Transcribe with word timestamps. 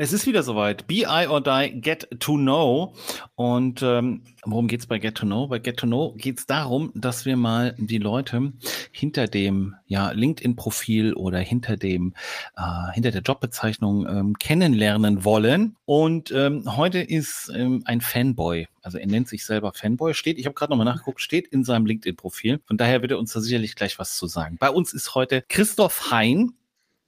es 0.00 0.14
ist 0.14 0.26
wieder 0.26 0.42
soweit. 0.42 0.86
BI 0.86 1.26
or 1.28 1.42
Die, 1.42 1.78
Get 1.78 2.08
to 2.20 2.36
Know. 2.36 2.94
Und 3.34 3.82
ähm, 3.82 4.22
worum 4.46 4.66
geht's 4.66 4.86
bei 4.86 4.98
Get 4.98 5.16
to 5.16 5.26
Know? 5.26 5.46
Bei 5.46 5.58
Get 5.58 5.76
to 5.76 5.86
Know 5.86 6.14
geht's 6.16 6.46
darum, 6.46 6.90
dass 6.94 7.26
wir 7.26 7.36
mal 7.36 7.74
die 7.76 7.98
Leute 7.98 8.54
hinter 8.92 9.26
dem 9.26 9.74
ja, 9.88 10.12
LinkedIn-Profil 10.12 11.12
oder 11.12 11.38
hinter 11.40 11.76
dem 11.76 12.14
äh, 12.56 12.92
hinter 12.94 13.10
der 13.10 13.20
Jobbezeichnung 13.20 14.08
ähm, 14.08 14.38
kennenlernen 14.38 15.22
wollen. 15.22 15.76
Und 15.84 16.30
ähm, 16.30 16.76
heute 16.76 17.00
ist 17.00 17.52
ähm, 17.54 17.82
ein 17.84 18.00
Fanboy, 18.00 18.68
also 18.80 18.96
er 18.96 19.06
nennt 19.06 19.28
sich 19.28 19.44
selber 19.44 19.72
Fanboy, 19.74 20.14
steht, 20.14 20.38
ich 20.38 20.46
habe 20.46 20.54
gerade 20.54 20.72
nochmal 20.72 20.86
nachgeguckt, 20.86 21.20
steht 21.20 21.46
in 21.48 21.62
seinem 21.62 21.84
LinkedIn-Profil. 21.84 22.60
Von 22.64 22.78
daher 22.78 23.02
wird 23.02 23.12
er 23.12 23.18
uns 23.18 23.34
da 23.34 23.40
sicherlich 23.40 23.74
gleich 23.74 23.98
was 23.98 24.16
zu 24.16 24.26
sagen. 24.26 24.56
Bei 24.58 24.70
uns 24.70 24.94
ist 24.94 25.14
heute 25.14 25.44
Christoph 25.48 26.10
Hein, 26.10 26.54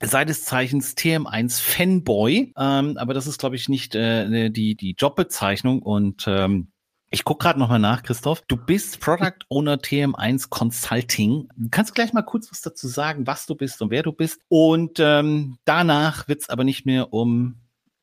seines 0.03 0.45
Zeichens 0.45 0.97
TM1 0.97 1.61
Fanboy, 1.61 2.53
ähm, 2.57 2.97
aber 2.99 3.15
das 3.15 3.27
ist, 3.27 3.39
glaube 3.39 3.57
ich, 3.57 3.69
nicht 3.69 3.95
äh, 3.95 4.51
die, 4.51 4.75
die 4.75 4.95
Jobbezeichnung 4.99 5.81
und 5.83 6.25
ähm, 6.27 6.69
ich 7.11 7.25
gucke 7.25 7.45
gerade 7.45 7.59
nochmal 7.59 7.79
nach, 7.79 8.03
Christoph. 8.03 8.41
Du 8.49 8.57
bist 8.57 8.99
Product 9.01 9.45
Owner 9.51 9.77
TM1 9.77 10.49
Consulting. 10.49 11.47
Du 11.57 11.69
kannst 11.71 11.95
gleich 11.95 12.15
mal 12.15 12.23
kurz 12.23 12.51
was 12.51 12.63
dazu 12.63 12.89
sagen, 12.89 13.27
was 13.27 13.45
du 13.45 13.55
bist 13.55 13.83
und 13.83 13.91
wer 13.91 14.03
du 14.03 14.13
bist. 14.13 14.41
Und 14.49 14.99
ähm, 14.99 15.59
danach 15.67 16.27
wird 16.27 16.41
es 16.41 16.49
aber 16.49 16.65
nicht 16.65 16.87
mehr 16.87 17.13
um 17.13 17.57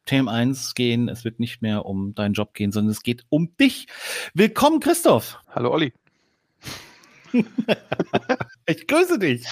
TM1 0.07 0.75
gehen, 0.75 1.09
es 1.09 1.23
wird 1.23 1.39
nicht 1.39 1.63
mehr 1.63 1.87
um 1.87 2.13
deinen 2.13 2.33
Job 2.33 2.53
gehen, 2.53 2.71
sondern 2.71 2.91
es 2.91 3.01
geht 3.01 3.25
um 3.29 3.55
dich. 3.57 3.87
Willkommen, 4.35 4.79
Christoph. 4.79 5.39
Hallo, 5.47 5.71
Olli. 5.71 5.91
ich 8.67 8.87
grüße 8.87 9.17
dich. 9.17 9.45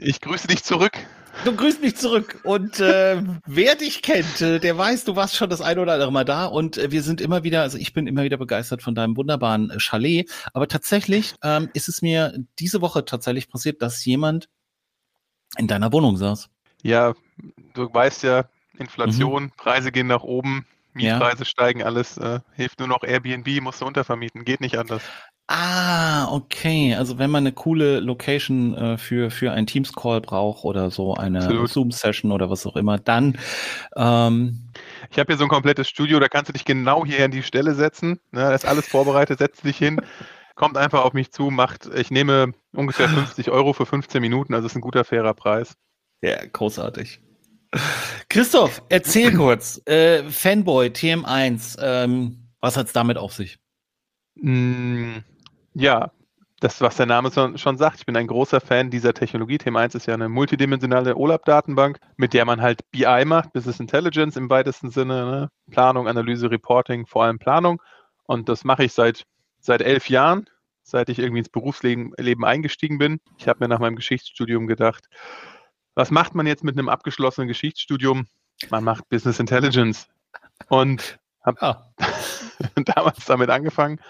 Ich 0.00 0.20
grüße 0.20 0.48
dich 0.48 0.64
zurück. 0.64 0.92
Du 1.44 1.54
grüßt 1.54 1.80
mich 1.82 1.96
zurück. 1.96 2.40
Und 2.44 2.80
äh, 2.80 3.22
wer 3.46 3.76
dich 3.76 4.02
kennt, 4.02 4.40
äh, 4.40 4.58
der 4.58 4.76
weiß, 4.76 5.04
du 5.04 5.14
warst 5.14 5.36
schon 5.36 5.50
das 5.50 5.60
ein 5.60 5.78
oder 5.78 5.92
andere 5.92 6.10
Mal 6.10 6.24
da. 6.24 6.46
Und 6.46 6.78
äh, 6.78 6.90
wir 6.90 7.02
sind 7.02 7.20
immer 7.20 7.44
wieder, 7.44 7.62
also 7.62 7.78
ich 7.78 7.92
bin 7.92 8.06
immer 8.06 8.24
wieder 8.24 8.36
begeistert 8.36 8.82
von 8.82 8.94
deinem 8.94 9.16
wunderbaren 9.16 9.70
äh, 9.70 9.78
Chalet. 9.78 10.30
Aber 10.52 10.66
tatsächlich 10.66 11.34
ähm, 11.42 11.70
ist 11.74 11.88
es 11.88 12.02
mir 12.02 12.36
diese 12.58 12.80
Woche 12.80 13.04
tatsächlich 13.04 13.48
passiert, 13.48 13.82
dass 13.82 14.04
jemand 14.04 14.48
in 15.56 15.68
deiner 15.68 15.92
Wohnung 15.92 16.16
saß. 16.16 16.48
Ja, 16.82 17.14
du 17.74 17.92
weißt 17.92 18.24
ja, 18.24 18.48
Inflation, 18.78 19.44
mhm. 19.44 19.52
Preise 19.56 19.92
gehen 19.92 20.06
nach 20.06 20.22
oben, 20.22 20.66
Mietpreise 20.92 21.40
ja. 21.40 21.44
steigen, 21.44 21.82
alles 21.82 22.18
äh, 22.18 22.40
hilft 22.54 22.78
nur 22.80 22.88
noch 22.88 23.02
Airbnb, 23.02 23.60
musst 23.62 23.80
du 23.80 23.86
untervermieten, 23.86 24.44
geht 24.44 24.60
nicht 24.60 24.78
anders. 24.78 25.02
Ah, 25.50 26.30
okay. 26.30 26.94
Also 26.94 27.18
wenn 27.18 27.30
man 27.30 27.42
eine 27.42 27.52
coole 27.52 28.00
Location 28.00 28.74
äh, 28.74 28.98
für, 28.98 29.30
für 29.30 29.50
ein 29.50 29.66
Teams-Call 29.66 30.20
braucht 30.20 30.64
oder 30.64 30.90
so 30.90 31.14
eine 31.14 31.66
Zoom-Session 31.66 32.32
oder 32.32 32.50
was 32.50 32.66
auch 32.66 32.76
immer, 32.76 32.98
dann 32.98 33.38
ähm, 33.96 34.68
ich 35.10 35.18
habe 35.18 35.32
hier 35.32 35.38
so 35.38 35.44
ein 35.44 35.48
komplettes 35.48 35.88
Studio, 35.88 36.20
da 36.20 36.28
kannst 36.28 36.50
du 36.50 36.52
dich 36.52 36.66
genau 36.66 37.06
hier 37.06 37.24
an 37.24 37.30
die 37.30 37.42
Stelle 37.42 37.74
setzen. 37.74 38.20
Ne, 38.30 38.40
da 38.42 38.54
ist 38.54 38.66
alles 38.66 38.88
vorbereitet, 38.88 39.38
setz 39.38 39.62
dich 39.62 39.78
hin, 39.78 40.02
kommt 40.54 40.76
einfach 40.76 41.02
auf 41.02 41.14
mich 41.14 41.32
zu, 41.32 41.50
macht, 41.50 41.88
ich 41.94 42.10
nehme 42.10 42.52
ungefähr 42.74 43.08
50 43.08 43.50
Euro 43.50 43.72
für 43.72 43.86
15 43.86 44.20
Minuten, 44.20 44.52
also 44.52 44.66
ist 44.66 44.76
ein 44.76 44.82
guter, 44.82 45.04
fairer 45.04 45.32
Preis. 45.32 45.76
Ja, 46.20 46.44
großartig. 46.44 47.20
Christoph, 48.28 48.82
erzähl 48.90 49.32
kurz. 49.32 49.80
Äh, 49.86 50.24
Fanboy, 50.24 50.88
TM1, 50.88 51.78
ähm, 51.80 52.48
was 52.60 52.76
hat's 52.76 52.92
damit 52.92 53.16
auf 53.16 53.32
sich? 53.32 53.58
Mm, 54.36 55.18
ja, 55.78 56.10
das, 56.60 56.80
was 56.80 56.96
der 56.96 57.06
Name 57.06 57.30
schon 57.56 57.76
sagt, 57.76 58.00
ich 58.00 58.06
bin 58.06 58.16
ein 58.16 58.26
großer 58.26 58.60
Fan 58.60 58.90
dieser 58.90 59.14
Technologie. 59.14 59.58
Thema 59.58 59.80
1 59.80 59.94
ist 59.94 60.06
ja 60.06 60.14
eine 60.14 60.28
multidimensionale 60.28 61.16
OLAP-Datenbank, 61.16 62.00
mit 62.16 62.34
der 62.34 62.44
man 62.44 62.60
halt 62.60 62.80
BI 62.90 63.24
macht, 63.24 63.52
Business 63.52 63.78
Intelligence 63.78 64.36
im 64.36 64.50
weitesten 64.50 64.90
Sinne, 64.90 65.24
ne? 65.24 65.50
Planung, 65.70 66.08
Analyse, 66.08 66.50
Reporting, 66.50 67.06
vor 67.06 67.24
allem 67.24 67.38
Planung. 67.38 67.80
Und 68.24 68.48
das 68.48 68.64
mache 68.64 68.84
ich 68.84 68.92
seit, 68.92 69.24
seit 69.60 69.82
elf 69.82 70.08
Jahren, 70.08 70.50
seit 70.82 71.08
ich 71.10 71.20
irgendwie 71.20 71.38
ins 71.38 71.48
Berufsleben 71.48 72.12
Leben 72.18 72.44
eingestiegen 72.44 72.98
bin. 72.98 73.20
Ich 73.36 73.46
habe 73.46 73.60
mir 73.60 73.68
nach 73.68 73.78
meinem 73.78 73.96
Geschichtsstudium 73.96 74.66
gedacht, 74.66 75.04
was 75.94 76.10
macht 76.10 76.34
man 76.34 76.46
jetzt 76.46 76.64
mit 76.64 76.76
einem 76.76 76.88
abgeschlossenen 76.88 77.46
Geschichtsstudium? 77.46 78.26
Man 78.70 78.82
macht 78.82 79.08
Business 79.08 79.38
Intelligence. 79.38 80.08
Und 80.68 81.20
habe 81.44 81.58
ja. 81.62 81.92
damals 82.96 83.24
damit 83.26 83.50
angefangen 83.50 84.00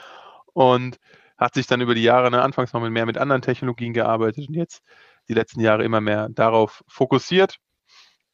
und 0.59 0.99
hat 1.39 1.55
sich 1.55 1.67
dann 1.67 1.81
über 1.81 1.95
die 1.95 2.03
Jahre, 2.03 2.31
ne, 2.31 2.43
anfangs 2.43 2.73
noch 2.73 2.81
mehr 2.81 3.07
mit 3.07 3.17
anderen 3.17 3.43
Technologien 3.43 3.95
gearbeitet 3.95 4.49
und 4.49 4.55
jetzt 4.55 4.83
die 5.29 5.35
letzten 5.35 5.61
Jahre 5.61 5.85
immer 5.85 6.01
mehr 6.01 6.29
darauf 6.31 6.83
fokussiert 6.89 7.59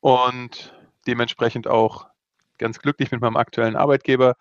und 0.00 0.74
dementsprechend 1.06 1.68
auch 1.68 2.06
ganz 2.58 2.78
glücklich 2.78 3.10
mit 3.10 3.20
meinem 3.20 3.36
aktuellen 3.36 3.76
Arbeitgeber, 3.76 4.36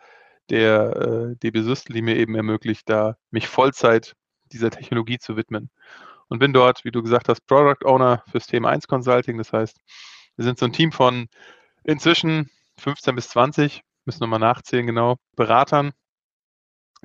der 0.49 0.95
äh, 0.95 1.35
DB 1.37 1.61
Systel, 1.61 1.95
die 1.95 2.01
mir 2.01 2.17
eben 2.17 2.35
ermöglicht, 2.35 2.89
da 2.89 3.17
mich 3.31 3.47
Vollzeit 3.47 4.15
dieser 4.51 4.69
Technologie 4.69 5.19
zu 5.19 5.35
widmen. 5.35 5.69
Und 6.27 6.39
bin 6.39 6.53
dort, 6.53 6.83
wie 6.83 6.91
du 6.91 7.01
gesagt 7.01 7.29
hast, 7.29 7.45
Product 7.47 7.85
Owner 7.85 8.23
fürs 8.29 8.47
Thema 8.47 8.69
1 8.69 8.87
Consulting. 8.87 9.37
Das 9.37 9.53
heißt, 9.53 9.77
wir 10.35 10.45
sind 10.45 10.57
so 10.57 10.65
ein 10.65 10.73
Team 10.73 10.91
von 10.91 11.27
inzwischen 11.83 12.49
15 12.77 13.15
bis 13.15 13.29
20, 13.29 13.83
müssen 14.05 14.19
nochmal 14.21 14.39
nachzählen 14.39 14.87
genau, 14.87 15.17
Beratern, 15.35 15.91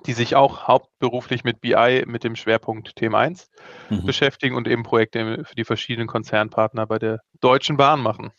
die 0.06 0.12
sich 0.12 0.36
auch 0.36 0.68
hauptberuflich 0.68 1.44
mit 1.44 1.60
BI 1.60 2.04
mit 2.06 2.24
dem 2.24 2.36
Schwerpunkt 2.36 2.96
Thema 2.96 3.18
1 3.20 3.50
mhm. 3.90 4.04
beschäftigen 4.04 4.56
und 4.56 4.68
eben 4.68 4.82
Projekte 4.82 5.44
für 5.44 5.54
die 5.54 5.64
verschiedenen 5.64 6.08
Konzernpartner 6.08 6.86
bei 6.86 6.98
der 6.98 7.20
Deutschen 7.40 7.76
Bahn 7.76 8.00
machen. 8.00 8.32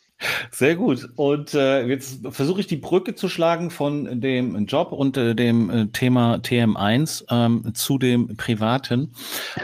Sehr 0.51 0.75
gut. 0.75 1.07
Und 1.15 1.53
äh, 1.53 1.85
jetzt 1.85 2.27
versuche 2.29 2.59
ich 2.59 2.67
die 2.67 2.75
Brücke 2.75 3.15
zu 3.15 3.29
schlagen 3.29 3.71
von 3.71 4.19
dem 4.19 4.65
Job 4.65 4.91
und 4.91 5.15
äh, 5.15 5.33
dem 5.33 5.69
äh, 5.69 5.87
Thema 5.87 6.35
TM1 6.35 7.23
ähm, 7.29 7.73
zu 7.73 7.97
dem 7.97 8.35
privaten, 8.35 9.13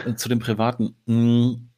äh, 0.06 0.14
zu 0.14 0.28
dem 0.30 0.38
privaten. 0.38 0.96
Hm, 1.06 1.68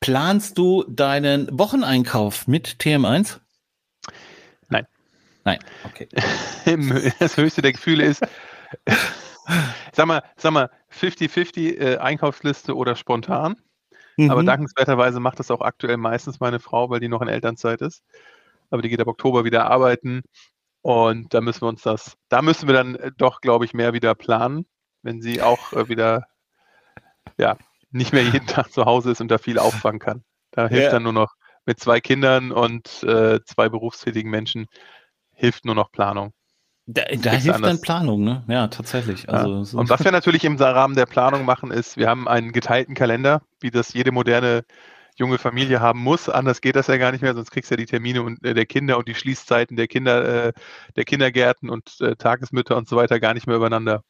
planst 0.00 0.58
du 0.58 0.84
deinen 0.88 1.48
Wocheneinkauf 1.50 2.46
mit 2.46 2.76
TM1? 2.80 3.38
Nein. 4.68 4.86
Nein. 5.44 5.58
Okay. 5.84 6.08
das 7.18 7.38
höchste 7.38 7.62
der 7.62 7.72
Gefühle 7.72 8.04
ist, 8.04 8.22
sag 9.92 10.06
mal, 10.06 10.22
sag 10.36 10.52
mal, 10.52 10.70
50-50 10.92 11.78
äh, 11.78 11.96
Einkaufsliste 11.98 12.76
oder 12.76 12.96
spontan. 12.96 13.56
Mhm. 14.16 14.30
Aber 14.30 14.42
dankenswerterweise 14.42 15.20
macht 15.20 15.38
das 15.38 15.50
auch 15.50 15.60
aktuell 15.60 15.96
meistens 15.96 16.40
meine 16.40 16.60
Frau, 16.60 16.90
weil 16.90 17.00
die 17.00 17.08
noch 17.08 17.22
in 17.22 17.28
Elternzeit 17.28 17.80
ist. 17.80 18.02
Aber 18.70 18.82
die 18.82 18.88
geht 18.88 19.00
ab 19.00 19.08
Oktober 19.08 19.44
wieder 19.44 19.70
arbeiten. 19.70 20.22
Und 20.82 21.34
da 21.34 21.40
müssen 21.40 21.62
wir 21.62 21.68
uns 21.68 21.82
das, 21.82 22.16
da 22.28 22.42
müssen 22.42 22.66
wir 22.66 22.74
dann 22.74 22.94
äh, 22.96 23.12
doch, 23.16 23.40
glaube 23.40 23.64
ich, 23.64 23.74
mehr 23.74 23.92
wieder 23.92 24.14
planen, 24.14 24.66
wenn 25.02 25.20
sie 25.20 25.42
auch 25.42 25.72
äh, 25.72 25.88
wieder, 25.88 26.26
ja, 27.38 27.56
nicht 27.90 28.12
mehr 28.12 28.22
jeden 28.22 28.46
Tag 28.46 28.72
zu 28.72 28.84
Hause 28.84 29.10
ist 29.10 29.20
und 29.20 29.28
da 29.28 29.38
viel 29.38 29.58
auffangen 29.58 30.00
kann. 30.00 30.24
Da 30.52 30.68
hilft 30.68 30.84
ja. 30.84 30.90
dann 30.90 31.02
nur 31.02 31.12
noch 31.12 31.34
mit 31.66 31.78
zwei 31.78 32.00
Kindern 32.00 32.50
und 32.50 33.02
äh, 33.02 33.40
zwei 33.44 33.68
berufstätigen 33.68 34.30
Menschen, 34.30 34.66
hilft 35.34 35.64
nur 35.64 35.74
noch 35.74 35.92
Planung. 35.92 36.32
Da, 36.92 37.02
da 37.04 37.30
hilft 37.30 37.54
anders. 37.54 37.70
dann 37.70 37.80
Planung, 37.80 38.24
ne? 38.24 38.42
Ja, 38.48 38.66
tatsächlich. 38.66 39.28
Also, 39.28 39.58
ja. 39.58 39.64
So. 39.64 39.78
Und 39.78 39.90
was 39.90 40.02
wir 40.02 40.10
natürlich 40.12 40.44
im 40.44 40.56
Rahmen 40.56 40.96
der 40.96 41.06
Planung 41.06 41.44
machen, 41.44 41.70
ist, 41.70 41.96
wir 41.96 42.08
haben 42.08 42.26
einen 42.26 42.50
geteilten 42.50 42.94
Kalender, 42.94 43.42
wie 43.60 43.70
das 43.70 43.92
jede 43.92 44.10
moderne 44.10 44.64
junge 45.14 45.38
Familie 45.38 45.80
haben 45.80 46.00
muss. 46.00 46.28
Anders 46.28 46.60
geht 46.60 46.74
das 46.74 46.88
ja 46.88 46.96
gar 46.96 47.12
nicht 47.12 47.20
mehr, 47.20 47.34
sonst 47.34 47.52
kriegst 47.52 47.70
du 47.70 47.74
ja 47.74 47.76
die 47.76 47.86
Termine 47.86 48.22
und, 48.22 48.44
äh, 48.44 48.54
der 48.54 48.66
Kinder 48.66 48.98
und 48.98 49.06
die 49.06 49.14
Schließzeiten 49.14 49.76
der 49.76 49.86
Kinder, 49.86 50.46
äh, 50.46 50.52
der 50.96 51.04
Kindergärten 51.04 51.70
und 51.70 52.00
äh, 52.00 52.16
Tagesmütter 52.16 52.76
und 52.76 52.88
so 52.88 52.96
weiter 52.96 53.20
gar 53.20 53.34
nicht 53.34 53.46
mehr 53.46 53.56
übereinander. 53.56 54.02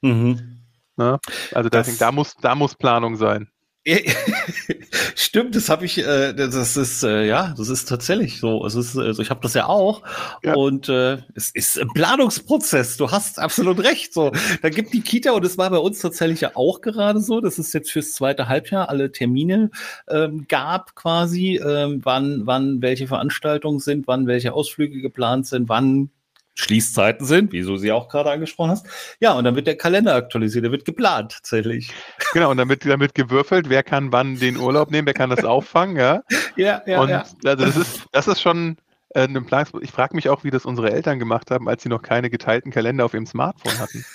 Mhm. 0.00 0.62
Ne? 0.96 1.20
Also 1.52 1.68
das, 1.68 1.98
da 1.98 2.10
muss, 2.10 2.34
da 2.34 2.54
muss 2.54 2.74
Planung 2.74 3.16
sein. 3.16 3.48
Stimmt, 5.14 5.54
das 5.54 5.68
habe 5.68 5.84
ich, 5.84 5.98
äh, 5.98 6.32
das 6.32 6.76
ist 6.76 7.02
äh, 7.02 7.26
ja, 7.26 7.54
das 7.56 7.68
ist 7.68 7.86
tatsächlich 7.86 8.40
so. 8.40 8.64
Es 8.64 8.74
ist, 8.74 8.96
also 8.96 9.20
ich 9.20 9.28
habe 9.28 9.40
das 9.42 9.52
ja 9.52 9.66
auch 9.66 10.02
ja. 10.42 10.54
und 10.54 10.88
äh, 10.88 11.18
es 11.34 11.50
ist 11.50 11.78
ein 11.78 11.88
Planungsprozess. 11.88 12.96
Du 12.96 13.10
hast 13.10 13.38
absolut 13.38 13.80
recht. 13.80 14.14
So, 14.14 14.32
da 14.62 14.70
gibt 14.70 14.94
die 14.94 15.02
Kita 15.02 15.32
und 15.32 15.44
es 15.44 15.58
war 15.58 15.68
bei 15.68 15.78
uns 15.78 15.98
tatsächlich 15.98 16.40
ja 16.40 16.52
auch 16.54 16.80
gerade 16.80 17.20
so, 17.20 17.40
dass 17.40 17.58
es 17.58 17.72
jetzt 17.74 17.92
fürs 17.92 18.12
zweite 18.12 18.48
Halbjahr 18.48 18.88
alle 18.88 19.12
Termine 19.12 19.70
ähm, 20.08 20.46
gab, 20.48 20.94
quasi, 20.94 21.56
ähm, 21.56 22.00
wann, 22.04 22.46
wann 22.46 22.80
welche 22.80 23.06
Veranstaltungen 23.06 23.80
sind, 23.80 24.06
wann 24.06 24.26
welche 24.26 24.54
Ausflüge 24.54 25.02
geplant 25.02 25.46
sind, 25.46 25.68
wann 25.68 26.10
Schließzeiten 26.54 27.26
sind, 27.26 27.52
wie 27.52 27.62
du 27.62 27.76
sie 27.76 27.92
auch 27.92 28.08
gerade 28.08 28.30
angesprochen 28.30 28.70
hast. 28.70 28.86
Ja, 29.20 29.32
und 29.32 29.44
dann 29.44 29.56
wird 29.56 29.66
der 29.66 29.76
Kalender 29.76 30.14
aktualisiert, 30.14 30.64
der 30.64 30.72
wird 30.72 30.84
geplant 30.84 31.32
tatsächlich. 31.32 31.92
Genau, 32.32 32.50
und 32.50 32.56
damit 32.56 32.84
damit 32.84 33.14
gewürfelt, 33.14 33.68
wer 33.68 33.82
kann 33.82 34.12
wann 34.12 34.38
den 34.38 34.56
Urlaub 34.56 34.90
nehmen, 34.90 35.06
wer 35.06 35.14
kann 35.14 35.30
das 35.30 35.44
auffangen, 35.44 35.96
ja? 35.96 36.22
Ja, 36.56 36.82
ja. 36.86 37.00
Und 37.00 37.08
ja. 37.08 37.24
also 37.44 37.64
das 37.64 37.76
ist, 37.76 38.04
das 38.12 38.28
ist 38.28 38.40
schon 38.40 38.76
äh, 39.10 39.22
einem 39.22 39.44
Planungsbogen. 39.44 39.84
Ich 39.84 39.92
frage 39.92 40.14
mich 40.14 40.28
auch, 40.28 40.44
wie 40.44 40.50
das 40.50 40.64
unsere 40.64 40.92
Eltern 40.92 41.18
gemacht 41.18 41.50
haben, 41.50 41.68
als 41.68 41.82
sie 41.82 41.88
noch 41.88 42.02
keine 42.02 42.30
geteilten 42.30 42.70
Kalender 42.70 43.04
auf 43.04 43.14
ihrem 43.14 43.26
Smartphone 43.26 43.78
hatten. 43.78 44.04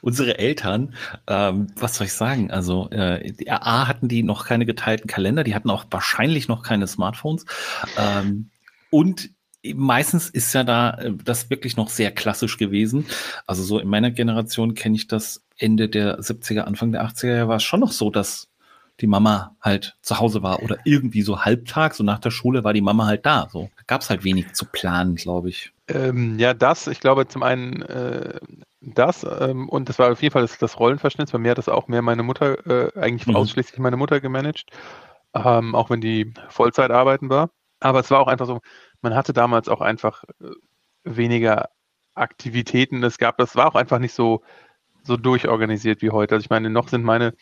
Unsere 0.00 0.38
Eltern, 0.38 0.94
ähm, 1.28 1.68
was 1.76 1.94
soll 1.94 2.06
ich 2.06 2.12
sagen? 2.12 2.50
Also 2.50 2.90
äh, 2.90 3.32
A 3.48 3.86
hatten 3.86 4.08
die 4.08 4.22
noch 4.22 4.44
keine 4.46 4.66
geteilten 4.66 5.06
Kalender, 5.06 5.44
die 5.44 5.54
hatten 5.54 5.70
auch 5.70 5.84
wahrscheinlich 5.90 6.48
noch 6.48 6.62
keine 6.62 6.86
Smartphones. 6.86 7.46
Ähm, 7.96 8.50
und 8.90 9.30
meistens 9.74 10.28
ist 10.28 10.52
ja 10.52 10.64
da 10.64 10.94
äh, 10.98 11.12
das 11.24 11.50
wirklich 11.50 11.76
noch 11.76 11.88
sehr 11.88 12.10
klassisch 12.10 12.58
gewesen. 12.58 13.06
Also 13.46 13.62
so 13.62 13.78
in 13.78 13.88
meiner 13.88 14.10
Generation 14.10 14.74
kenne 14.74 14.96
ich 14.96 15.06
das 15.06 15.42
Ende 15.58 15.88
der 15.88 16.20
70er, 16.20 16.62
Anfang 16.62 16.92
der 16.92 17.04
80er 17.04 17.48
war 17.48 17.56
es 17.56 17.62
schon 17.62 17.80
noch 17.80 17.92
so, 17.92 18.10
dass 18.10 18.48
die 19.00 19.06
Mama 19.06 19.56
halt 19.60 19.96
zu 20.02 20.18
Hause 20.18 20.42
war 20.42 20.62
oder 20.62 20.78
irgendwie 20.84 21.22
so 21.22 21.44
halbtags, 21.44 21.96
so 21.96 22.04
nach 22.04 22.18
der 22.18 22.30
Schule 22.30 22.62
war 22.62 22.72
die 22.72 22.82
Mama 22.82 23.06
halt 23.06 23.24
da. 23.24 23.48
So 23.50 23.70
gab 23.86 24.02
es 24.02 24.10
halt 24.10 24.24
wenig 24.24 24.52
zu 24.52 24.66
planen, 24.66 25.16
glaube 25.16 25.48
ich. 25.48 25.72
Ähm, 25.88 26.38
ja, 26.38 26.54
das, 26.54 26.86
ich 26.86 27.00
glaube 27.00 27.26
zum 27.26 27.42
einen 27.42 27.82
äh, 27.82 28.38
das 28.80 29.24
ähm, 29.24 29.68
und 29.68 29.88
das 29.88 29.98
war 29.98 30.12
auf 30.12 30.22
jeden 30.22 30.32
Fall 30.32 30.42
das, 30.42 30.58
das 30.58 30.78
Rollenverständnis. 30.78 31.32
Bei 31.32 31.38
mir 31.38 31.52
hat 31.52 31.58
das 31.58 31.68
auch 31.68 31.88
mehr 31.88 32.02
meine 32.02 32.22
Mutter, 32.22 32.66
äh, 32.66 32.98
eigentlich 32.98 33.26
mhm. 33.26 33.36
ausschließlich 33.36 33.78
meine 33.78 33.96
Mutter 33.96 34.20
gemanagt, 34.20 34.66
ähm, 35.34 35.74
auch 35.74 35.90
wenn 35.90 36.00
die 36.00 36.32
Vollzeit 36.48 36.90
arbeiten 36.90 37.30
war. 37.30 37.50
Aber 37.82 38.00
es 38.00 38.10
war 38.10 38.20
auch 38.20 38.28
einfach 38.28 38.46
so, 38.46 38.60
man 39.00 39.14
hatte 39.14 39.32
damals 39.32 39.68
auch 39.68 39.80
einfach 39.80 40.24
äh, 40.40 40.50
weniger 41.04 41.70
Aktivitäten. 42.14 43.02
Es 43.02 43.18
gab, 43.18 43.38
das 43.38 43.56
war 43.56 43.66
auch 43.68 43.74
einfach 43.74 43.98
nicht 43.98 44.14
so, 44.14 44.42
so 45.02 45.16
durchorganisiert 45.16 46.02
wie 46.02 46.10
heute. 46.10 46.34
Also 46.34 46.44
ich 46.44 46.50
meine, 46.50 46.70
noch 46.70 46.88
sind 46.88 47.04
meine 47.04 47.34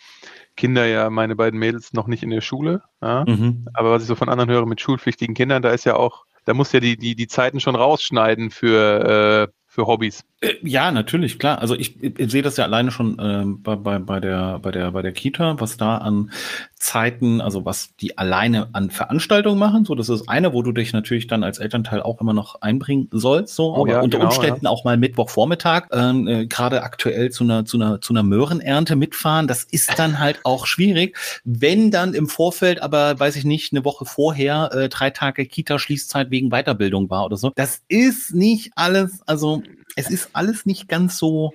Kinder 0.57 0.87
ja, 0.87 1.11
meine 1.11 1.37
beiden 1.37 1.59
Mädels 1.59 1.93
noch 1.93 2.07
nicht 2.07 2.23
in 2.23 2.31
der 2.31 2.41
Schule. 2.41 2.83
Ja? 3.03 3.25
Mhm. 3.27 3.69
Aber 3.75 3.91
was 3.91 4.03
ich 4.03 4.09
so 4.09 4.15
von 4.15 4.29
anderen 4.29 4.51
höre 4.51 4.67
mit 4.67 4.81
schulpflichtigen 4.81 5.35
Kindern, 5.35 5.63
da 5.63 5.71
ist 5.71 5.85
ja 5.85 5.97
auch, 5.97 6.25
da 6.45 6.55
muss 6.55 6.73
ja 6.73 6.81
die, 6.81 6.97
die, 6.97 7.15
die 7.15 7.29
Zeiten 7.29 7.61
schon 7.61 7.77
rausschneiden 7.77 8.51
für, 8.51 9.49
äh, 9.49 9.60
für 9.71 9.87
Hobbys. 9.87 10.25
Äh, 10.41 10.55
ja, 10.63 10.91
natürlich, 10.91 11.39
klar. 11.39 11.61
Also 11.61 11.77
ich, 11.77 12.03
ich, 12.03 12.31
sehe 12.31 12.43
das 12.43 12.57
ja 12.57 12.65
alleine 12.65 12.91
schon 12.91 13.19
äh, 13.21 13.45
bei, 13.47 13.77
bei, 13.77 14.01
bei, 14.01 14.19
der, 14.19 14.59
bei, 14.59 14.73
der, 14.73 14.91
bei 14.91 15.01
der 15.01 15.13
Kita, 15.13 15.61
was 15.61 15.77
da 15.77 15.99
an 15.99 16.33
Zeiten, 16.75 17.41
also 17.41 17.65
was 17.65 17.95
die 17.97 18.19
alleine 18.19 18.71
an 18.73 18.91
Veranstaltungen 18.91 19.61
machen. 19.61 19.85
So, 19.85 19.95
das 19.95 20.09
ist 20.09 20.29
eine, 20.29 20.53
wo 20.55 20.63
du 20.63 20.73
dich 20.73 20.93
natürlich 20.93 21.29
dann 21.29 21.45
als 21.45 21.59
Elternteil 21.59 22.03
auch 22.03 22.21
immer 22.21 22.33
noch 22.33 22.63
einbringen 22.63 23.09
sollst. 23.13 23.55
So, 23.55 23.77
oh, 23.77 23.83
aber 23.83 23.93
ja, 23.93 24.01
unter 24.01 24.19
genau, 24.19 24.31
Umständen 24.31 24.65
ja. 24.65 24.71
auch 24.71 24.85
mal 24.85 24.97
Mittwochvormittag, 24.97 25.87
ähm, 25.93 26.27
äh, 26.27 26.47
gerade 26.47 26.83
aktuell 26.83 27.31
zu 27.31 27.45
einer, 27.45 27.65
zu 27.65 27.77
einer, 27.77 28.01
zu 28.01 28.13
einer 28.13 28.25
Möhrenernte 28.25 28.97
mitfahren. 28.97 29.47
Das 29.47 29.63
ist 29.63 29.97
dann 30.01 30.19
halt 30.19 30.41
auch 30.43 30.67
schwierig. 30.67 31.17
Wenn 31.45 31.93
dann 31.93 32.13
im 32.15 32.29
Vorfeld, 32.29 32.83
aber 32.83 33.21
weiß 33.21 33.37
ich 33.37 33.45
nicht, 33.45 33.73
eine 33.73 33.85
Woche 33.85 34.05
vorher 34.05 34.71
äh, 34.73 34.89
drei 34.89 35.11
Tage 35.11 35.47
Kita-Schließzeit 35.47 36.33
wegen 36.33 36.51
Weiterbildung 36.51 37.09
war 37.09 37.25
oder 37.25 37.37
so. 37.37 37.53
Das 37.55 37.83
ist 37.87 38.35
nicht 38.35 38.73
alles, 38.75 39.21
also 39.27 39.60
es 39.97 40.11
ist 40.11 40.31
alles 40.33 40.67
nicht 40.67 40.89
ganz 40.89 41.19
so 41.19 41.53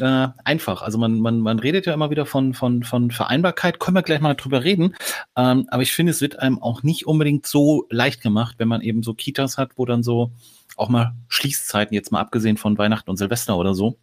äh, 0.00 0.28
einfach. 0.44 0.82
Also 0.82 0.98
man, 0.98 1.20
man, 1.20 1.40
man 1.40 1.58
redet 1.58 1.86
ja 1.86 1.94
immer 1.94 2.10
wieder 2.10 2.26
von, 2.26 2.54
von, 2.54 2.82
von 2.82 3.10
Vereinbarkeit, 3.10 3.78
können 3.78 3.96
wir 3.96 4.02
gleich 4.02 4.20
mal 4.20 4.34
drüber 4.34 4.64
reden. 4.64 4.94
Ähm, 5.36 5.66
aber 5.68 5.82
ich 5.82 5.92
finde, 5.92 6.10
es 6.12 6.20
wird 6.20 6.38
einem 6.38 6.62
auch 6.62 6.82
nicht 6.82 7.06
unbedingt 7.06 7.46
so 7.46 7.86
leicht 7.90 8.22
gemacht, 8.22 8.56
wenn 8.58 8.68
man 8.68 8.80
eben 8.80 9.02
so 9.02 9.14
Kitas 9.14 9.58
hat, 9.58 9.72
wo 9.76 9.84
dann 9.84 10.02
so 10.02 10.32
auch 10.76 10.88
mal 10.88 11.14
Schließzeiten, 11.28 11.94
jetzt 11.94 12.12
mal 12.12 12.20
abgesehen 12.20 12.56
von 12.56 12.78
Weihnachten 12.78 13.10
und 13.10 13.16
Silvester 13.16 13.56
oder 13.56 13.74
so, 13.74 13.98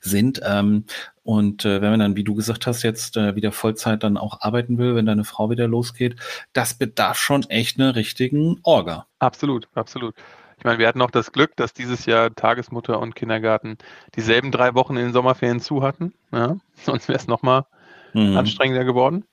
sind. 0.00 0.40
Ähm, 0.44 0.84
und 1.22 1.64
äh, 1.64 1.80
wenn 1.80 1.90
man 1.90 2.00
dann, 2.00 2.16
wie 2.16 2.24
du 2.24 2.34
gesagt 2.34 2.66
hast, 2.66 2.82
jetzt 2.82 3.16
äh, 3.16 3.36
wieder 3.36 3.52
Vollzeit 3.52 4.02
dann 4.02 4.16
auch 4.16 4.40
arbeiten 4.40 4.78
will, 4.78 4.94
wenn 4.94 5.06
deine 5.06 5.24
Frau 5.24 5.50
wieder 5.50 5.68
losgeht, 5.68 6.16
das 6.52 6.74
bedarf 6.74 7.18
schon 7.18 7.44
echt 7.44 7.78
einer 7.78 7.94
richtigen 7.96 8.58
Orga. 8.62 9.06
Absolut, 9.18 9.68
absolut. 9.74 10.14
Ich 10.60 10.64
meine, 10.64 10.78
wir 10.78 10.86
hatten 10.86 11.00
auch 11.00 11.10
das 11.10 11.32
Glück, 11.32 11.56
dass 11.56 11.72
dieses 11.72 12.04
Jahr 12.04 12.34
Tagesmutter 12.34 13.00
und 13.00 13.14
Kindergarten 13.14 13.78
dieselben 14.14 14.52
drei 14.52 14.74
Wochen 14.74 14.98
in 14.98 15.04
den 15.04 15.12
Sommerferien 15.14 15.58
zu 15.58 15.82
hatten. 15.82 16.12
Ja? 16.32 16.58
Sonst 16.74 17.08
wäre 17.08 17.18
es 17.18 17.26
nochmal 17.26 17.64
mhm. 18.12 18.36
anstrengender 18.36 18.84
geworden. 18.84 19.24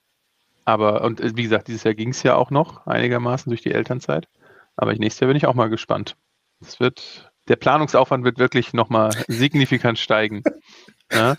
Aber, 0.63 1.03
und 1.03 1.19
äh, 1.19 1.35
wie 1.35 1.43
gesagt, 1.43 1.67
dieses 1.67 1.83
Jahr 1.83 1.95
ging 1.95 2.11
es 2.11 2.23
ja 2.23 2.35
auch 2.35 2.49
noch 2.49 2.87
einigermaßen 2.87 3.49
durch 3.49 3.61
die 3.61 3.73
Elternzeit. 3.73 4.29
Aber 4.77 4.93
nächstes 4.93 5.19
Jahr 5.19 5.27
bin 5.27 5.35
ich 5.35 5.47
auch 5.47 5.53
mal 5.53 5.69
gespannt. 5.69 6.15
Es 6.61 6.79
wird, 6.79 7.29
der 7.49 7.57
Planungsaufwand 7.57 8.23
wird 8.23 8.39
wirklich 8.39 8.71
nochmal 8.71 9.11
signifikant 9.27 9.99
steigen. 9.99 10.43
Ja. 11.09 11.37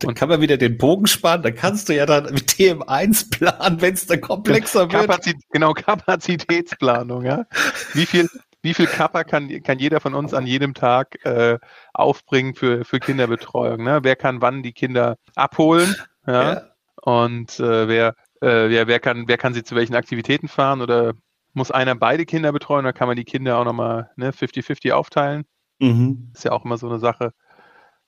Dann 0.00 0.14
kann 0.14 0.30
man 0.30 0.40
wieder 0.40 0.56
den 0.56 0.78
Bogen 0.78 1.06
sparen, 1.06 1.42
dann 1.42 1.54
kannst 1.54 1.90
du 1.90 1.94
ja 1.94 2.06
dann 2.06 2.32
mit 2.32 2.48
TM1 2.48 3.30
planen, 3.30 3.82
wenn 3.82 3.92
es 3.92 4.06
dann 4.06 4.22
komplexer 4.22 4.88
Kapazität, 4.88 5.34
wird. 5.34 5.52
Genau, 5.52 5.74
Kapazitätsplanung, 5.74 7.26
ja. 7.26 7.44
Wie 7.92 8.06
viel, 8.06 8.26
wie 8.66 8.74
viel 8.74 8.86
Kappa 8.86 9.22
kann, 9.22 9.48
kann 9.62 9.78
jeder 9.78 10.00
von 10.00 10.14
uns 10.14 10.34
an 10.34 10.44
jedem 10.44 10.74
Tag 10.74 11.24
äh, 11.24 11.58
aufbringen 11.94 12.54
für, 12.54 12.84
für 12.84 12.98
Kinderbetreuung? 12.98 13.82
Ne? 13.84 14.00
Wer 14.02 14.16
kann 14.16 14.42
wann 14.42 14.62
die 14.62 14.72
Kinder 14.72 15.16
abholen? 15.34 15.94
Ja? 16.28 16.54
ja. 16.54 16.62
Und 16.96 17.60
äh, 17.60 17.86
wer, 17.86 18.08
äh, 18.40 18.68
wer, 18.68 18.88
wer, 18.88 18.98
kann, 18.98 19.28
wer 19.28 19.38
kann 19.38 19.54
sie 19.54 19.62
zu 19.62 19.76
welchen 19.76 19.94
Aktivitäten 19.94 20.48
fahren? 20.48 20.82
Oder 20.82 21.14
muss 21.52 21.70
einer 21.70 21.94
beide 21.94 22.26
Kinder 22.26 22.50
betreuen? 22.50 22.84
Oder 22.84 22.92
kann 22.92 23.06
man 23.06 23.16
die 23.16 23.22
Kinder 23.22 23.58
auch 23.58 23.64
nochmal 23.64 24.10
ne, 24.16 24.32
50-50 24.32 24.90
aufteilen? 24.90 25.44
Mhm. 25.78 26.32
Ist 26.34 26.44
ja 26.44 26.50
auch 26.50 26.64
immer 26.64 26.78
so 26.78 26.88
eine 26.88 26.98
Sache. 26.98 27.32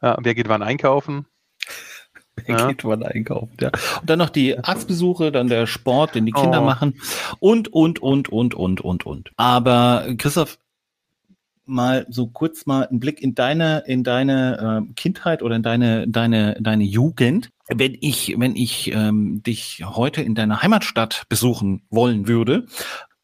Ja, 0.03 0.17
wer 0.21 0.35
geht 0.35 0.49
wann 0.49 0.63
einkaufen? 0.63 1.27
Ja. 2.59 2.69
geht 2.69 2.85
wann 2.85 3.03
einkaufen, 3.03 3.53
ja. 3.61 3.71
Und 4.01 4.09
dann 4.09 4.19
noch 4.19 4.31
die 4.31 4.59
Arztbesuche, 4.59 5.31
dann 5.33 5.49
der 5.49 5.67
Sport, 5.67 6.15
den 6.15 6.27
die 6.27 6.33
Kinder 6.33 6.63
oh. 6.63 6.65
machen 6.65 6.95
und, 7.41 7.69
und, 7.73 8.01
und, 8.01 8.29
und, 8.29 8.55
und, 8.55 8.81
und, 8.81 9.07
und. 9.07 9.31
Aber 9.37 10.07
Christoph, 10.17 10.59
mal 11.67 12.07
so 12.09 12.27
kurz 12.27 12.67
mal 12.67 12.87
einen 12.87 13.01
Blick 13.01 13.21
in 13.21 13.35
deine, 13.35 13.85
in 13.87 14.03
deine 14.03 14.87
äh, 14.89 14.95
Kindheit 14.95 15.43
oder 15.43 15.57
in 15.57 15.63
deine, 15.63 16.09
deine, 16.09 16.57
deine 16.61 16.85
Jugend. 16.85 17.51
Wenn 17.69 17.99
ich, 18.01 18.35
wenn 18.39 18.57
ich 18.57 18.93
ähm, 18.93 19.43
dich 19.43 19.85
heute 19.85 20.23
in 20.23 20.35
deiner 20.35 20.63
Heimatstadt 20.63 21.25
besuchen 21.29 21.83
wollen 21.91 22.27
würde, 22.27 22.67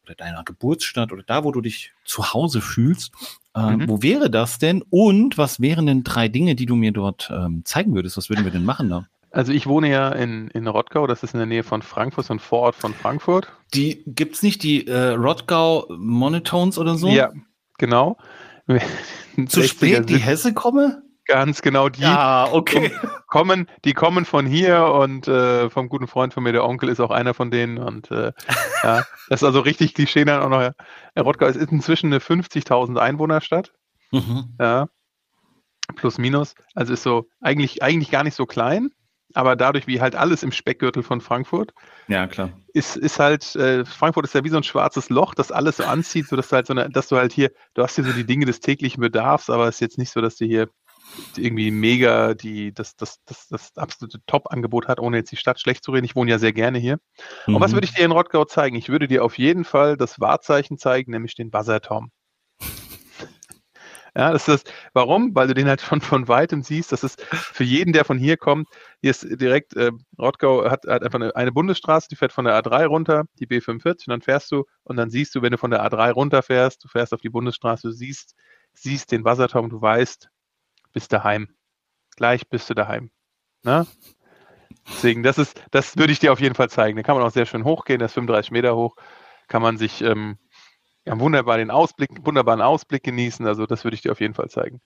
oder 0.03 0.13
deiner 0.13 0.43
Geburtsstadt 0.43 1.11
oder 1.11 1.23
da, 1.23 1.43
wo 1.43 1.51
du 1.51 1.61
dich 1.61 1.91
zu 2.03 2.31
Hause 2.31 2.61
fühlst, 2.61 3.11
äh, 3.55 3.77
mhm. 3.77 3.87
Wo 3.87 4.01
wäre 4.01 4.29
das 4.29 4.59
denn? 4.59 4.83
Und 4.89 5.37
was 5.37 5.61
wären 5.61 5.85
denn 5.85 6.03
drei 6.03 6.27
Dinge, 6.27 6.55
die 6.55 6.65
du 6.65 6.75
mir 6.75 6.91
dort 6.91 7.31
ähm, 7.33 7.63
zeigen 7.63 7.95
würdest? 7.95 8.17
Was 8.17 8.29
würden 8.29 8.43
wir 8.43 8.51
denn 8.51 8.65
machen 8.65 8.89
da? 8.89 9.07
Also 9.35 9.51
ich 9.51 9.67
wohne 9.67 9.89
ja 9.89 10.13
in, 10.13 10.47
in 10.51 10.65
Rottgau, 10.65 11.07
das 11.07 11.21
ist 11.21 11.33
in 11.33 11.39
der 11.39 11.45
Nähe 11.45 11.63
von 11.63 11.81
Frankfurt, 11.81 12.25
so 12.25 12.33
ein 12.33 12.39
Vorort 12.39 12.73
von 12.73 12.93
Frankfurt. 12.93 13.51
Die 13.73 14.01
gibt 14.07 14.35
es 14.35 14.43
nicht, 14.43 14.63
die 14.63 14.87
äh, 14.87 15.09
Rottgau 15.09 15.87
Monotones 15.89 16.77
oder 16.77 16.95
so? 16.95 17.09
Ja, 17.09 17.33
genau. 17.77 18.17
Zu 19.47 19.63
spät 19.63 20.07
die 20.07 20.19
Hesse 20.19 20.53
komme? 20.53 21.03
Ganz 21.25 21.61
genau 21.61 21.89
die. 21.89 22.03
Ja, 22.03 22.47
okay. 22.49 22.93
Kommen, 23.27 23.67
die 23.83 23.91
kommen 23.91 24.23
von 24.23 24.45
hier 24.45 24.85
und 24.85 25.27
äh, 25.27 25.69
vom 25.69 25.89
guten 25.89 26.07
Freund 26.07 26.33
von 26.33 26.41
mir, 26.43 26.53
der 26.53 26.63
Onkel, 26.63 26.87
ist 26.87 27.01
auch 27.01 27.11
einer 27.11 27.33
von 27.33 27.51
denen. 27.51 27.77
Und 27.77 28.09
äh, 28.11 28.31
ja, 28.83 29.03
das 29.27 29.41
ist 29.41 29.43
also 29.43 29.59
richtig 29.59 29.95
Klischee 29.95 30.23
dann 30.23 30.43
auch 30.43 30.49
noch. 30.49 30.61
Ja. 30.61 30.71
Rottgau 31.21 31.47
ist 31.47 31.57
inzwischen 31.57 32.07
eine 32.07 32.19
50.000 32.19 32.97
Einwohnerstadt. 32.97 33.73
Mhm. 34.11 34.55
Ja. 34.61 34.87
Plus 35.97 36.19
minus. 36.19 36.55
Also 36.73 36.93
ist 36.93 37.03
so 37.03 37.27
eigentlich, 37.41 37.83
eigentlich 37.83 38.11
gar 38.11 38.23
nicht 38.23 38.35
so 38.35 38.45
klein. 38.45 38.91
Aber 39.35 39.55
dadurch, 39.55 39.85
wie 39.85 40.01
halt 40.01 40.15
alles 40.15 40.43
im 40.43 40.51
Speckgürtel 40.51 41.03
von 41.03 41.21
Frankfurt, 41.21 41.73
ja 42.07 42.25
klar, 42.25 42.49
ist, 42.73 42.95
ist 42.95 43.19
halt 43.19 43.55
äh, 43.55 43.85
Frankfurt 43.85 44.25
ist 44.25 44.33
ja 44.33 44.43
wie 44.43 44.49
so 44.49 44.57
ein 44.57 44.63
schwarzes 44.63 45.09
Loch, 45.09 45.35
das 45.35 45.51
alles 45.51 45.77
so 45.77 45.83
anzieht, 45.83 46.27
so 46.27 46.35
dass 46.35 46.49
du 46.49 46.55
halt 46.55 46.67
so 46.67 46.73
eine, 46.73 46.89
dass 46.89 47.09
du 47.09 47.17
halt 47.17 47.33
hier, 47.33 47.51
du 47.73 47.83
hast 47.83 47.95
hier 47.95 48.05
so 48.05 48.13
die 48.13 48.25
Dinge 48.25 48.45
des 48.45 48.61
täglichen 48.61 49.01
Bedarfs, 49.01 49.49
aber 49.49 49.67
es 49.67 49.75
ist 49.75 49.81
jetzt 49.81 49.97
nicht 49.97 50.11
so, 50.11 50.21
dass 50.21 50.37
du 50.37 50.45
hier 50.45 50.69
irgendwie 51.37 51.71
mega 51.71 52.33
die, 52.33 52.73
das, 52.73 52.95
das, 52.95 53.19
das, 53.25 53.47
das 53.47 53.77
absolute 53.77 54.19
Top-Angebot 54.25 54.87
hat, 54.87 54.99
ohne 54.99 55.17
jetzt 55.17 55.31
die 55.31 55.37
Stadt 55.37 55.59
schlecht 55.59 55.83
zu 55.83 55.91
reden. 55.91 56.05
Ich 56.05 56.15
wohne 56.15 56.31
ja 56.31 56.39
sehr 56.39 56.53
gerne 56.53 56.79
hier. 56.79 56.99
Mhm. 57.47 57.55
Und 57.55 57.61
was 57.61 57.73
würde 57.73 57.85
ich 57.85 57.93
dir 57.93 58.05
in 58.05 58.11
Rottgau 58.11 58.45
zeigen? 58.45 58.75
Ich 58.75 58.89
würde 58.89 59.07
dir 59.07 59.23
auf 59.23 59.37
jeden 59.37 59.65
Fall 59.65 59.97
das 59.97 60.19
Wahrzeichen 60.19 60.77
zeigen, 60.77 61.11
nämlich 61.11 61.35
den 61.35 61.51
Buzzertom. 61.51 62.11
Ja, 64.17 64.31
das 64.31 64.47
ist. 64.47 64.71
Warum? 64.93 65.35
Weil 65.35 65.47
du 65.47 65.53
den 65.53 65.67
halt 65.67 65.81
schon 65.81 65.99
von 65.99 66.27
weitem 66.29 66.63
siehst. 66.63 66.91
Das 66.93 67.03
ist 67.03 67.21
für 67.21 67.65
jeden, 67.65 67.91
der 67.91 68.05
von 68.05 68.17
hier 68.17 68.37
kommt. 68.37 68.69
Hier 69.01 69.11
ist 69.11 69.27
direkt, 69.41 69.75
äh, 69.75 69.91
Rottgau 70.17 70.69
hat, 70.69 70.85
hat 70.87 71.03
einfach 71.03 71.19
eine, 71.19 71.35
eine, 71.35 71.51
Bundesstraße, 71.51 72.07
die 72.09 72.15
fährt 72.15 72.31
von 72.31 72.45
der 72.45 72.57
A3 72.57 72.85
runter, 72.85 73.25
die 73.39 73.47
B45, 73.47 74.07
und 74.07 74.07
dann 74.07 74.21
fährst 74.21 74.51
du 74.51 74.63
und 74.83 74.95
dann 74.95 75.09
siehst 75.09 75.35
du, 75.35 75.41
wenn 75.41 75.51
du 75.51 75.57
von 75.57 75.71
der 75.71 75.85
A3 75.85 76.11
runterfährst, 76.11 76.83
du 76.83 76.87
fährst 76.87 77.13
auf 77.13 77.19
die 77.19 77.29
Bundesstraße, 77.29 77.89
du 77.89 77.91
siehst, 77.93 78.35
siehst 78.73 79.11
den 79.11 79.25
Wasserturm, 79.25 79.69
du 79.69 79.81
weißt, 79.81 80.29
bist 80.93 81.11
daheim. 81.11 81.49
Gleich 82.15 82.47
bist 82.47 82.69
du 82.69 82.73
daheim. 82.73 83.11
Ne? 83.63 83.85
Deswegen, 84.87 85.23
das 85.23 85.37
ist, 85.37 85.61
das 85.71 85.97
würde 85.97 86.13
ich 86.13 86.19
dir 86.19 86.31
auf 86.31 86.39
jeden 86.39 86.55
Fall 86.55 86.69
zeigen. 86.69 86.95
Da 86.95 87.03
kann 87.03 87.17
man 87.17 87.25
auch 87.25 87.31
sehr 87.31 87.45
schön 87.45 87.65
hochgehen, 87.65 87.99
das 87.99 88.11
ist 88.11 88.15
35 88.15 88.51
Meter 88.51 88.77
hoch. 88.77 88.95
Kann 89.47 89.61
man 89.61 89.77
sich 89.77 90.01
ähm, 90.01 90.37
ja, 91.05 91.19
wunderbar 91.19 91.57
den 91.57 91.71
Ausblick, 91.71 92.25
wunderbaren 92.25 92.61
Ausblick 92.61 93.03
genießen. 93.03 93.45
Also 93.45 93.65
das 93.65 93.83
würde 93.83 93.95
ich 93.95 94.01
dir 94.01 94.11
auf 94.11 94.19
jeden 94.19 94.33
Fall 94.33 94.49
zeigen. 94.49 94.81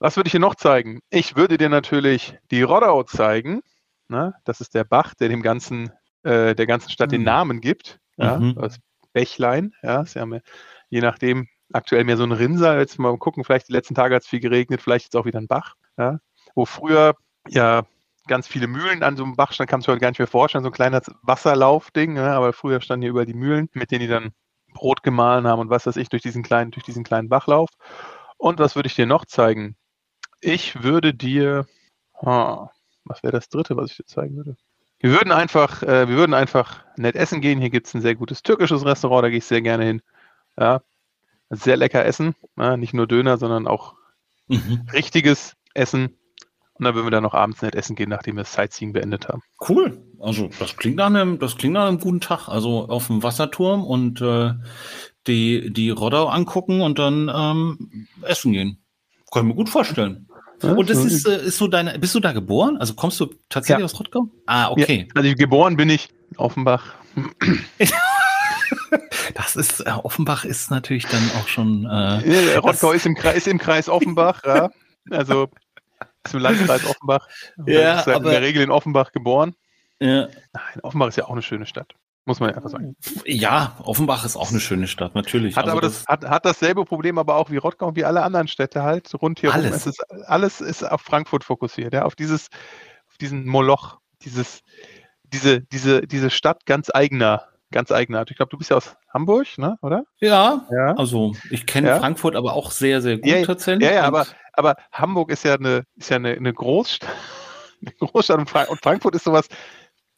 Was 0.00 0.16
würde 0.16 0.28
ich 0.28 0.32
dir 0.32 0.40
noch 0.40 0.54
zeigen? 0.54 1.00
Ich 1.10 1.36
würde 1.36 1.58
dir 1.58 1.68
natürlich 1.68 2.36
die 2.50 2.62
Roddau 2.62 3.02
zeigen. 3.04 3.62
Ne? 4.08 4.34
Das 4.44 4.60
ist 4.60 4.74
der 4.74 4.84
Bach, 4.84 5.14
der 5.14 5.28
dem 5.28 5.42
ganzen, 5.42 5.90
äh, 6.22 6.54
der 6.54 6.66
ganzen 6.66 6.90
Stadt 6.90 7.08
mhm. 7.08 7.16
den 7.16 7.22
Namen 7.24 7.60
gibt. 7.60 7.98
Ja? 8.16 8.38
Mhm. 8.38 8.54
Das 8.56 8.78
Bächlein. 9.12 9.72
Ja, 9.82 10.04
Sie 10.04 10.20
haben 10.20 10.40
je 10.88 11.00
nachdem. 11.00 11.48
Aktuell 11.70 12.04
mehr 12.04 12.16
so 12.16 12.24
ein 12.24 12.32
Rinnsal. 12.32 12.78
Jetzt 12.78 12.98
mal 12.98 13.14
gucken, 13.18 13.44
vielleicht 13.44 13.68
die 13.68 13.74
letzten 13.74 13.94
Tage 13.94 14.14
hat 14.14 14.22
es 14.22 14.28
viel 14.28 14.40
geregnet, 14.40 14.80
vielleicht 14.80 15.04
jetzt 15.04 15.16
auch 15.16 15.26
wieder 15.26 15.38
ein 15.38 15.48
Bach. 15.48 15.74
Ja? 15.98 16.18
Wo 16.54 16.64
früher 16.64 17.14
ja 17.46 17.82
ganz 18.26 18.46
viele 18.46 18.68
Mühlen 18.68 19.02
an 19.02 19.18
so 19.18 19.24
einem 19.24 19.36
Bach 19.36 19.52
standen, 19.52 19.70
kannst 19.70 19.86
du 19.86 19.92
heute 19.92 20.00
gar 20.00 20.08
nicht 20.08 20.18
mehr 20.18 20.26
vorstellen, 20.28 20.64
so 20.64 20.70
ein 20.70 20.74
kleines 20.74 21.10
Wasserlaufding, 21.20 22.16
ja? 22.16 22.32
aber 22.32 22.54
früher 22.54 22.80
standen 22.80 23.02
hier 23.02 23.10
über 23.10 23.26
die 23.26 23.34
Mühlen, 23.34 23.68
mit 23.74 23.90
denen 23.90 24.00
die 24.00 24.06
dann 24.06 24.32
Brot 24.72 25.02
gemahlen 25.02 25.46
haben 25.46 25.60
und 25.60 25.70
was 25.70 25.86
weiß 25.86 25.96
ich, 25.96 26.08
durch 26.08 26.22
diesen 26.22 26.42
kleinen, 26.42 26.70
durch 26.70 26.84
diesen 26.84 27.04
kleinen 27.04 27.28
Bachlauf. 27.28 27.68
Und 28.36 28.58
was 28.58 28.76
würde 28.76 28.86
ich 28.86 28.94
dir 28.94 29.06
noch 29.06 29.24
zeigen? 29.24 29.76
Ich 30.40 30.82
würde 30.82 31.14
dir, 31.14 31.66
oh, 32.20 32.68
was 33.04 33.22
wäre 33.22 33.32
das 33.32 33.48
dritte, 33.48 33.76
was 33.76 33.90
ich 33.90 33.96
dir 33.96 34.06
zeigen 34.06 34.36
würde? 34.36 34.56
Wir 35.00 35.10
würden 35.10 35.32
einfach, 35.32 35.82
äh, 35.82 36.08
wir 36.08 36.16
würden 36.16 36.34
einfach 36.34 36.84
nett 36.96 37.16
essen 37.16 37.40
gehen. 37.40 37.60
Hier 37.60 37.70
gibt 37.70 37.86
es 37.86 37.94
ein 37.94 38.00
sehr 38.00 38.14
gutes 38.14 38.42
türkisches 38.42 38.84
Restaurant, 38.84 39.24
da 39.24 39.28
gehe 39.28 39.38
ich 39.38 39.44
sehr 39.44 39.62
gerne 39.62 39.84
hin. 39.84 40.02
Ja, 40.58 40.82
sehr 41.50 41.76
lecker 41.76 42.04
essen. 42.04 42.34
Ja, 42.56 42.76
nicht 42.76 42.94
nur 42.94 43.06
Döner, 43.06 43.38
sondern 43.38 43.66
auch 43.66 43.94
mhm. 44.48 44.86
richtiges 44.92 45.56
Essen. 45.74 46.17
Und 46.78 46.84
dann 46.84 46.94
würden 46.94 47.06
wir 47.06 47.10
dann 47.10 47.24
noch 47.24 47.34
abends 47.34 47.60
nett 47.62 47.74
essen 47.74 47.96
gehen, 47.96 48.08
nachdem 48.08 48.36
wir 48.36 48.44
das 48.44 48.52
Sightseeing 48.52 48.92
beendet 48.92 49.28
haben. 49.28 49.42
Cool. 49.68 50.00
Also 50.20 50.48
das 50.58 50.76
klingt 50.76 50.96
nach 50.96 51.06
einem, 51.06 51.38
das 51.38 51.56
klingt 51.56 51.74
nach 51.74 51.88
einem 51.88 51.98
guten 51.98 52.20
Tag. 52.20 52.48
Also 52.48 52.88
auf 52.88 53.08
dem 53.08 53.22
Wasserturm 53.22 53.84
und 53.84 54.20
äh, 54.20 54.52
die, 55.26 55.72
die 55.72 55.90
Roddau 55.90 56.26
angucken 56.28 56.80
und 56.80 56.98
dann 56.98 57.30
ähm, 57.34 58.06
essen 58.22 58.52
gehen. 58.52 58.78
Kann 59.32 59.42
ich 59.42 59.48
mir 59.48 59.54
gut 59.54 59.68
vorstellen. 59.68 60.28
Ja, 60.62 60.72
und 60.72 60.90
das 60.90 61.04
ist, 61.04 61.26
äh, 61.26 61.46
ist 61.46 61.58
so 61.58 61.68
deine, 61.68 61.98
bist 61.98 62.14
du 62.14 62.20
da 62.20 62.32
geboren? 62.32 62.76
Also 62.78 62.94
kommst 62.94 63.20
du 63.20 63.26
tatsächlich 63.48 63.80
ja. 63.80 63.84
aus 63.84 63.98
Rottgau? 63.98 64.28
Ah, 64.46 64.70
okay. 64.70 65.08
Ja, 65.08 65.20
also 65.20 65.34
geboren 65.34 65.76
bin 65.76 65.90
ich 65.90 66.08
in 66.30 66.38
Offenbach. 66.38 66.94
das 69.34 69.56
ist, 69.56 69.80
äh, 69.80 69.90
Offenbach 69.90 70.44
ist 70.44 70.70
natürlich 70.70 71.06
dann 71.06 71.22
auch 71.38 71.48
schon. 71.48 71.84
Äh, 71.86 72.56
Rottgau 72.56 72.92
ist 72.92 73.06
im, 73.06 73.14
Kreis, 73.14 73.36
ist 73.38 73.48
im 73.48 73.58
Kreis 73.58 73.88
Offenbach, 73.88 74.42
ja. 74.44 74.70
Also 75.10 75.48
im 76.34 76.40
Landkreis 76.40 76.84
Offenbach. 76.88 77.28
Ja, 77.66 78.00
ist 78.00 78.06
halt 78.06 78.16
aber, 78.16 78.26
in 78.26 78.30
der 78.32 78.42
Regel 78.42 78.62
in 78.62 78.70
Offenbach 78.70 79.12
geboren. 79.12 79.54
Ja. 80.00 80.28
Nein, 80.52 80.80
Offenbach 80.82 81.08
ist 81.08 81.16
ja 81.16 81.24
auch 81.24 81.32
eine 81.32 81.42
schöne 81.42 81.66
Stadt. 81.66 81.94
Muss 82.28 82.40
man 82.40 82.50
ja 82.50 82.56
einfach 82.56 82.68
sagen. 82.68 82.94
Ja, 83.24 83.74
Offenbach 83.82 84.26
ist 84.26 84.36
auch 84.36 84.50
eine 84.50 84.60
schöne 84.60 84.86
Stadt, 84.86 85.14
natürlich. 85.14 85.56
Hat 85.56 85.64
also 85.64 85.72
aber 85.72 85.80
das, 85.80 86.04
hat, 86.06 86.28
hat 86.28 86.44
dasselbe 86.44 86.84
Problem 86.84 87.16
aber 87.16 87.36
auch 87.36 87.50
wie 87.50 87.56
Rottgau 87.56 87.88
und 87.88 87.96
wie 87.96 88.04
alle 88.04 88.22
anderen 88.22 88.48
Städte 88.48 88.82
halt 88.82 89.10
rund 89.22 89.40
hier 89.40 89.54
alles. 89.54 89.86
Rum. 89.86 89.92
Ist, 89.92 90.28
alles 90.28 90.60
ist 90.60 90.82
auf 90.82 91.00
Frankfurt 91.00 91.42
fokussiert, 91.42 91.94
ja, 91.94 92.04
auf 92.04 92.14
dieses, 92.14 92.48
auf 93.08 93.16
diesen 93.16 93.46
Moloch, 93.46 93.98
dieses, 94.22 94.60
diese, 95.22 95.62
diese, 95.62 96.02
diese 96.02 96.28
Stadt 96.28 96.66
ganz 96.66 96.90
eigener, 96.92 97.48
ganz 97.70 97.92
eigenartig. 97.92 98.32
Ich 98.32 98.36
glaube, 98.36 98.50
du 98.50 98.58
bist 98.58 98.70
ja 98.70 98.76
aus 98.76 98.96
Hamburg, 99.12 99.46
ne, 99.58 99.78
oder? 99.82 100.04
Ja, 100.20 100.66
ja. 100.70 100.94
also 100.96 101.32
ich 101.50 101.66
kenne 101.66 101.88
ja. 101.88 101.98
Frankfurt 101.98 102.36
aber 102.36 102.54
auch 102.54 102.70
sehr, 102.70 103.00
sehr 103.00 103.16
gut 103.16 103.26
ja, 103.26 103.42
tatsächlich. 103.42 103.88
Ja, 103.88 103.94
ja, 103.94 104.02
aber, 104.04 104.26
aber 104.52 104.76
Hamburg 104.92 105.30
ist 105.30 105.44
ja 105.44 105.54
eine, 105.54 105.84
ist 105.96 106.10
ja 106.10 106.16
eine, 106.16 106.32
eine 106.32 106.52
Großstadt. 106.52 107.08
Eine 107.80 107.92
Großstadt 108.10 108.38
und, 108.38 108.50
Frankfurt 108.50 109.14
ist 109.14 109.22
sowas, 109.22 109.46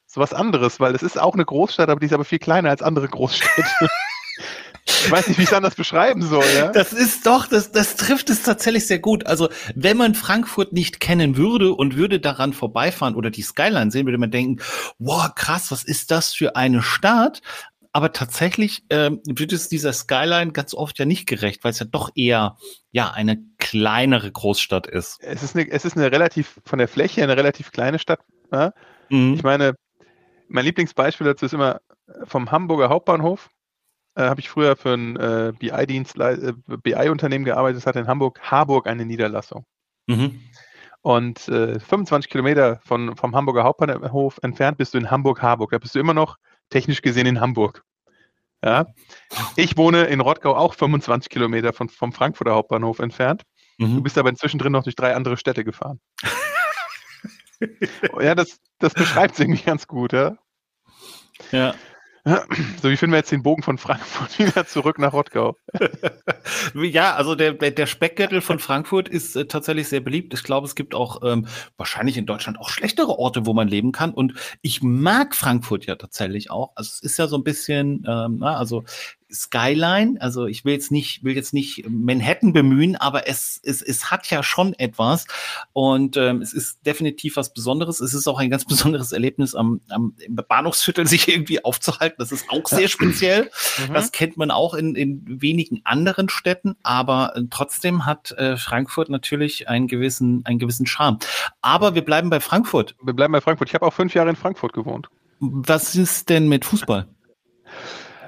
so 0.07 0.19
was 0.19 0.33
anderes, 0.33 0.81
weil 0.81 0.95
es 0.95 1.03
ist 1.03 1.21
auch 1.21 1.35
eine 1.35 1.45
Großstadt, 1.45 1.91
aber 1.91 2.01
die 2.01 2.07
ist 2.07 2.15
aber 2.15 2.25
viel 2.25 2.39
kleiner 2.39 2.71
als 2.71 2.81
andere 2.81 3.07
Großstädte. 3.07 3.91
Ich 5.05 5.11
weiß 5.11 5.29
nicht, 5.29 5.39
wie 5.39 5.43
ich 5.43 5.49
es 5.49 5.55
anders 5.55 5.75
beschreiben 5.75 6.23
soll. 6.23 6.45
Ja? 6.57 6.73
Das 6.73 6.93
ist 6.93 7.27
doch, 7.27 7.47
das, 7.47 7.73
das 7.73 7.97
trifft 7.97 8.31
es 8.31 8.43
tatsächlich 8.43 8.87
sehr 8.87 8.99
gut. 8.99 9.27
Also, 9.27 9.49
wenn 9.75 9.97
man 9.97 10.15
Frankfurt 10.15 10.73
nicht 10.73 11.01
kennen 11.01 11.37
würde 11.37 11.73
und 11.73 11.97
würde 11.97 12.21
daran 12.21 12.53
vorbeifahren 12.53 13.15
oder 13.15 13.31
die 13.31 13.43
Skyline 13.43 13.91
sehen, 13.91 14.07
würde 14.07 14.19
man 14.19 14.31
denken, 14.31 14.63
wow, 14.99 15.35
krass, 15.35 15.71
was 15.71 15.85
ist 15.85 16.11
das 16.11 16.35
für 16.35 16.57
eine 16.57 16.83
Stadt? 16.83 17.41
Aber 17.93 18.13
tatsächlich 18.13 18.85
ähm, 18.91 19.21
wird 19.25 19.53
es 19.53 19.69
dieser 19.69 19.93
Skyline 19.93 20.53
ganz 20.53 20.75
oft 20.75 20.99
ja 20.99 21.05
nicht 21.05 21.27
gerecht, 21.27 21.65
weil 21.65 21.73
es 21.73 21.81
ja 21.81 21.87
doch 21.87 22.11
eher 22.15 22.57
ja 22.93 23.11
eine 23.11 23.39
kleinere 23.59 24.31
Großstadt 24.31 24.87
ist. 24.87 25.19
Es 25.21 25.43
ist 25.43 25.57
eine, 25.57 25.69
es 25.69 25.85
ist 25.85 25.97
eine 25.97 26.13
relativ 26.13 26.61
von 26.65 26.79
der 26.79 26.87
Fläche 26.87 27.23
eine 27.23 27.37
relativ 27.37 27.73
kleine 27.73 27.99
Stadt. 27.99 28.21
Ja? 28.53 28.73
Mhm. 29.09 29.35
Ich 29.35 29.43
meine, 29.43 29.75
mein 30.47 30.65
Lieblingsbeispiel 30.65 31.27
dazu 31.27 31.47
ist 31.47 31.55
immer 31.55 31.81
vom 32.25 32.51
Hamburger 32.53 32.89
Hauptbahnhof. 32.89 33.51
Äh, 34.21 34.29
Habe 34.29 34.41
ich 34.41 34.51
früher 34.51 34.77
für 34.77 34.93
ein 34.93 35.17
äh, 35.17 35.53
BI-Dienstleister, 35.59 36.49
äh, 36.49 36.77
BI-Unternehmen 36.83 37.47
gearbeitet, 37.47 37.79
das 37.79 37.87
hat 37.87 37.97
in 37.97 38.07
Hamburg, 38.07 38.39
Harburg 38.43 38.87
eine 38.87 39.07
Niederlassung. 39.07 39.65
Mhm. 40.07 40.41
Und 41.01 41.49
äh, 41.49 41.81
25 41.81 42.31
Kilometer 42.31 42.81
von, 42.85 43.17
vom 43.17 43.35
Hamburger 43.35 43.65
Hauptbahnhof 43.65 44.39
entfernt 44.43 44.77
bist 44.77 44.93
du 44.93 44.99
in 44.99 45.11
Hamburg-Harburg. 45.11 45.71
Da 45.71 45.79
bist 45.79 45.95
du 45.95 45.99
immer 45.99 46.13
noch 46.13 46.37
technisch 46.69 47.01
gesehen 47.01 47.27
in 47.27 47.41
Hamburg. 47.41 47.83
Ja. 48.63 48.85
Ich 49.57 49.79
wohne 49.79 50.05
in 50.05 50.21
Rottgau 50.21 50.55
auch 50.55 50.75
25 50.75 51.31
Kilometer 51.31 51.73
von, 51.73 51.89
vom 51.89 52.13
Frankfurter 52.13 52.53
Hauptbahnhof 52.53 52.99
entfernt. 52.99 53.45
Mhm. 53.79 53.97
Du 53.97 54.03
bist 54.03 54.19
aber 54.19 54.29
inzwischen 54.29 54.59
drin 54.59 54.73
noch 54.73 54.83
durch 54.83 54.97
drei 54.97 55.15
andere 55.15 55.39
Städte 55.39 55.65
gefahren. 55.65 55.99
ja, 58.21 58.35
das, 58.35 58.61
das 58.79 58.93
beschreibt 58.93 59.35
es 59.35 59.41
irgendwie 59.41 59.63
ganz 59.63 59.87
gut, 59.87 60.13
ja. 60.13 60.37
Ja. 61.53 61.75
So, 62.83 62.91
wie 62.91 62.97
finden 62.97 63.13
wir 63.13 63.19
jetzt 63.19 63.33
den 63.33 63.43
Bogen 63.43 63.63
von 63.63 63.79
Frankfurt 63.79 64.39
wieder 64.39 64.67
zurück 64.67 64.99
nach 64.99 65.13
Rottgau? 65.13 65.57
ja, 66.75 67.15
also 67.15 67.35
der, 67.35 67.53
der 67.53 67.87
Speckgürtel 67.87 68.41
von 68.41 68.59
Frankfurt 68.59 69.09
ist 69.09 69.37
äh, 69.37 69.47
tatsächlich 69.47 69.89
sehr 69.89 70.01
beliebt. 70.01 70.35
Ich 70.35 70.43
glaube, 70.43 70.67
es 70.67 70.75
gibt 70.75 70.95
auch 70.95 71.23
ähm, 71.25 71.47
wahrscheinlich 71.77 72.17
in 72.17 72.27
Deutschland 72.27 72.59
auch 72.59 72.69
schlechtere 72.69 73.19
Orte, 73.19 73.47
wo 73.47 73.53
man 73.53 73.69
leben 73.69 73.93
kann. 73.93 74.13
Und 74.13 74.35
ich 74.63 74.83
mag 74.83 75.35
Frankfurt 75.35 75.87
ja 75.87 75.97
tatsächlich 75.97 76.51
auch. 76.51 76.73
Also 76.75 76.91
es 76.95 77.01
ist 77.03 77.19
ja 77.19 77.27
so 77.27 77.37
ein 77.37 77.45
bisschen, 77.45 78.05
ähm, 78.07 78.39
na, 78.41 78.57
also 78.57 78.85
Skyline. 79.33 80.21
Also 80.21 80.47
ich 80.47 80.65
will 80.65 80.73
jetzt 80.73 80.91
nicht, 80.91 81.25
will 81.25 81.35
jetzt 81.35 81.55
nicht 81.55 81.85
Manhattan 81.89 82.53
bemühen, 82.53 82.97
aber 82.97 83.29
es, 83.29 83.61
es, 83.63 83.83
es 83.83 84.11
hat 84.11 84.29
ja 84.31 84.43
schon 84.43 84.75
etwas. 84.75 85.27
Und 85.73 86.17
ähm, 86.17 86.43
es 86.43 86.53
ist 86.53 86.85
definitiv 86.87 87.37
was 87.37 87.53
Besonderes. 87.53 88.01
Es 88.01 88.15
ist 88.15 88.27
auch 88.27 88.39
ein 88.39 88.51
ganz 88.51 88.65
besonderes 88.67 89.13
Erlebnis, 89.13 89.55
am, 89.55 89.81
am 89.89 90.15
Bahnhofsviertel 90.29 91.07
sich 91.07 91.29
irgendwie 91.29 91.65
aufzuhalten. 91.65 92.17
Das 92.19 92.33
ist 92.33 92.47
auch 92.51 92.67
sehr 92.67 92.89
speziell. 92.89 93.51
Mhm. 93.89 93.95
Das 93.95 94.13
kennt 94.13 94.37
man 94.37 94.51
auch 94.51 94.75
in, 94.75 94.95
in 94.95 95.41
wenigen 95.41 95.81
anderen 95.85 96.29
Städten, 96.29 96.77
aber 96.83 97.37
äh, 97.37 97.43
trotzdem 97.51 98.07
hat 98.07 98.33
äh, 98.33 98.57
Frankfurt 98.57 99.09
natürlich 99.09 99.69
einen 99.69 99.89
gewissen, 99.89 100.45
einen 100.45 100.59
gewissen 100.59 100.87
Charme. 100.87 101.19
Aber 101.61 101.95
wir 101.95 102.05
bleiben 102.05 102.31
bei 102.31 102.41
Frankfurt. 102.41 102.95
Wir 103.03 103.15
bleiben 103.15 103.33
bei 103.33 103.41
Frankfurt. 103.41 103.69
Ich 103.69 103.75
habe 103.75 103.87
auch 103.87 103.95
fünf 103.95 104.15
Jahre 104.15 104.31
in 104.31 104.37
Frankfurt 104.37 104.73
gewohnt. 104.73 105.09
Was 105.41 105.95
ist 105.95 106.29
denn 106.29 106.49
mit 106.49 106.65
Fußball? 106.65 107.07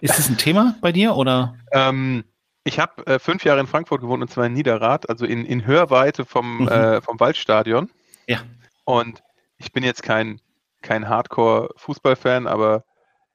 Ist 0.03 0.19
das 0.19 0.29
ein 0.29 0.37
Thema 0.37 0.75
bei 0.81 0.91
dir 0.91 1.15
oder? 1.15 1.55
Ähm, 1.71 2.25
ich 2.65 2.81
habe 2.81 3.07
äh, 3.07 3.21
fünf 3.21 3.45
Jahre 3.45 3.61
in 3.61 3.69
Frankfurt 3.69 4.01
gewohnt 4.01 4.21
und 4.21 4.29
zwar 4.29 4.47
in 4.47 4.53
Niederrad, 4.53 5.09
also 5.09 5.25
in, 5.25 5.47
in 5.47 5.65
Hörweite 5.65 6.25
vom, 6.25 6.63
mhm. 6.63 6.69
äh, 6.69 7.01
vom 7.01 7.21
Waldstadion. 7.21 7.89
Ja. 8.27 8.41
Und 8.85 9.23
ich 9.59 9.71
bin 9.71 9.85
jetzt 9.85 10.03
kein, 10.03 10.41
kein 10.83 11.09
Hardcore-Fußballfan, 11.09 12.49
aber 12.49 12.85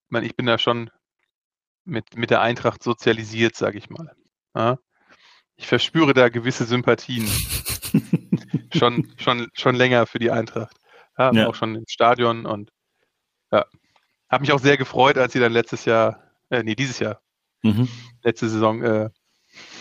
ich, 0.04 0.08
mein, 0.10 0.24
ich 0.26 0.36
bin 0.36 0.46
da 0.46 0.58
schon 0.58 0.90
mit, 1.86 2.18
mit 2.18 2.32
der 2.32 2.42
Eintracht 2.42 2.84
sozialisiert, 2.84 3.56
sage 3.56 3.78
ich 3.78 3.90
mal. 3.90 4.14
Ja? 4.54 4.78
Ich 5.56 5.68
verspüre 5.68 6.14
da 6.14 6.28
gewisse 6.28 6.66
Sympathien. 6.66 7.30
schon, 8.76 9.14
schon, 9.16 9.48
schon 9.54 9.76
länger 9.76 10.06
für 10.06 10.20
die 10.20 10.32
Eintracht. 10.32 10.76
Ja, 11.18 11.32
ja. 11.32 11.48
Auch 11.48 11.56
schon 11.56 11.76
im 11.76 11.86
Stadion 11.88 12.46
und 12.46 12.72
ja. 13.54 13.66
Habe 14.28 14.42
mich 14.42 14.52
auch 14.52 14.60
sehr 14.60 14.76
gefreut, 14.76 15.18
als 15.18 15.32
sie 15.32 15.40
dann 15.40 15.54
letztes 15.54 15.86
Jahr 15.86 16.27
äh, 16.50 16.64
nee, 16.64 16.76
dieses 16.76 17.00
Jahr, 17.00 17.22
mhm. 17.64 17.88
letzte 18.24 18.50
Saison 18.50 18.82
äh, 18.84 19.10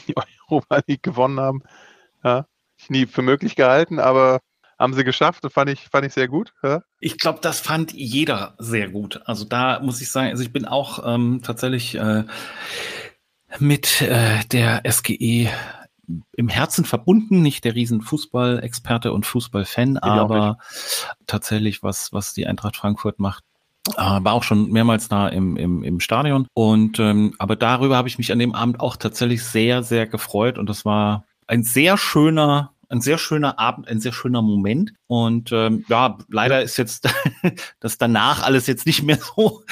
die 0.07 0.15
Europa 0.51 0.81
League 0.87 1.03
gewonnen 1.03 1.41
haben. 1.41 1.63
Ja, 2.25 2.47
ich 2.79 2.91
nie 2.91 3.07
für 3.07 3.23
möglich 3.23 3.57
gehalten, 3.57 3.99
aber 3.99 4.41
haben 4.79 4.95
sie 4.95 5.05
geschafft. 5.05 5.45
Das 5.45 5.53
fand 5.53 5.71
ich, 5.71 5.89
fand 5.89 6.07
ich 6.07 6.13
sehr 6.13 6.29
gut. 6.29 6.53
Ja. 6.63 6.83
Ich 7.01 7.19
glaube, 7.19 7.39
das 7.41 7.61
fand 7.61 7.93
jeder 7.93 8.55
sehr 8.59 8.89
gut. 8.89 9.23
Also 9.25 9.45
da 9.45 9.81
muss 9.81 10.01
ich 10.01 10.11
sagen, 10.11 10.31
also 10.31 10.43
ich 10.43 10.53
bin 10.53 10.67
auch 10.67 11.03
ähm, 11.07 11.41
tatsächlich 11.43 11.95
äh, 11.95 12.25
mit 13.59 14.03
äh, 14.03 14.45
der 14.53 14.83
SGE 14.91 15.51
im 16.37 16.49
Herzen 16.49 16.85
verbunden, 16.85 17.43
nicht 17.43 17.65
der 17.65 17.75
riesen 17.75 18.01
Fußballexperte 18.01 19.13
und 19.13 19.27
Fußballfan, 19.27 19.99
aber 19.99 20.59
tatsächlich 21.27 21.83
was, 21.83 22.13
was 22.13 22.33
die 22.33 22.47
Eintracht 22.47 22.77
Frankfurt 22.77 23.19
macht, 23.19 23.45
war 23.97 24.33
auch 24.33 24.43
schon 24.43 24.71
mehrmals 24.71 25.09
da 25.09 25.29
im, 25.29 25.57
im, 25.57 25.83
im 25.83 26.01
Stadion. 26.01 26.47
Und 26.55 26.99
ähm, 26.99 27.35
aber 27.39 27.57
darüber 27.57 27.97
habe 27.97 28.09
ich 28.09 28.19
mich 28.19 28.33
an 28.33 28.39
dem 28.39 28.55
Abend 28.55 28.81
auch 28.81 28.97
tatsächlich 28.97 29.45
sehr, 29.45 29.83
sehr 29.83 30.07
gefreut. 30.07 30.59
Und 30.59 30.69
das 30.69 30.85
war 30.85 31.25
ein 31.47 31.63
sehr 31.63 31.97
schöner, 31.97 32.73
ein 32.89 33.01
sehr 33.01 33.19
schöner 33.19 33.59
Abend, 33.59 33.89
ein 33.89 34.01
sehr 34.01 34.13
schöner 34.13 34.43
Moment. 34.43 34.93
Und 35.07 35.51
ähm, 35.53 35.85
ja, 35.89 36.19
leider 36.29 36.63
ist 36.63 36.77
jetzt 36.77 37.09
das 37.81 37.99
danach 37.99 38.43
alles 38.45 38.67
jetzt 38.67 38.87
nicht 38.87 39.03
mehr 39.03 39.19
so 39.19 39.63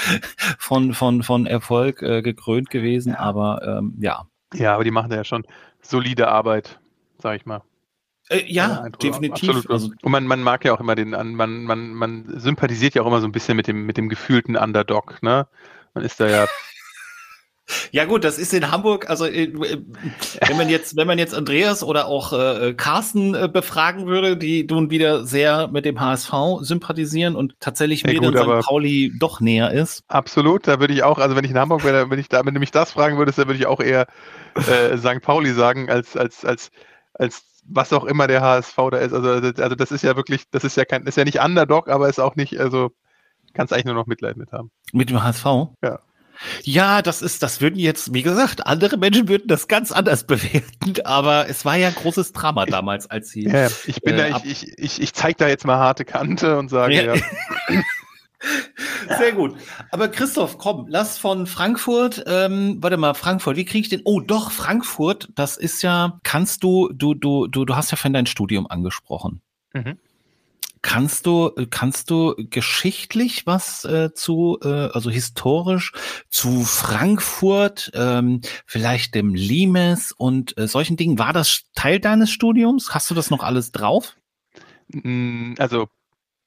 von, 0.59 0.95
von, 0.95 1.23
von 1.23 1.47
Erfolg 1.47 2.03
äh, 2.03 2.23
gekrönt 2.23 2.71
gewesen. 2.71 3.15
Aber 3.15 3.63
ähm, 3.67 3.95
ja. 4.01 4.27
Ja, 4.55 4.75
aber 4.75 4.85
die 4.85 4.93
machen 4.93 5.11
ja 5.11 5.25
schon 5.25 5.45
solide 5.81 6.29
Arbeit, 6.29 6.79
sag 7.19 7.37
ich 7.37 7.47
mal. 7.47 7.63
Äh, 8.31 8.45
ja, 8.47 8.89
definitiv. 9.03 9.51
Absolut. 9.51 9.71
Also, 9.71 9.91
und 10.03 10.13
man, 10.13 10.27
man 10.27 10.43
mag 10.43 10.65
ja 10.65 10.73
auch 10.73 10.81
immer 10.81 10.95
den, 10.95 11.11
man, 11.11 11.65
man, 11.65 11.93
man 11.93 12.33
sympathisiert 12.39 12.95
ja 12.95 13.03
auch 13.03 13.07
immer 13.07 13.21
so 13.21 13.27
ein 13.27 13.33
bisschen 13.33 13.57
mit 13.57 13.67
dem, 13.67 13.85
mit 13.87 13.97
dem 13.97 14.09
gefühlten 14.09 14.57
Underdog, 14.57 15.23
ne? 15.23 15.47
Man 15.93 16.05
ist 16.05 16.21
da 16.21 16.29
ja. 16.29 16.47
Ja 17.93 18.05
gut, 18.05 18.25
das 18.25 18.39
ist 18.39 18.53
in 18.53 18.71
Hamburg, 18.71 19.09
also 19.09 19.25
äh, 19.25 19.51
wenn 19.55 20.57
man 20.59 20.69
jetzt, 20.69 20.97
wenn 20.97 21.07
man 21.07 21.19
jetzt 21.19 21.35
Andreas 21.35 21.83
oder 21.83 22.09
auch 22.09 22.35
äh, 22.35 22.75
Carsten 22.75 23.35
äh, 23.35 23.49
befragen 23.51 24.07
würde, 24.07 24.37
die 24.37 24.67
nun 24.69 24.91
wieder 24.91 25.25
sehr 25.25 25.69
mit 25.69 25.87
dem 25.87 25.99
HSV 25.99 26.31
sympathisieren 26.61 27.35
und 27.35 27.55
tatsächlich 27.61 28.03
ja, 28.03 28.13
mir 28.13 28.21
gut, 28.21 28.35
dann 28.35 28.61
St. 28.61 28.69
Pauli 28.69 29.13
doch 29.19 29.41
näher 29.41 29.71
ist. 29.71 30.05
Absolut, 30.09 30.69
da 30.69 30.79
würde 30.79 30.93
ich 30.93 31.05
auch, 31.05 31.17
also 31.17 31.37
wenn 31.37 31.45
ich 31.45 31.53
in 31.53 31.59
Hamburg 31.59 31.85
wäre, 31.85 32.11
wenn 32.11 32.19
ich 32.19 32.29
da, 32.29 32.45
wenn 32.45 32.53
du 32.53 32.61
mich 32.61 32.71
das 32.71 32.93
fragen 32.93 33.17
würdest, 33.17 33.39
dann 33.39 33.49
würde 33.49 33.59
ich 33.59 33.67
auch 33.67 33.81
eher 33.81 34.09
äh, 34.57 34.99
St. 34.99 35.23
Pauli 35.23 35.55
sagen, 35.55 35.89
als, 35.89 36.19
als, 36.19 36.45
als, 36.45 36.71
als 37.15 37.54
was 37.67 37.93
auch 37.93 38.05
immer 38.05 38.27
der 38.27 38.41
HSV 38.43 38.77
da 38.91 38.99
ist. 38.99 39.13
Also, 39.13 39.31
also 39.31 39.75
das 39.75 39.91
ist 39.91 40.03
ja 40.03 40.17
wirklich, 40.17 40.45
das 40.51 40.65
ist 40.65 40.77
ja 40.77 40.85
kein, 40.85 41.05
ist 41.07 41.17
ja 41.17 41.25
nicht 41.25 41.41
Underdog, 41.41 41.89
aber 41.89 42.09
ist 42.09 42.21
auch 42.21 42.37
nicht, 42.37 42.59
also 42.59 42.91
kannst 43.55 43.73
eigentlich 43.73 43.87
nur 43.87 43.95
noch 43.95 44.07
Mitleid 44.07 44.37
mit 44.37 44.53
haben. 44.53 44.71
Mit 44.93 45.11
dem 45.11 45.23
HSV? 45.23 45.45
Ja. 45.83 46.01
Ja, 46.63 47.01
das 47.01 47.23
ist, 47.23 47.45
das 47.45 47.61
würden 47.61 47.79
jetzt, 47.79 48.13
wie 48.13 48.23
gesagt, 48.23 48.67
andere 48.67 48.97
Menschen 48.97 49.29
würden 49.29 49.47
das 49.47 49.69
ganz 49.69 49.93
anders 49.93 50.25
bewerten, 50.27 50.95
aber 51.05 51.49
es 51.49 51.65
war 51.65 51.77
ja 51.77 51.89
ein 51.89 51.95
großes 51.95 52.33
Drama 52.33 52.67
damals, 52.67 53.09
als 53.09 53.31
sie. 53.31 53.45
Ja, 53.45 53.69
ich 53.87 54.03
bin 54.03 54.15
äh, 54.15 54.31
da, 54.31 54.39
ich, 54.39 54.45
ich, 54.45 54.79
ich, 54.79 55.01
ich 55.03 55.13
zeige 55.15 55.37
da 55.39 55.49
jetzt 55.49 55.65
mal 55.65 55.79
harte 55.79 56.05
Kante 56.05 56.59
und 56.59 56.69
sage, 56.69 56.95
ja. 56.95 57.15
ja. 57.15 57.23
Sehr 59.19 59.33
gut. 59.33 59.57
Aber 59.91 60.09
Christoph, 60.09 60.59
komm, 60.59 60.87
lass 60.89 61.19
von 61.19 61.47
Frankfurt, 61.47 62.25
ähm, 62.27 62.79
warte 62.81 62.97
mal, 62.97 63.15
Frankfurt, 63.15 63.57
wie 63.57 63.65
kriege 63.65 63.83
ich 63.83 63.89
den? 63.89 64.03
Oh, 64.05 64.21
doch, 64.21 64.51
Frankfurt, 64.51 65.29
das 65.35 65.57
ist 65.57 65.83
ja, 65.83 66.19
kannst 66.23 66.63
du, 66.63 66.91
du, 66.93 67.15
du, 67.15 67.47
du, 67.47 67.65
du 67.65 67.77
hast 67.77 67.91
ja 67.91 67.97
von 67.97 68.13
dein 68.13 68.27
Studium 68.27 68.67
angesprochen. 68.67 69.41
Mhm. 69.73 69.99
Kannst 70.83 71.25
du, 71.25 71.51
kannst 71.71 72.11
du 72.11 72.35
geschichtlich 72.37 73.47
was 73.47 73.87
äh, 73.87 74.13
zu, 74.13 74.59
äh, 74.63 74.69
also 74.69 75.09
historisch 75.09 75.93
zu 76.29 76.63
Frankfurt, 76.63 77.91
ähm, 77.95 78.43
vielleicht 78.67 79.15
dem 79.15 79.35
Limes 79.35 80.13
und 80.13 80.59
äh, 80.59 80.69
solchen 80.69 80.99
Dingen? 80.99 81.19
War 81.19 81.33
das 81.33 81.63
Teil 81.75 82.01
deines 82.01 82.31
Studiums? 82.31 82.93
Hast 82.93 83.11
du 83.11 83.15
das 83.15 83.31
noch 83.31 83.43
alles 83.43 83.73
drauf? 83.73 84.15
Mm, 84.89 85.55
also 85.57 85.89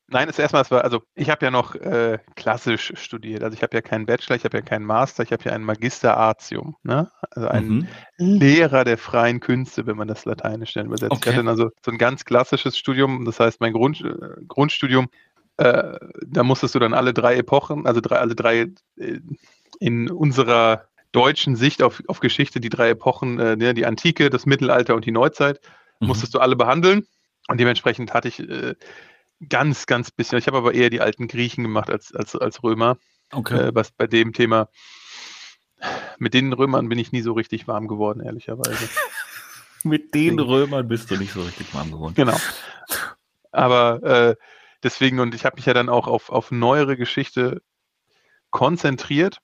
Nein, 0.10 0.30
es 0.30 0.40
erstmal, 0.40 0.62
es 0.62 0.72
war, 0.72 0.86
also 0.86 1.02
ich 1.16 1.30
habe 1.30 1.46
ja 1.46 1.52
noch 1.52 1.76
äh, 1.76 2.20
klassisch 2.36 2.94
studiert. 2.96 3.44
Also 3.44 3.56
ich 3.56 3.62
habe 3.62 3.76
ja 3.76 3.82
keinen 3.82 4.06
Bachelor, 4.06 4.38
ich 4.38 4.46
habe 4.46 4.58
ja 4.58 4.62
keinen 4.62 4.86
Master, 4.86 5.24
ich 5.24 5.34
habe 5.34 5.44
ja 5.44 5.52
einen 5.52 5.66
Magister 5.66 6.16
Artium, 6.16 6.78
ne? 6.84 7.12
Also 7.32 7.50
einen 7.50 7.90
mhm. 8.18 8.40
Lehrer 8.40 8.86
der 8.86 8.98
freien 8.98 9.42
Künste, 9.42 9.86
wenn 9.86 9.98
man 9.98 10.08
das 10.08 10.24
Lateinisch 10.24 10.74
dann 10.74 10.86
übersetzt. 10.86 11.12
Okay. 11.12 11.20
Ich 11.20 11.28
hatte 11.28 11.38
dann 11.38 11.50
also 11.50 11.72
so 11.84 11.92
ein 11.92 11.98
ganz 11.98 12.24
klassisches 12.24 12.78
Studium, 12.78 13.26
das 13.26 13.40
heißt 13.42 13.60
mein 13.60 13.74
Grund, 13.74 14.00
äh, 14.00 14.14
Grundstudium, 14.48 15.10
äh, 15.58 15.98
da 16.26 16.44
musstest 16.44 16.76
du 16.76 16.80
dann 16.80 16.94
alle 16.94 17.14
drei 17.14 17.36
Epochen, 17.36 17.86
also 17.86 18.00
drei, 18.00 18.18
alle 18.20 18.36
drei 18.36 18.72
äh, 18.98 19.20
in 19.80 20.10
unserer 20.10 20.88
deutschen 21.12 21.58
Sicht 21.58 21.84
auf, 21.84 22.02
auf 22.08 22.22
Geschichte, 22.22 22.62
die 22.62 22.70
drei 22.70 22.92
Epochen, 22.92 23.40
äh, 23.40 23.56
ne, 23.58 23.74
die 23.74 23.86
Antike, 23.86 24.30
das 24.30 24.46
Mittelalter 24.46 24.96
und 24.96 25.04
die 25.04 25.12
Neuzeit, 25.12 25.60
mhm. 26.00 26.08
musstest 26.08 26.34
du 26.34 26.40
alle 26.40 26.56
behandeln. 26.56 27.06
Und 27.50 27.60
dementsprechend 27.60 28.14
hatte 28.14 28.28
ich 28.28 28.40
Ganz, 29.50 29.86
ganz 29.86 30.12
bisschen. 30.12 30.40
Ich 30.40 30.48
habe 30.48 30.58
aber 30.58 30.74
eher 30.74 30.90
die 30.90 31.02
alten 31.02 31.28
Griechen 31.28 31.64
gemacht 31.64 31.90
als, 31.90 32.14
als, 32.14 32.36
als 32.36 32.64
Römer. 32.64 32.98
Okay. 33.32 33.68
Äh, 33.68 33.76
was 33.76 33.92
bei 33.92 34.08
dem 34.08 34.34
Thema, 34.34 34.70
mit 36.18 36.34
den 36.34 36.54
Römern 36.54 36.90
bin 36.90 36.98
ich 36.98 37.12
nie 37.12 37.22
so 37.22 37.34
richtig 37.34 37.68
warm 37.68 37.88
geworden, 37.88 38.22
ehrlicherweise. 38.22 38.90
mit 39.84 40.14
den. 40.16 40.40
Römern 40.40 40.88
bist 40.88 41.12
du 41.12 41.18
nicht 41.18 41.34
so 41.34 41.42
richtig 41.42 41.74
warm 41.74 41.92
geworden. 41.92 42.16
Genau. 42.16 42.38
Aber 43.52 44.04
äh, 44.04 44.36
deswegen, 44.84 45.20
und 45.20 45.36
ich 45.36 45.46
habe 45.46 45.56
mich 45.58 45.66
ja 45.66 45.74
dann 45.74 45.90
auch 45.90 46.08
auf, 46.08 46.30
auf 46.32 46.52
neuere 46.52 46.98
Geschichte 46.98 47.62
konzentriert. 48.50 49.38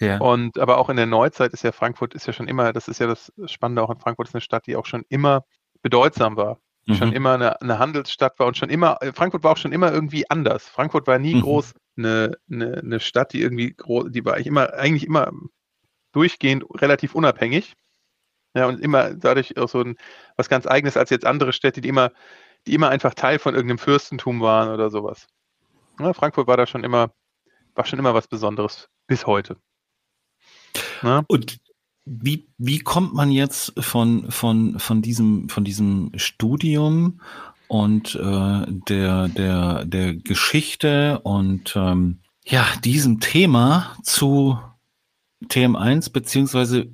Ja. 0.00 0.18
Und 0.18 0.58
aber 0.58 0.78
auch 0.78 0.90
in 0.90 0.96
der 0.96 1.06
Neuzeit 1.06 1.52
ist 1.52 1.64
ja 1.64 1.72
Frankfurt 1.72 2.14
ist 2.14 2.26
ja 2.26 2.32
schon 2.32 2.46
immer, 2.46 2.72
das 2.72 2.86
ist 2.86 3.00
ja 3.00 3.06
das 3.06 3.32
Spannende 3.46 3.82
auch 3.82 3.90
in 3.90 3.98
Frankfurt, 3.98 4.28
ist 4.28 4.34
eine 4.34 4.42
Stadt, 4.42 4.66
die 4.66 4.76
auch 4.76 4.86
schon 4.86 5.04
immer 5.08 5.44
bedeutsam 5.82 6.36
war 6.36 6.60
mhm. 6.88 6.94
schon 6.94 7.12
immer 7.12 7.34
eine, 7.34 7.60
eine, 7.60 7.78
Handelsstadt 7.78 8.38
war 8.38 8.46
und 8.46 8.56
schon 8.56 8.70
immer, 8.70 8.98
äh, 9.02 9.12
Frankfurt 9.12 9.44
war 9.44 9.52
auch 9.52 9.56
schon 9.56 9.72
immer 9.72 9.92
irgendwie 9.92 10.28
anders. 10.30 10.66
Frankfurt 10.66 11.06
war 11.06 11.18
nie 11.18 11.34
mhm. 11.34 11.42
groß 11.42 11.74
eine, 11.96 12.38
eine, 12.50 12.78
eine 12.78 13.00
Stadt, 13.00 13.32
die 13.32 13.42
irgendwie 13.42 13.74
groß, 13.74 14.06
die 14.10 14.24
war 14.24 14.34
eigentlich 14.34 14.46
immer, 14.46 14.72
eigentlich 14.74 15.06
immer 15.06 15.30
durchgehend 16.12 16.64
relativ 16.80 17.14
unabhängig. 17.14 17.74
Ja, 18.54 18.66
und 18.66 18.80
immer 18.80 19.14
dadurch 19.14 19.56
auch 19.58 19.68
so 19.68 19.82
ein, 19.82 19.96
was 20.36 20.48
ganz 20.48 20.66
eigenes 20.66 20.96
als 20.96 21.10
jetzt 21.10 21.26
andere 21.26 21.52
Städte, 21.52 21.80
die 21.80 21.88
immer, 21.88 22.10
die 22.66 22.74
immer 22.74 22.88
einfach 22.88 23.14
Teil 23.14 23.38
von 23.38 23.54
irgendeinem 23.54 23.78
Fürstentum 23.78 24.40
waren 24.40 24.70
oder 24.70 24.90
sowas. 24.90 25.26
Ja, 26.00 26.12
Frankfurt 26.14 26.46
war 26.46 26.56
da 26.56 26.66
schon 26.66 26.82
immer, 26.82 27.12
war 27.74 27.84
schon 27.84 27.98
immer 27.98 28.14
was 28.14 28.26
Besonderes 28.26 28.88
bis 29.06 29.26
heute. 29.26 29.58
Ja? 31.02 31.24
Und 31.28 31.58
wie, 32.08 32.48
wie 32.58 32.78
kommt 32.78 33.14
man 33.14 33.30
jetzt 33.30 33.72
von, 33.78 34.30
von, 34.30 34.78
von, 34.78 35.02
diesem, 35.02 35.48
von 35.48 35.64
diesem 35.64 36.12
Studium 36.16 37.20
und 37.68 38.14
äh, 38.14 38.64
der, 38.88 39.28
der, 39.28 39.84
der 39.84 40.14
Geschichte 40.14 41.20
und 41.20 41.74
ähm, 41.76 42.20
ja, 42.46 42.66
diesem 42.82 43.20
Thema 43.20 43.94
zu 44.02 44.58
TM1, 45.44 46.12
beziehungsweise 46.12 46.88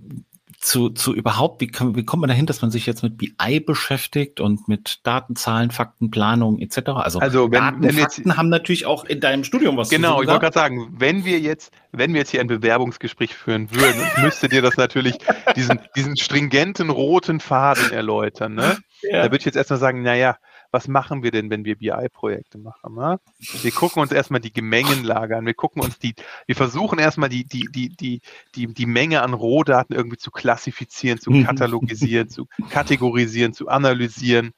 zu, 0.64 0.88
zu 0.88 1.14
überhaupt, 1.14 1.60
wie, 1.60 1.66
kann, 1.66 1.94
wie 1.94 2.04
kommt 2.06 2.22
man 2.22 2.28
dahin, 2.28 2.46
dass 2.46 2.62
man 2.62 2.70
sich 2.70 2.86
jetzt 2.86 3.02
mit 3.02 3.18
BI 3.18 3.60
beschäftigt 3.60 4.40
und 4.40 4.66
mit 4.66 5.06
Daten, 5.06 5.36
Zahlen, 5.36 5.70
Fakten, 5.70 6.10
Planung 6.10 6.58
etc.? 6.58 6.88
Also, 6.88 7.18
also 7.18 7.52
wenn, 7.52 7.60
Daten, 7.60 7.82
wenn 7.82 7.94
Fakten 7.94 8.28
jetzt, 8.28 8.36
haben 8.38 8.48
natürlich 8.48 8.86
auch 8.86 9.04
in 9.04 9.20
deinem 9.20 9.44
Studium 9.44 9.76
was 9.76 9.90
genau, 9.90 10.08
zu 10.08 10.14
tun. 10.14 10.20
Genau, 10.20 10.22
ich 10.22 10.28
wollte 10.28 10.40
gerade 10.40 10.54
sagen, 10.54 10.94
wenn 10.98 11.26
wir 11.26 11.38
jetzt, 11.38 11.70
wenn 11.92 12.14
wir 12.14 12.20
jetzt 12.20 12.30
hier 12.30 12.40
ein 12.40 12.46
Bewerbungsgespräch 12.46 13.34
führen 13.34 13.70
würden, 13.72 14.00
müsstet 14.22 14.54
ihr 14.54 14.62
das 14.62 14.78
natürlich 14.78 15.18
diesen, 15.54 15.80
diesen 15.96 16.16
stringenten 16.16 16.88
roten 16.88 17.40
Faden 17.40 17.92
erläutern. 17.92 18.54
Ne? 18.54 18.78
Ja. 19.02 19.18
Da 19.18 19.24
würde 19.24 19.36
ich 19.36 19.44
jetzt 19.44 19.56
erstmal 19.56 19.78
sagen, 19.78 20.02
naja, 20.02 20.38
was 20.74 20.88
machen 20.88 21.22
wir 21.22 21.30
denn, 21.30 21.50
wenn 21.50 21.64
wir 21.64 21.76
BI-Projekte 21.76 22.58
machen? 22.58 22.96
Ne? 22.96 23.20
Wir 23.62 23.70
gucken 23.70 24.02
uns 24.02 24.10
erstmal 24.10 24.40
die 24.40 24.52
Gemengenlage 24.52 25.36
an, 25.36 25.46
wir 25.46 25.54
gucken 25.54 25.80
uns 25.80 26.00
die, 26.00 26.14
wir 26.46 26.56
versuchen 26.56 26.98
erstmal 26.98 27.28
die, 27.28 27.44
die, 27.44 27.68
die, 27.70 27.90
die, 27.90 28.20
die, 28.56 28.66
die 28.66 28.86
Menge 28.86 29.22
an 29.22 29.34
Rohdaten 29.34 29.94
irgendwie 29.94 30.16
zu 30.16 30.32
klassifizieren, 30.32 31.20
zu 31.20 31.30
mhm. 31.30 31.44
katalogisieren, 31.44 32.28
zu 32.28 32.48
kategorisieren, 32.70 33.54
zu 33.54 33.68
analysieren. 33.68 34.50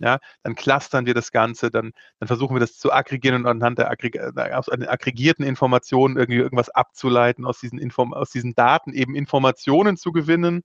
Ja, 0.00 0.18
dann 0.42 0.54
clustern 0.54 1.06
wir 1.06 1.14
das 1.14 1.30
Ganze, 1.30 1.70
dann, 1.70 1.92
dann 2.18 2.26
versuchen 2.26 2.54
wir 2.54 2.60
das 2.60 2.76
zu 2.76 2.92
aggregieren 2.92 3.36
und 3.36 3.46
anhand 3.46 3.78
der 3.78 3.90
Aggrig 3.90 4.20
aus 4.20 4.68
aggregierten 4.68 5.46
Informationen 5.46 6.18
irgendwie 6.18 6.40
irgendwas 6.40 6.68
abzuleiten, 6.68 7.46
aus 7.46 7.60
diesen, 7.60 7.78
Inform 7.78 8.12
aus 8.12 8.28
diesen 8.28 8.54
Daten 8.54 8.92
eben 8.92 9.14
Informationen 9.14 9.96
zu 9.96 10.12
gewinnen. 10.12 10.62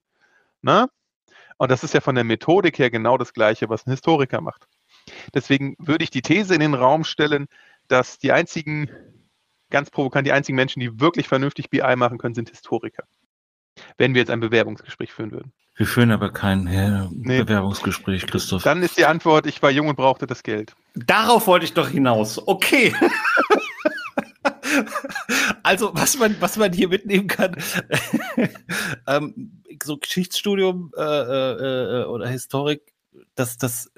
Ne? 0.60 0.90
Und 1.56 1.70
das 1.70 1.84
ist 1.84 1.94
ja 1.94 2.00
von 2.00 2.16
der 2.16 2.24
Methodik 2.24 2.78
her 2.78 2.90
genau 2.90 3.16
das 3.16 3.32
Gleiche, 3.32 3.70
was 3.70 3.86
ein 3.86 3.92
Historiker 3.92 4.40
macht. 4.40 4.66
Deswegen 5.34 5.76
würde 5.78 6.04
ich 6.04 6.10
die 6.10 6.22
These 6.22 6.54
in 6.54 6.60
den 6.60 6.74
Raum 6.74 7.04
stellen, 7.04 7.46
dass 7.88 8.18
die 8.18 8.32
einzigen, 8.32 8.90
ganz 9.70 9.90
provokant, 9.90 10.26
die 10.26 10.32
einzigen 10.32 10.56
Menschen, 10.56 10.80
die 10.80 11.00
wirklich 11.00 11.28
vernünftig 11.28 11.70
BI 11.70 11.96
machen 11.96 12.18
können, 12.18 12.34
sind 12.34 12.50
Historiker. 12.50 13.04
Wenn 13.96 14.14
wir 14.14 14.20
jetzt 14.20 14.30
ein 14.30 14.40
Bewerbungsgespräch 14.40 15.12
führen 15.12 15.32
würden. 15.32 15.52
Wir 15.76 15.86
führen 15.86 16.10
aber 16.10 16.30
kein 16.30 16.66
äh, 16.66 17.08
nee. 17.10 17.38
Bewerbungsgespräch, 17.38 18.26
Christoph. 18.26 18.62
Dann 18.62 18.82
ist 18.82 18.98
die 18.98 19.06
Antwort, 19.06 19.46
ich 19.46 19.62
war 19.62 19.70
jung 19.70 19.88
und 19.88 19.96
brauchte 19.96 20.26
das 20.26 20.42
Geld. 20.42 20.74
Darauf 20.94 21.46
wollte 21.46 21.64
ich 21.64 21.72
doch 21.72 21.88
hinaus. 21.88 22.46
Okay. 22.46 22.94
also, 25.62 25.92
was 25.94 26.18
man, 26.18 26.36
was 26.40 26.58
man 26.58 26.72
hier 26.72 26.88
mitnehmen 26.88 27.28
kann, 27.28 27.56
ähm, 29.06 29.62
so 29.82 29.96
Geschichtsstudium 29.96 30.92
äh, 30.96 31.02
äh, 31.02 32.02
äh, 32.02 32.04
oder 32.04 32.28
Historik, 32.28 32.82
das, 33.34 33.56
das 33.56 33.90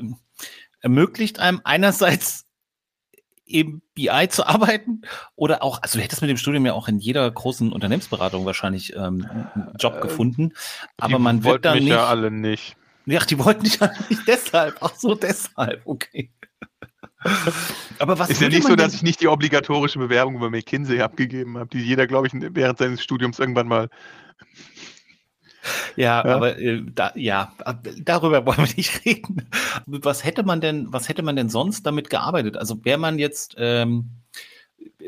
ermöglicht 0.82 1.38
einem 1.38 1.60
einerseits 1.64 2.46
im 3.44 3.82
BI 3.94 4.28
zu 4.28 4.46
arbeiten 4.46 5.02
oder 5.36 5.62
auch, 5.62 5.82
also 5.82 5.98
du 5.98 6.04
hättest 6.04 6.22
mit 6.22 6.30
dem 6.30 6.36
Studium 6.36 6.66
ja 6.66 6.72
auch 6.74 6.88
in 6.88 6.98
jeder 6.98 7.30
großen 7.30 7.72
Unternehmensberatung 7.72 8.44
wahrscheinlich 8.44 8.94
ähm, 8.94 9.26
einen 9.54 9.74
Job 9.78 9.96
äh, 9.96 10.00
gefunden, 10.00 10.52
aber 10.98 11.18
man 11.18 11.44
wird 11.44 11.64
dann 11.64 11.74
mich 11.74 11.84
nicht. 11.84 11.92
ja 11.92 12.06
alle 12.06 12.30
nicht. 12.30 12.76
Ja, 13.06 13.24
die 13.24 13.38
wollten 13.38 13.64
dich 13.64 13.76
ja 13.80 13.90
nicht 14.08 14.26
deshalb. 14.26 14.76
Ach 14.80 14.94
so, 14.96 15.14
deshalb, 15.14 15.82
okay. 15.84 16.30
Aber 17.98 18.18
was 18.18 18.30
ist 18.30 18.40
ja 18.40 18.48
nicht 18.48 18.66
so, 18.66 18.74
dass 18.74 18.94
ich 18.94 19.02
nicht 19.02 19.20
die 19.20 19.28
obligatorische 19.28 19.98
Bewerbung 19.98 20.34
über 20.36 20.50
McKinsey 20.50 21.00
abgegeben 21.00 21.56
habe, 21.56 21.68
die 21.68 21.80
jeder, 21.80 22.06
glaube 22.06 22.26
ich, 22.26 22.32
während 22.34 22.78
seines 22.78 23.02
Studiums 23.02 23.38
irgendwann 23.38 23.68
mal 23.68 23.88
ja, 25.96 26.24
ja, 26.26 26.34
aber 26.36 26.58
äh, 26.58 26.82
da, 26.84 27.12
ja, 27.14 27.52
darüber 28.02 28.44
wollen 28.46 28.58
wir 28.58 28.76
nicht 28.76 29.04
reden. 29.04 29.48
Was 29.86 30.24
hätte 30.24 30.42
man 30.42 30.60
denn, 30.60 30.92
was 30.92 31.08
hätte 31.08 31.22
man 31.22 31.36
denn 31.36 31.48
sonst 31.48 31.84
damit 31.84 32.10
gearbeitet? 32.10 32.56
Also 32.56 32.84
wäre 32.84 32.98
man 32.98 33.18
jetzt 33.18 33.54
ähm, 33.58 34.10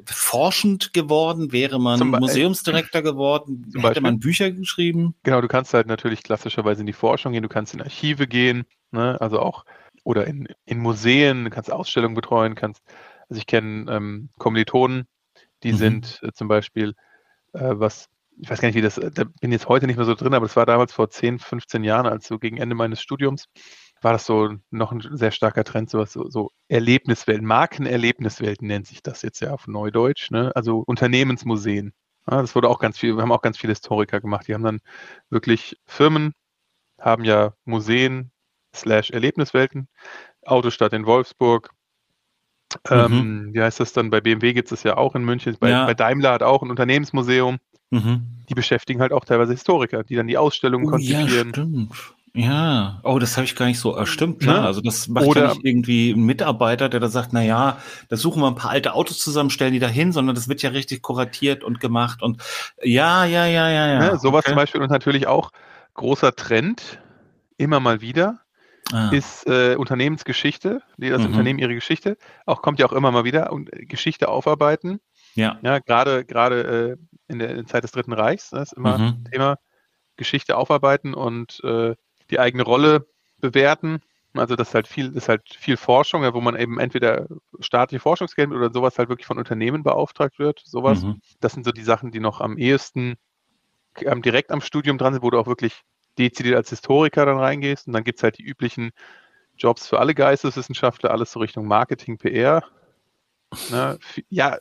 forschend 0.06 0.92
geworden, 0.92 1.52
wäre 1.52 1.78
man 1.78 2.00
Museumsdirektor 2.00 3.02
geworden, 3.02 3.64
hätte 3.66 3.80
Beispiel? 3.80 4.02
man 4.02 4.20
Bücher 4.20 4.50
geschrieben? 4.50 5.14
Genau, 5.22 5.40
du 5.40 5.48
kannst 5.48 5.74
halt 5.74 5.86
natürlich 5.86 6.22
klassischerweise 6.22 6.80
in 6.80 6.86
die 6.86 6.92
Forschung 6.92 7.32
gehen, 7.32 7.42
du 7.42 7.48
kannst 7.48 7.74
in 7.74 7.80
Archive 7.80 8.26
gehen, 8.26 8.64
ne? 8.90 9.20
also 9.20 9.40
auch 9.40 9.64
oder 10.04 10.26
in, 10.26 10.48
in 10.66 10.78
Museen, 10.78 11.44
du 11.44 11.50
kannst 11.50 11.72
Ausstellungen 11.72 12.14
betreuen, 12.14 12.54
kannst, 12.54 12.82
also 13.28 13.38
ich 13.38 13.46
kenne 13.46 13.90
ähm, 13.90 14.28
Kommilitonen, 14.38 15.06
die 15.62 15.72
mhm. 15.72 15.76
sind 15.76 16.20
äh, 16.22 16.32
zum 16.32 16.48
Beispiel, 16.48 16.94
äh, 17.52 17.72
was 17.72 18.08
ich 18.40 18.50
weiß 18.50 18.60
gar 18.60 18.68
nicht, 18.68 18.76
wie 18.76 18.82
das, 18.82 18.96
da 18.96 19.24
bin 19.40 19.52
jetzt 19.52 19.68
heute 19.68 19.86
nicht 19.86 19.96
mehr 19.96 20.06
so 20.06 20.14
drin, 20.14 20.34
aber 20.34 20.46
das 20.46 20.56
war 20.56 20.66
damals 20.66 20.92
vor 20.92 21.10
10, 21.10 21.38
15 21.38 21.84
Jahren, 21.84 22.06
also 22.06 22.38
gegen 22.38 22.56
Ende 22.56 22.74
meines 22.74 23.00
Studiums, 23.00 23.46
war 24.02 24.12
das 24.12 24.26
so 24.26 24.54
noch 24.70 24.92
ein 24.92 25.02
sehr 25.16 25.30
starker 25.30 25.64
Trend, 25.64 25.90
sowas, 25.90 26.12
so, 26.12 26.28
so 26.28 26.50
Erlebniswelten, 26.68 27.46
Markenerlebniswelten 27.46 28.66
nennt 28.66 28.86
sich 28.86 29.02
das 29.02 29.22
jetzt 29.22 29.40
ja 29.40 29.52
auf 29.52 29.66
Neudeutsch, 29.66 30.30
ne? 30.30 30.52
also 30.54 30.78
Unternehmensmuseen. 30.86 31.92
Ja, 32.30 32.40
das 32.40 32.54
wurde 32.54 32.68
auch 32.68 32.78
ganz 32.78 32.98
viel, 32.98 33.16
wir 33.16 33.22
haben 33.22 33.32
auch 33.32 33.42
ganz 33.42 33.58
viele 33.58 33.72
Historiker 33.72 34.20
gemacht, 34.20 34.48
die 34.48 34.54
haben 34.54 34.64
dann 34.64 34.80
wirklich 35.30 35.76
Firmen, 35.86 36.34
haben 37.00 37.24
ja 37.24 37.54
Museen 37.64 38.30
slash 38.74 39.10
Erlebniswelten, 39.10 39.88
Autostadt 40.42 40.92
in 40.92 41.06
Wolfsburg, 41.06 41.70
ähm, 42.90 43.12
mhm. 43.46 43.54
wie 43.54 43.62
heißt 43.62 43.80
das 43.80 43.92
dann? 43.92 44.10
Bei 44.10 44.20
BMW 44.20 44.52
gibt 44.52 44.66
es 44.66 44.70
das 44.70 44.82
ja 44.82 44.96
auch 44.96 45.14
in 45.14 45.24
München. 45.24 45.56
Bei, 45.58 45.70
ja. 45.70 45.86
bei, 45.86 45.94
Daimler 45.94 46.32
hat 46.32 46.42
auch 46.42 46.62
ein 46.62 46.70
Unternehmensmuseum. 46.70 47.58
Mhm. 47.90 48.22
Die 48.48 48.54
beschäftigen 48.54 49.00
halt 49.00 49.12
auch 49.12 49.24
teilweise 49.24 49.52
Historiker, 49.52 50.04
die 50.04 50.16
dann 50.16 50.26
die 50.26 50.36
Ausstellungen 50.36 50.86
oh, 50.86 50.90
konzipieren. 50.90 51.28
Ja, 51.28 51.48
stimmt. 51.48 51.90
Ja, 52.36 52.98
oh, 53.04 53.20
das 53.20 53.36
habe 53.36 53.44
ich 53.44 53.54
gar 53.54 53.66
nicht 53.66 53.78
so. 53.78 53.96
Äh, 53.96 54.06
stimmt, 54.06 54.40
klar. 54.40 54.62
Ne? 54.62 54.66
Also 54.66 54.80
das 54.80 55.06
macht 55.06 55.26
Oder, 55.26 55.42
ja 55.42 55.48
nicht 55.50 55.64
irgendwie 55.64 56.10
ein 56.10 56.24
Mitarbeiter, 56.24 56.88
der 56.88 56.98
da 56.98 57.08
sagt, 57.08 57.32
na 57.32 57.42
ja, 57.42 57.78
da 58.08 58.16
suchen 58.16 58.42
wir 58.42 58.48
ein 58.48 58.56
paar 58.56 58.72
alte 58.72 58.94
Autos 58.94 59.20
zusammen, 59.20 59.50
stellen 59.50 59.72
die 59.72 59.78
da 59.78 59.86
hin, 59.86 60.10
sondern 60.10 60.34
das 60.34 60.48
wird 60.48 60.60
ja 60.60 60.70
richtig 60.70 61.00
kuratiert 61.00 61.62
und 61.62 61.78
gemacht 61.78 62.22
und 62.22 62.42
ja, 62.82 63.24
ja, 63.24 63.46
ja, 63.46 63.68
ja, 63.70 63.86
ja. 63.86 63.98
Ne? 64.00 64.18
Sowas 64.18 64.40
okay. 64.40 64.48
zum 64.48 64.56
Beispiel 64.56 64.82
und 64.82 64.90
natürlich 64.90 65.28
auch 65.28 65.52
großer 65.94 66.34
Trend, 66.34 66.98
immer 67.56 67.78
mal 67.78 68.00
wieder, 68.00 68.40
ah. 68.92 69.10
ist 69.10 69.46
äh, 69.46 69.76
Unternehmensgeschichte, 69.76 70.82
die 70.96 71.10
das 71.10 71.20
mhm. 71.20 71.28
Unternehmen 71.28 71.60
ihre 71.60 71.74
Geschichte, 71.74 72.16
auch 72.46 72.62
kommt 72.62 72.80
ja 72.80 72.86
auch 72.86 72.92
immer 72.92 73.12
mal 73.12 73.22
wieder 73.22 73.52
und 73.52 73.70
Geschichte 73.88 74.28
aufarbeiten. 74.28 74.98
Ja. 75.36 75.58
Ja, 75.62 75.78
gerade 75.78 76.24
gerade 76.24 76.96
äh, 76.98 77.13
in 77.28 77.38
der 77.38 77.64
Zeit 77.66 77.84
des 77.84 77.92
Dritten 77.92 78.12
Reichs, 78.12 78.50
das 78.50 78.72
ist 78.72 78.78
immer 78.78 78.98
mhm. 78.98 79.24
Thema 79.30 79.58
Geschichte 80.16 80.56
aufarbeiten 80.56 81.14
und 81.14 81.62
äh, 81.64 81.94
die 82.30 82.38
eigene 82.38 82.62
Rolle 82.62 83.06
bewerten. 83.40 84.00
Also 84.34 84.56
das 84.56 84.68
ist 84.68 84.74
halt 84.74 84.88
viel, 84.88 85.16
ist 85.16 85.28
halt 85.28 85.42
viel 85.48 85.76
Forschung, 85.76 86.22
wo 86.34 86.40
man 86.40 86.56
eben 86.56 86.80
entweder 86.80 87.26
staatliche 87.60 88.00
Forschungsgeld 88.00 88.50
oder 88.50 88.72
sowas 88.72 88.98
halt 88.98 89.08
wirklich 89.08 89.26
von 89.26 89.38
Unternehmen 89.38 89.82
beauftragt 89.82 90.38
wird. 90.38 90.60
Sowas. 90.64 91.02
Mhm. 91.02 91.20
Das 91.40 91.52
sind 91.52 91.64
so 91.64 91.70
die 91.70 91.84
Sachen, 91.84 92.10
die 92.10 92.20
noch 92.20 92.40
am 92.40 92.58
ehesten 92.58 93.14
ähm, 94.00 94.22
direkt 94.22 94.50
am 94.50 94.60
Studium 94.60 94.98
dran 94.98 95.12
sind, 95.12 95.22
wo 95.22 95.30
du 95.30 95.38
auch 95.38 95.46
wirklich 95.46 95.82
dezidiert 96.18 96.56
als 96.56 96.70
Historiker 96.70 97.26
dann 97.26 97.38
reingehst. 97.38 97.86
Und 97.86 97.92
dann 97.92 98.02
gibt 98.02 98.18
es 98.18 98.22
halt 98.24 98.38
die 98.38 98.44
üblichen 98.44 98.90
Jobs 99.56 99.86
für 99.86 100.00
alle 100.00 100.14
Geisteswissenschaftler, 100.14 101.12
alles 101.12 101.30
so 101.30 101.38
Richtung 101.38 101.66
Marketing, 101.66 102.18
PR. 102.18 102.64
Ne? 103.70 103.98
Ja, 104.28 104.58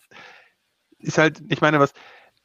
ist 0.99 1.17
halt, 1.17 1.41
ich 1.49 1.61
meine, 1.61 1.79
was, 1.79 1.93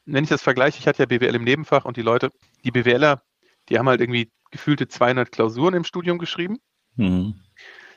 wenn 0.09 0.25
ich 0.25 0.31
das 0.31 0.42
vergleiche, 0.42 0.79
ich 0.79 0.88
hatte 0.88 1.03
ja 1.03 1.07
BWL 1.07 1.35
im 1.35 1.44
Nebenfach 1.44 1.85
und 1.85 1.97
die 1.97 2.03
Leute, 2.03 2.31
die 2.64 2.71
BWLer, 2.71 3.23
die 3.68 3.79
haben 3.79 3.88
halt 3.88 4.01
irgendwie 4.01 4.31
gefühlte 4.51 4.88
200 4.88 5.31
Klausuren 5.31 5.75
im 5.75 5.85
Studium 5.85 6.18
geschrieben. 6.18 6.59
Mhm. 6.97 7.35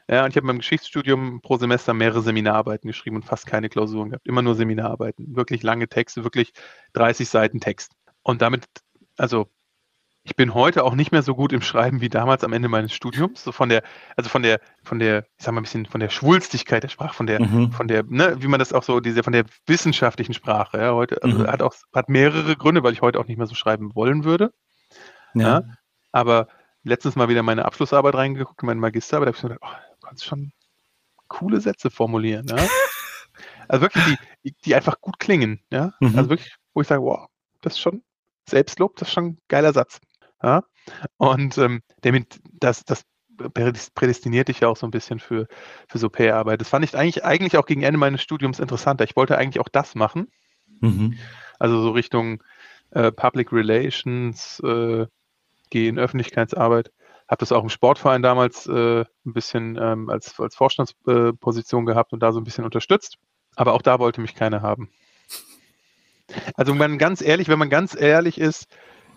Ja, 0.09 0.25
und 0.25 0.31
ich 0.31 0.35
habe 0.35 0.47
beim 0.47 0.57
Geschichtsstudium 0.57 1.41
pro 1.41 1.57
Semester 1.57 1.93
mehrere 1.93 2.21
Seminararbeiten 2.21 2.87
geschrieben 2.89 3.15
und 3.15 3.23
fast 3.23 3.45
keine 3.45 3.69
Klausuren 3.69 4.09
gehabt. 4.09 4.27
Immer 4.27 4.41
nur 4.41 4.55
Seminararbeiten. 4.55 5.35
Wirklich 5.35 5.63
lange 5.63 5.87
Texte, 5.87 6.25
wirklich 6.25 6.51
30 6.93 7.29
Seiten 7.29 7.61
Text. 7.61 7.93
Und 8.21 8.41
damit, 8.41 8.65
also 9.15 9.47
ich 10.23 10.35
bin 10.35 10.53
heute 10.53 10.83
auch 10.83 10.93
nicht 10.93 11.11
mehr 11.11 11.23
so 11.23 11.33
gut 11.33 11.51
im 11.51 11.61
Schreiben 11.61 11.99
wie 11.99 12.09
damals 12.09 12.43
am 12.43 12.53
Ende 12.53 12.69
meines 12.69 12.93
Studiums. 12.93 13.43
So 13.43 13.51
von 13.51 13.69
der, 13.69 13.81
also 14.15 14.29
von 14.29 14.43
der, 14.43 14.59
von 14.83 14.99
der, 14.99 15.25
ich 15.37 15.45
sag 15.45 15.53
mal 15.53 15.61
ein 15.61 15.63
bisschen 15.63 15.87
von 15.87 15.99
der 15.99 16.09
Schwulstigkeit 16.09 16.83
der 16.83 16.89
Sprache, 16.89 17.15
von 17.15 17.25
der, 17.25 17.41
mhm. 17.41 17.71
von 17.71 17.87
der, 17.87 18.03
ne, 18.03 18.35
wie 18.39 18.47
man 18.47 18.59
das 18.59 18.71
auch 18.71 18.83
so, 18.83 18.99
diese, 18.99 19.23
von 19.23 19.33
der 19.33 19.45
wissenschaftlichen 19.65 20.33
Sprache, 20.33 20.77
ja, 20.77 20.93
heute, 20.93 21.23
also 21.23 21.39
mhm. 21.39 21.47
hat 21.47 21.63
auch, 21.63 21.73
hat 21.93 22.07
mehrere 22.07 22.55
Gründe, 22.55 22.83
weil 22.83 22.93
ich 22.93 23.01
heute 23.01 23.19
auch 23.19 23.25
nicht 23.25 23.37
mehr 23.37 23.47
so 23.47 23.55
schreiben 23.55 23.95
wollen 23.95 24.23
würde. 24.23 24.53
Ja. 25.33 25.41
ja 25.41 25.63
aber 26.11 26.47
letztens 26.83 27.15
mal 27.15 27.29
wieder 27.29 27.41
meine 27.41 27.65
Abschlussarbeit 27.65 28.15
reingeguckt, 28.15 28.61
meine 28.63 28.79
Magisterarbeit, 28.79 29.27
da 29.27 29.29
habe 29.29 29.37
ich 29.37 29.41
so 29.41 29.47
gedacht, 29.47 29.63
oh, 29.63 29.95
du 30.01 30.07
kannst 30.07 30.25
schon 30.25 30.51
coole 31.29 31.61
Sätze 31.61 31.89
formulieren, 31.89 32.45
ja. 32.47 32.57
also 33.67 33.81
wirklich, 33.83 34.17
die, 34.43 34.53
die 34.65 34.75
einfach 34.75 35.01
gut 35.01 35.19
klingen, 35.19 35.61
ja. 35.71 35.93
Mhm. 35.99 36.17
Also 36.17 36.29
wirklich, 36.29 36.55
wo 36.73 36.81
ich 36.81 36.87
sage, 36.87 37.01
wow, 37.01 37.27
das 37.61 37.73
ist 37.73 37.79
schon 37.79 38.03
Selbstlob, 38.47 38.97
das 38.97 39.07
ist 39.07 39.13
schon 39.13 39.25
ein 39.25 39.37
geiler 39.47 39.73
Satz. 39.73 39.99
Ja? 40.41 40.63
Und 41.17 41.57
ähm, 41.57 41.81
damit, 42.01 42.39
das, 42.51 42.83
das 42.83 43.03
prädestiniert 43.53 44.47
dich 44.47 44.59
ja 44.59 44.67
auch 44.67 44.77
so 44.77 44.85
ein 44.85 44.91
bisschen 44.91 45.19
für, 45.19 45.47
für 45.87 45.97
so 45.97 46.09
PR-Arbeit. 46.09 46.61
Das 46.61 46.69
fand 46.69 46.85
ich 46.85 46.95
eigentlich, 46.95 47.23
eigentlich 47.23 47.57
auch 47.57 47.65
gegen 47.65 47.83
Ende 47.83 47.97
meines 47.97 48.21
Studiums 48.21 48.59
interessanter. 48.59 49.03
Ich 49.03 49.15
wollte 49.15 49.37
eigentlich 49.37 49.59
auch 49.59 49.69
das 49.69 49.95
machen. 49.95 50.27
Mhm. 50.79 51.17
Also 51.59 51.81
so 51.81 51.91
Richtung 51.91 52.43
äh, 52.91 53.11
Public 53.11 53.51
Relations, 53.51 54.59
äh, 54.63 55.07
gehen, 55.69 55.97
Öffentlichkeitsarbeit. 55.97 56.91
Habe 57.27 57.39
das 57.39 57.51
auch 57.51 57.63
im 57.63 57.69
Sportverein 57.69 58.21
damals 58.21 58.67
äh, 58.67 59.01
ein 59.01 59.33
bisschen 59.33 59.79
ähm, 59.81 60.09
als, 60.09 60.37
als 60.39 60.55
Vorstandsposition 60.55 61.85
gehabt 61.85 62.13
und 62.13 62.21
da 62.21 62.31
so 62.33 62.39
ein 62.39 62.43
bisschen 62.43 62.65
unterstützt. 62.65 63.17
Aber 63.55 63.73
auch 63.73 63.81
da 63.81 63.99
wollte 63.99 64.21
mich 64.21 64.35
keiner 64.35 64.61
haben. 64.61 64.89
Also 66.55 66.73
wenn 66.73 66.79
man 66.79 66.97
ganz 66.97 67.21
ehrlich, 67.21 67.47
wenn 67.47 67.59
man 67.59 67.69
ganz 67.69 67.99
ehrlich 67.99 68.39
ist, 68.39 68.67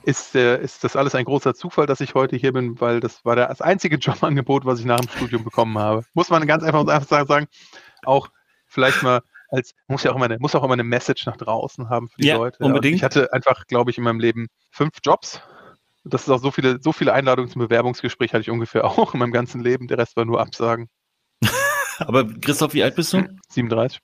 ist, 0.04 0.34
äh, 0.34 0.62
ist 0.62 0.84
das 0.84 0.96
alles 0.96 1.14
ein 1.14 1.24
großer 1.24 1.54
Zufall, 1.54 1.86
dass 1.86 2.00
ich 2.00 2.14
heute 2.14 2.36
hier 2.36 2.52
bin, 2.52 2.80
weil 2.80 3.00
das 3.00 3.24
war 3.24 3.36
das 3.36 3.60
einzige 3.60 3.96
Jobangebot, 3.98 4.64
was 4.64 4.80
ich 4.80 4.86
nach 4.86 5.00
dem 5.00 5.08
Studium 5.08 5.44
bekommen 5.44 5.78
habe. 5.78 6.04
Muss 6.14 6.30
man 6.30 6.46
ganz 6.46 6.62
einfach, 6.62 6.86
einfach 6.86 7.26
sagen, 7.26 7.46
auch 8.04 8.28
vielleicht 8.66 9.02
mal 9.02 9.22
als, 9.48 9.74
muss 9.86 10.02
ja 10.02 10.10
auch 10.10 10.16
immer 10.16 10.24
eine, 10.26 10.38
muss 10.38 10.54
auch 10.54 10.64
immer 10.64 10.74
eine 10.74 10.84
Message 10.84 11.26
nach 11.26 11.36
draußen 11.36 11.88
haben 11.88 12.08
für 12.08 12.20
die 12.20 12.28
ja, 12.28 12.36
Leute. 12.36 12.62
Unbedingt. 12.62 12.96
ich 12.96 13.04
hatte 13.04 13.32
einfach, 13.32 13.66
glaube 13.66 13.90
ich, 13.90 13.98
in 13.98 14.04
meinem 14.04 14.20
Leben 14.20 14.48
fünf 14.70 14.98
Jobs. 15.02 15.40
Das 16.04 16.22
ist 16.22 16.30
auch 16.30 16.38
so 16.38 16.50
viele, 16.50 16.82
so 16.82 16.92
viele 16.92 17.12
Einladungen 17.12 17.50
zum 17.50 17.60
Bewerbungsgespräch 17.60 18.34
hatte 18.34 18.42
ich 18.42 18.50
ungefähr 18.50 18.84
auch 18.98 19.14
in 19.14 19.20
meinem 19.20 19.32
ganzen 19.32 19.62
Leben. 19.62 19.88
Der 19.88 19.98
Rest 19.98 20.16
war 20.16 20.24
nur 20.24 20.40
Absagen. 20.40 20.88
Aber 21.98 22.26
Christoph, 22.40 22.74
wie 22.74 22.82
alt 22.82 22.96
bist 22.96 23.12
du? 23.12 23.26
37. 23.50 24.00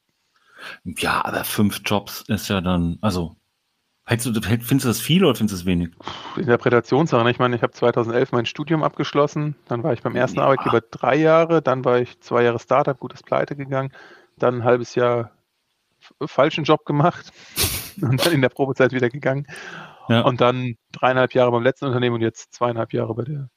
Ja, 0.84 1.24
aber 1.24 1.44
fünf 1.44 1.80
Jobs 1.86 2.22
ist 2.28 2.48
ja 2.48 2.60
dann, 2.60 2.98
also 3.00 3.39
Hältst 4.10 4.26
du, 4.26 4.32
findest 4.42 4.70
du 4.72 4.88
das 4.88 5.00
viel 5.00 5.24
oder 5.24 5.36
findest 5.36 5.60
du 5.60 5.62
es 5.62 5.66
wenig? 5.66 5.90
Interpretationssache. 6.36 7.22
Ne? 7.22 7.30
Ich 7.30 7.38
meine, 7.38 7.54
ich 7.54 7.62
habe 7.62 7.72
2011 7.72 8.32
mein 8.32 8.44
Studium 8.44 8.82
abgeschlossen. 8.82 9.54
Dann 9.68 9.84
war 9.84 9.92
ich 9.92 10.02
beim 10.02 10.16
ersten 10.16 10.38
ja. 10.38 10.46
Arbeitgeber 10.46 10.80
drei 10.80 11.14
Jahre. 11.14 11.62
Dann 11.62 11.84
war 11.84 12.00
ich 12.00 12.18
zwei 12.18 12.42
Jahre 12.42 12.58
Startup, 12.58 12.98
gutes 12.98 13.22
Pleite 13.22 13.54
gegangen. 13.54 13.92
Dann 14.36 14.56
ein 14.56 14.64
halbes 14.64 14.96
Jahr 14.96 15.30
falschen 16.26 16.64
Job 16.64 16.84
gemacht 16.86 17.30
und 18.00 18.26
dann 18.26 18.32
in 18.32 18.42
der 18.42 18.48
Probezeit 18.48 18.90
wieder 18.90 19.10
gegangen. 19.10 19.46
Ja. 20.08 20.22
Und 20.22 20.40
dann 20.40 20.74
dreieinhalb 20.90 21.32
Jahre 21.32 21.52
beim 21.52 21.62
letzten 21.62 21.84
Unternehmen 21.84 22.16
und 22.16 22.22
jetzt 22.22 22.52
zweieinhalb 22.52 22.92
Jahre 22.92 23.14
bei 23.14 23.22
der, 23.22 23.48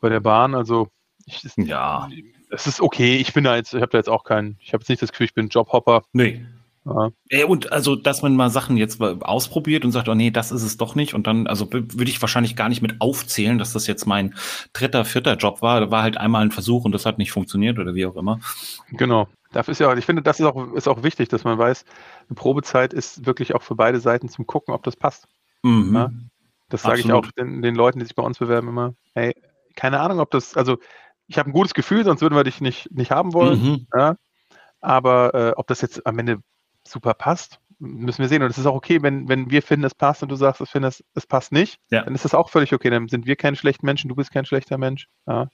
bei 0.00 0.08
der 0.08 0.18
Bahn. 0.18 0.56
Also 0.56 0.88
ich, 1.24 1.46
ja. 1.56 2.08
es 2.50 2.66
ist 2.66 2.80
okay. 2.80 3.18
Ich 3.18 3.32
bin 3.32 3.44
da 3.44 3.54
jetzt, 3.54 3.72
ich 3.72 3.80
habe 3.80 3.92
da 3.92 3.98
jetzt 3.98 4.10
auch 4.10 4.24
keinen, 4.24 4.56
ich 4.60 4.72
habe 4.72 4.82
jetzt 4.82 4.88
nicht 4.88 5.02
das 5.02 5.12
Gefühl, 5.12 5.26
ich 5.26 5.34
bin 5.34 5.50
Jobhopper. 5.50 6.02
Nee. 6.12 6.44
Ja. 6.84 7.46
Und 7.46 7.72
also, 7.72 7.96
dass 7.96 8.22
man 8.22 8.36
mal 8.36 8.50
Sachen 8.50 8.76
jetzt 8.76 9.00
ausprobiert 9.00 9.84
und 9.84 9.92
sagt, 9.92 10.08
oh 10.08 10.14
nee, 10.14 10.30
das 10.30 10.52
ist 10.52 10.62
es 10.62 10.76
doch 10.76 10.94
nicht. 10.94 11.14
Und 11.14 11.26
dann, 11.26 11.46
also 11.46 11.72
würde 11.72 12.10
ich 12.10 12.20
wahrscheinlich 12.20 12.56
gar 12.56 12.68
nicht 12.68 12.82
mit 12.82 13.00
aufzählen, 13.00 13.58
dass 13.58 13.72
das 13.72 13.86
jetzt 13.86 14.06
mein 14.06 14.34
dritter, 14.74 15.04
vierter 15.04 15.36
Job 15.36 15.62
war. 15.62 15.80
Da 15.80 15.90
war 15.90 16.02
halt 16.02 16.18
einmal 16.18 16.42
ein 16.42 16.50
Versuch 16.50 16.84
und 16.84 16.92
das 16.92 17.06
hat 17.06 17.16
nicht 17.18 17.32
funktioniert 17.32 17.78
oder 17.78 17.94
wie 17.94 18.04
auch 18.04 18.16
immer. 18.16 18.40
Genau. 18.90 19.28
Dafür 19.52 19.72
ist 19.72 19.78
ja, 19.78 19.96
ich 19.96 20.04
finde, 20.04 20.20
das 20.20 20.40
ist 20.40 20.46
auch, 20.46 20.74
ist 20.74 20.88
auch 20.88 21.02
wichtig, 21.02 21.28
dass 21.28 21.44
man 21.44 21.56
weiß, 21.56 21.84
eine 22.28 22.34
Probezeit 22.34 22.92
ist 22.92 23.24
wirklich 23.24 23.54
auch 23.54 23.62
für 23.62 23.76
beide 23.76 24.00
Seiten 24.00 24.28
zum 24.28 24.46
Gucken, 24.46 24.74
ob 24.74 24.82
das 24.82 24.96
passt. 24.96 25.26
Mhm. 25.62 25.94
Ja? 25.94 26.10
Das 26.68 26.82
sage 26.82 27.00
ich 27.00 27.12
auch 27.12 27.30
den, 27.32 27.62
den 27.62 27.74
Leuten, 27.76 28.00
die 28.00 28.04
sich 28.04 28.16
bei 28.16 28.22
uns 28.22 28.38
bewerben, 28.38 28.68
immer. 28.68 28.94
Hey, 29.14 29.32
keine 29.76 30.00
Ahnung, 30.00 30.18
ob 30.18 30.30
das, 30.32 30.56
also 30.56 30.78
ich 31.28 31.38
habe 31.38 31.48
ein 31.48 31.52
gutes 31.52 31.72
Gefühl, 31.72 32.04
sonst 32.04 32.20
würden 32.20 32.34
wir 32.34 32.44
dich 32.44 32.60
nicht, 32.60 32.90
nicht 32.90 33.10
haben 33.10 33.32
wollen. 33.32 33.62
Mhm. 33.62 33.86
Ja? 33.94 34.16
Aber 34.80 35.34
äh, 35.34 35.52
ob 35.56 35.66
das 35.68 35.80
jetzt 35.80 36.04
am 36.06 36.18
Ende 36.18 36.40
super 36.86 37.14
passt, 37.14 37.60
müssen 37.78 38.20
wir 38.20 38.28
sehen. 38.28 38.42
Und 38.42 38.50
es 38.50 38.58
ist 38.58 38.66
auch 38.66 38.74
okay, 38.74 39.02
wenn, 39.02 39.28
wenn 39.28 39.50
wir 39.50 39.62
finden, 39.62 39.84
es 39.84 39.94
passt 39.94 40.22
und 40.22 40.28
du 40.30 40.36
sagst, 40.36 40.60
es, 40.60 40.70
findest, 40.70 41.04
es 41.14 41.26
passt 41.26 41.52
nicht, 41.52 41.78
ja. 41.90 42.02
dann 42.02 42.14
ist 42.14 42.24
das 42.24 42.34
auch 42.34 42.50
völlig 42.50 42.72
okay. 42.72 42.90
Dann 42.90 43.08
sind 43.08 43.26
wir 43.26 43.36
keine 43.36 43.56
schlechten 43.56 43.86
Menschen, 43.86 44.08
du 44.08 44.14
bist 44.14 44.32
kein 44.32 44.44
schlechter 44.44 44.78
Mensch. 44.78 45.08
Ja. 45.26 45.48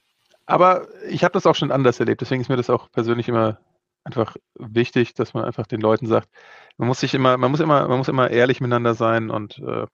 Aber 0.45 0.87
ich 1.09 1.23
habe 1.23 1.33
das 1.33 1.45
auch 1.45 1.55
schon 1.55 1.71
anders 1.71 1.99
erlebt, 1.99 2.21
deswegen 2.21 2.41
ist 2.41 2.49
mir 2.49 2.57
das 2.57 2.69
auch 2.69 2.91
persönlich 2.91 3.27
immer 3.29 3.59
einfach 4.03 4.35
wichtig, 4.55 5.13
dass 5.13 5.33
man 5.33 5.45
einfach 5.45 5.67
den 5.67 5.81
Leuten 5.81 6.07
sagt, 6.07 6.29
man 6.77 6.87
muss 6.87 6.99
sich 6.99 7.13
immer, 7.13 7.37
man 7.37 7.51
muss 7.51 7.59
immer, 7.59 7.87
man 7.87 7.97
muss 7.97 8.07
immer 8.07 8.31
ehrlich 8.31 8.59
miteinander 8.59 8.95
sein 8.95 9.29
und, 9.29 9.59
äh, 9.59 9.85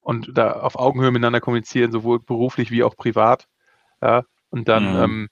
und 0.00 0.30
da 0.38 0.52
auf 0.52 0.78
Augenhöhe 0.78 1.10
miteinander 1.10 1.40
kommunizieren, 1.40 1.92
sowohl 1.92 2.20
beruflich 2.20 2.70
wie 2.70 2.84
auch 2.84 2.96
privat. 2.96 3.46
Ja, 4.00 4.22
und 4.50 4.68
dann 4.68 4.92
mhm. 4.92 5.02
ähm, 5.02 5.28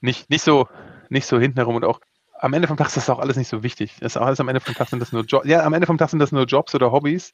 nicht, 0.00 0.30
nicht 0.30 0.42
so, 0.42 0.68
nicht 1.10 1.26
so 1.26 1.38
hinten 1.38 1.58
herum 1.58 1.76
und 1.76 1.84
auch 1.84 2.00
am 2.38 2.52
Ende 2.52 2.68
vom 2.68 2.76
Tag 2.76 2.88
ist 2.88 2.96
das 2.96 3.10
auch 3.10 3.18
alles 3.18 3.36
nicht 3.36 3.48
so 3.48 3.62
wichtig. 3.62 3.96
Das 4.00 4.12
ist 4.12 4.16
alles 4.16 4.40
am 4.40 4.48
Ende 4.48 4.60
vom 4.60 4.74
Tag 4.74 4.88
sind 4.88 5.00
das 5.00 5.12
nur 5.12 5.24
Jobs. 5.24 5.46
Ja, 5.46 5.64
am 5.64 5.72
Ende 5.72 5.86
vom 5.86 5.98
Tag 5.98 6.10
sind 6.10 6.18
das 6.18 6.32
nur 6.32 6.44
Jobs 6.44 6.74
oder 6.74 6.92
Hobbys. 6.92 7.32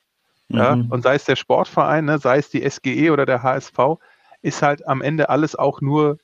Mhm. 0.48 0.58
Ja, 0.58 0.72
und 0.72 1.02
sei 1.02 1.14
es 1.14 1.24
der 1.24 1.36
Sportverein, 1.36 2.04
ne, 2.04 2.18
sei 2.18 2.38
es 2.38 2.50
die 2.50 2.68
SGE 2.68 3.10
oder 3.10 3.26
der 3.26 3.42
HSV, 3.42 3.78
ist 4.42 4.62
halt 4.62 4.86
am 4.86 5.02
Ende 5.02 5.28
alles 5.28 5.56
auch 5.56 5.80
nur 5.80 6.18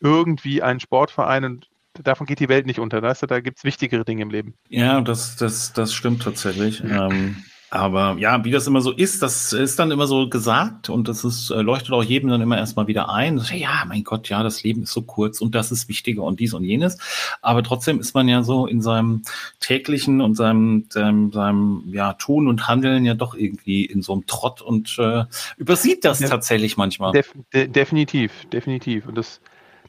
irgendwie 0.00 0.62
ein 0.62 0.80
Sportverein 0.80 1.44
und 1.44 1.68
davon 1.94 2.26
geht 2.26 2.40
die 2.40 2.48
Welt 2.48 2.66
nicht 2.66 2.78
unter. 2.78 3.02
Weißt 3.02 3.22
du? 3.22 3.26
Da 3.26 3.40
gibt 3.40 3.58
es 3.58 3.64
wichtigere 3.64 4.04
Dinge 4.04 4.22
im 4.22 4.30
Leben. 4.30 4.54
Ja, 4.68 5.00
das, 5.00 5.36
das, 5.36 5.72
das 5.72 5.92
stimmt 5.92 6.22
tatsächlich. 6.22 6.82
Ähm, 6.90 7.36
Aber 7.72 8.16
ja, 8.18 8.44
wie 8.44 8.50
das 8.50 8.66
immer 8.66 8.80
so 8.80 8.90
ist, 8.90 9.22
das 9.22 9.52
ist 9.52 9.78
dann 9.78 9.92
immer 9.92 10.08
so 10.08 10.28
gesagt 10.28 10.90
und 10.90 11.06
das 11.06 11.22
ist, 11.22 11.50
äh, 11.50 11.62
leuchtet 11.62 11.92
auch 11.92 12.02
jedem 12.02 12.28
dann 12.28 12.40
immer 12.40 12.58
erstmal 12.58 12.88
wieder 12.88 13.10
ein. 13.10 13.40
Ja, 13.54 13.84
mein 13.86 14.02
Gott, 14.02 14.28
ja, 14.28 14.42
das 14.42 14.64
Leben 14.64 14.82
ist 14.82 14.92
so 14.92 15.02
kurz 15.02 15.40
und 15.40 15.54
das 15.54 15.70
ist 15.70 15.88
wichtiger 15.88 16.24
und 16.24 16.40
dies 16.40 16.52
und 16.52 16.64
jenes. 16.64 16.98
Aber 17.42 17.62
trotzdem 17.62 18.00
ist 18.00 18.12
man 18.12 18.26
ja 18.28 18.42
so 18.42 18.66
in 18.66 18.82
seinem 18.82 19.22
täglichen 19.60 20.20
und 20.20 20.34
seinem, 20.34 20.86
seinem, 20.88 21.30
seinem 21.30 21.84
ja, 21.92 22.14
Tun 22.14 22.48
und 22.48 22.66
Handeln 22.66 23.04
ja 23.04 23.14
doch 23.14 23.34
irgendwie 23.34 23.84
in 23.84 24.02
so 24.02 24.14
einem 24.14 24.26
Trott 24.26 24.60
und 24.62 24.98
äh, 24.98 25.24
übersieht 25.56 26.04
das 26.04 26.18
ja, 26.18 26.28
tatsächlich 26.28 26.76
manchmal. 26.76 27.12
Def 27.12 27.32
de 27.52 27.68
definitiv, 27.68 28.32
definitiv. 28.52 29.06
Und 29.06 29.16
das 29.16 29.40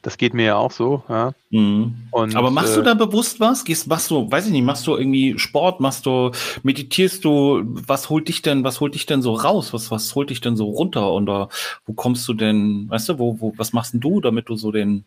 das 0.02 0.18
geht 0.18 0.34
mir 0.34 0.44
ja 0.44 0.56
auch 0.56 0.72
so. 0.72 1.04
Ja. 1.08 1.32
Mhm. 1.50 1.94
Und, 2.10 2.34
Aber 2.34 2.50
machst 2.50 2.74
äh, 2.74 2.76
du 2.76 2.82
da 2.82 2.94
bewusst 2.94 3.38
was? 3.38 3.64
Gehst, 3.64 3.86
machst 3.86 4.10
du, 4.10 4.30
weiß 4.30 4.46
ich 4.46 4.52
nicht, 4.52 4.64
machst 4.64 4.86
du 4.86 4.96
irgendwie 4.96 5.38
Sport, 5.38 5.80
machst 5.80 6.06
du, 6.06 6.32
meditierst 6.64 7.24
du, 7.24 7.62
was 7.64 8.10
holt 8.10 8.28
dich 8.28 8.42
denn, 8.42 8.64
was 8.64 8.80
holt 8.80 8.94
dich 8.94 9.06
denn 9.06 9.22
so 9.22 9.34
raus? 9.34 9.72
Was, 9.72 9.90
was 9.90 10.14
holt 10.14 10.30
dich 10.30 10.40
denn 10.40 10.56
so 10.56 10.66
runter? 10.66 11.12
Oder 11.12 11.48
wo 11.86 11.92
kommst 11.92 12.26
du 12.28 12.34
denn, 12.34 12.90
weißt 12.90 13.10
du, 13.10 13.18
wo, 13.18 13.40
wo, 13.40 13.54
was 13.56 13.72
machst 13.72 13.94
denn 13.94 14.00
du, 14.00 14.20
damit 14.20 14.48
du 14.48 14.56
so 14.56 14.72
den 14.72 15.04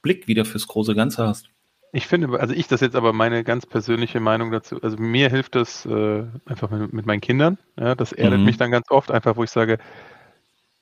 Blick 0.00 0.26
wieder 0.26 0.46
fürs 0.46 0.66
große 0.66 0.94
Ganze 0.94 1.26
hast? 1.26 1.50
Ich 1.92 2.06
finde, 2.06 2.38
also 2.38 2.54
ich 2.54 2.68
das 2.68 2.80
jetzt 2.80 2.96
aber 2.96 3.12
meine 3.12 3.44
ganz 3.44 3.64
persönliche 3.64 4.20
Meinung 4.20 4.50
dazu, 4.50 4.82
also 4.82 4.96
mir 4.98 5.30
hilft 5.30 5.54
das 5.54 5.86
äh, 5.86 6.24
einfach 6.44 6.70
mit, 6.70 6.92
mit, 6.92 7.06
meinen 7.06 7.22
Kindern. 7.22 7.58
Ja, 7.78 7.94
das 7.94 8.12
erdet 8.12 8.40
mhm. 8.40 8.44
mich 8.46 8.58
dann 8.58 8.70
ganz 8.70 8.90
oft, 8.90 9.10
einfach 9.10 9.36
wo 9.36 9.44
ich 9.44 9.50
sage, 9.50 9.78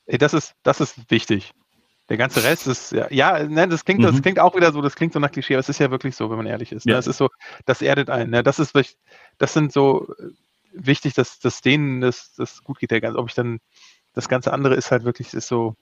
ey, 0.07 0.18
das 0.18 0.35
ist, 0.35 0.55
das 0.62 0.81
ist 0.81 1.11
wichtig. 1.11 1.52
Der 2.09 2.16
ganze 2.16 2.45
Rest 2.45 2.66
ist, 2.69 2.92
ja, 2.92 3.09
ja 3.11 3.42
ne, 3.42 3.66
das 3.69 3.85
klingt, 3.85 4.01
mhm. 4.01 4.05
das 4.05 4.23
klingt 4.23 4.38
auch 4.38 4.55
wieder 4.55 4.73
so, 4.73 4.81
das 4.81 4.95
klingt 4.95 5.12
so 5.12 5.19
nach 5.19 5.33
Klischee, 5.33 5.55
aber 5.55 5.61
es 5.61 5.69
ist 5.69 5.81
ja 5.81 5.90
wirklich 5.90 6.14
so, 6.14 6.31
wenn 6.31 6.37
man 6.37 6.47
ehrlich 6.47 6.71
ist. 6.71 6.87
Ne? 6.87 6.95
Es 6.95 7.07
ist 7.07 7.16
so, 7.16 7.29
das 7.64 7.83
erdet 7.83 8.11
einen. 8.11 8.31
Ne? 8.31 8.42
Das 8.42 8.59
ist, 8.59 8.75
das 9.38 9.53
sind 9.53 9.73
so 9.73 10.07
äh, 10.19 10.31
wichtig, 10.73 11.14
dass, 11.14 11.40
dass 11.40 11.62
denen 11.62 12.01
das, 12.01 12.33
das 12.37 12.62
gut 12.62 12.79
geht. 12.79 12.92
Der, 12.92 13.16
ob 13.16 13.29
ich 13.29 13.35
dann, 13.35 13.59
das 14.14 14.29
ganze 14.29 14.53
andere 14.53 14.75
ist 14.77 14.92
halt 14.92 15.05
wirklich, 15.05 15.35
ist 15.35 15.49
so, 15.49 15.75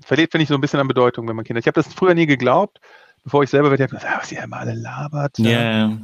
verliert, 0.00 0.30
finde 0.30 0.44
ich, 0.44 0.48
so 0.48 0.54
ein 0.54 0.60
bisschen 0.60 0.80
an 0.80 0.88
Bedeutung, 0.88 1.28
wenn 1.28 1.36
man 1.36 1.44
Kinder. 1.44 1.60
Ich 1.60 1.66
habe 1.66 1.80
das 1.80 1.92
früher 1.92 2.14
nie 2.14 2.26
geglaubt, 2.26 2.80
bevor 3.24 3.42
ich 3.42 3.50
selber 3.50 3.70
welche 3.70 3.84
habe, 3.84 3.96
gesagt, 3.96 4.22
was 4.22 4.32
ihr 4.32 4.42
immer 4.42 4.58
alle 4.58 4.74
labert. 4.74 5.38
Ja. 5.38 5.50
Yeah. 5.50 6.00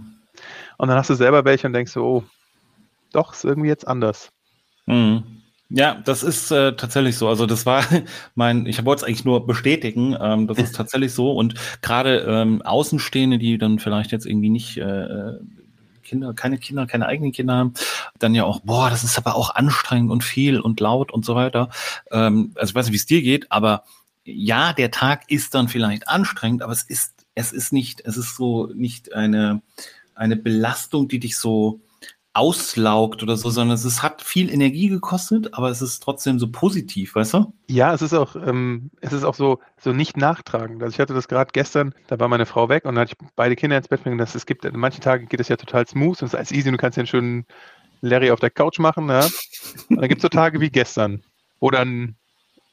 Und 0.78 0.88
dann 0.88 0.96
hast 0.96 1.10
du 1.10 1.14
selber 1.14 1.44
welche 1.44 1.66
und 1.66 1.72
denkst 1.74 1.92
so, 1.92 2.04
oh, 2.04 2.24
doch, 3.12 3.32
ist 3.34 3.44
irgendwie 3.44 3.68
jetzt 3.68 3.86
anders. 3.86 4.30
Mhm. 4.86 5.39
Ja, 5.72 5.94
das 6.04 6.24
ist 6.24 6.50
äh, 6.50 6.74
tatsächlich 6.74 7.16
so. 7.16 7.28
Also 7.28 7.46
das 7.46 7.64
war 7.64 7.84
mein, 8.34 8.66
ich 8.66 8.84
wollte 8.84 9.02
es 9.02 9.04
eigentlich 9.04 9.24
nur 9.24 9.46
bestätigen, 9.46 10.16
ähm, 10.20 10.46
das 10.48 10.58
ist 10.58 10.74
tatsächlich 10.76 11.12
so. 11.12 11.32
Und 11.32 11.54
gerade 11.80 12.26
ähm, 12.28 12.60
Außenstehende, 12.62 13.38
die 13.38 13.56
dann 13.56 13.78
vielleicht 13.78 14.10
jetzt 14.10 14.26
irgendwie 14.26 14.50
nicht 14.50 14.76
äh, 14.78 15.34
Kinder, 16.02 16.34
keine 16.34 16.58
Kinder, 16.58 16.86
keine 16.88 17.06
eigenen 17.06 17.30
Kinder 17.30 17.54
haben, 17.54 17.74
dann 18.18 18.34
ja 18.34 18.44
auch, 18.44 18.60
boah, 18.60 18.90
das 18.90 19.04
ist 19.04 19.16
aber 19.16 19.36
auch 19.36 19.54
anstrengend 19.54 20.10
und 20.10 20.24
viel 20.24 20.58
und 20.58 20.80
laut 20.80 21.12
und 21.12 21.24
so 21.24 21.36
weiter. 21.36 21.70
Ähm, 22.10 22.50
also 22.56 22.70
ich 22.70 22.74
weiß 22.74 22.86
nicht, 22.86 22.92
wie 22.92 22.96
es 22.96 23.06
dir 23.06 23.22
geht, 23.22 23.52
aber 23.52 23.84
ja, 24.24 24.72
der 24.72 24.90
Tag 24.90 25.30
ist 25.30 25.54
dann 25.54 25.68
vielleicht 25.68 26.08
anstrengend, 26.08 26.62
aber 26.62 26.72
es 26.72 26.82
ist, 26.82 27.14
es 27.36 27.52
ist 27.52 27.72
nicht, 27.72 28.02
es 28.04 28.16
ist 28.16 28.34
so 28.34 28.66
nicht 28.74 29.14
eine, 29.14 29.62
eine 30.16 30.34
Belastung, 30.34 31.06
die 31.06 31.20
dich 31.20 31.36
so 31.36 31.80
auslaugt 32.32 33.24
oder 33.24 33.36
so, 33.36 33.50
sondern 33.50 33.74
es 33.74 33.84
ist, 33.84 34.02
hat 34.02 34.22
viel 34.22 34.52
Energie 34.52 34.88
gekostet, 34.88 35.52
aber 35.54 35.68
es 35.68 35.82
ist 35.82 36.00
trotzdem 36.00 36.38
so 36.38 36.48
positiv, 36.48 37.16
weißt 37.16 37.34
du? 37.34 37.52
Ja, 37.66 37.92
es 37.92 38.02
ist 38.02 38.14
auch, 38.14 38.36
ähm, 38.36 38.90
es 39.00 39.12
ist 39.12 39.24
auch 39.24 39.34
so, 39.34 39.58
so 39.78 39.92
nicht 39.92 40.16
nachtragend. 40.16 40.80
Also 40.82 40.94
ich 40.94 41.00
hatte 41.00 41.12
das 41.12 41.26
gerade 41.26 41.50
gestern, 41.52 41.92
da 42.06 42.20
war 42.20 42.28
meine 42.28 42.46
Frau 42.46 42.68
weg 42.68 42.84
und 42.84 42.94
dann 42.94 43.02
hatte 43.02 43.16
ich 43.18 43.28
beide 43.34 43.56
Kinder 43.56 43.76
ins 43.76 43.88
Bett 43.88 44.04
bringen. 44.04 44.16
Das, 44.16 44.36
es 44.36 44.46
gibt, 44.46 44.70
manche 44.72 45.00
Tage 45.00 45.26
geht 45.26 45.40
es 45.40 45.48
ja 45.48 45.56
total 45.56 45.88
smooth 45.88 46.22
und 46.22 46.26
es 46.26 46.32
ist 46.32 46.36
alles 46.36 46.52
easy 46.52 46.68
und 46.68 46.74
du 46.74 46.78
kannst 46.78 46.96
ja 46.96 47.00
einen 47.00 47.08
schönen 47.08 47.46
Larry 48.00 48.30
auf 48.30 48.40
der 48.40 48.50
Couch 48.50 48.78
machen. 48.78 49.08
Ja? 49.08 49.24
Und 49.88 50.00
dann 50.00 50.08
gibt 50.08 50.20
es 50.20 50.22
so 50.22 50.28
Tage 50.28 50.60
wie 50.60 50.70
gestern, 50.70 51.24
wo 51.58 51.70
dann 51.70 52.14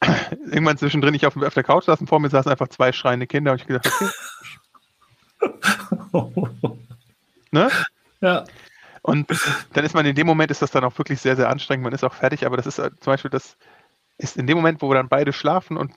irgendwann 0.50 0.78
zwischendrin 0.78 1.14
ich 1.14 1.26
auf, 1.26 1.36
auf 1.36 1.54
der 1.54 1.64
Couch 1.64 1.86
saß 1.86 2.00
und 2.00 2.06
vor 2.06 2.20
mir 2.20 2.30
saßen 2.30 2.50
einfach 2.50 2.68
zwei 2.68 2.92
schreiende 2.92 3.26
Kinder 3.26 3.50
und 3.50 3.60
ich 3.60 3.66
gedacht, 3.66 3.90
okay. 3.90 4.08
ne? 7.50 7.68
Ja. 8.20 8.44
Und 9.02 9.28
dann 9.72 9.84
ist 9.84 9.94
man 9.94 10.06
in 10.06 10.14
dem 10.14 10.26
Moment, 10.26 10.50
ist 10.50 10.62
das 10.62 10.70
dann 10.70 10.84
auch 10.84 10.96
wirklich 10.98 11.20
sehr, 11.20 11.36
sehr 11.36 11.48
anstrengend. 11.48 11.84
Man 11.84 11.92
ist 11.92 12.04
auch 12.04 12.14
fertig, 12.14 12.46
aber 12.46 12.56
das 12.56 12.66
ist 12.66 12.78
äh, 12.78 12.90
zum 13.00 13.12
Beispiel, 13.12 13.30
das 13.30 13.56
ist 14.18 14.36
in 14.36 14.46
dem 14.46 14.56
Moment, 14.56 14.82
wo 14.82 14.88
wir 14.88 14.94
dann 14.94 15.08
beide 15.08 15.32
schlafen 15.32 15.76
und 15.76 15.92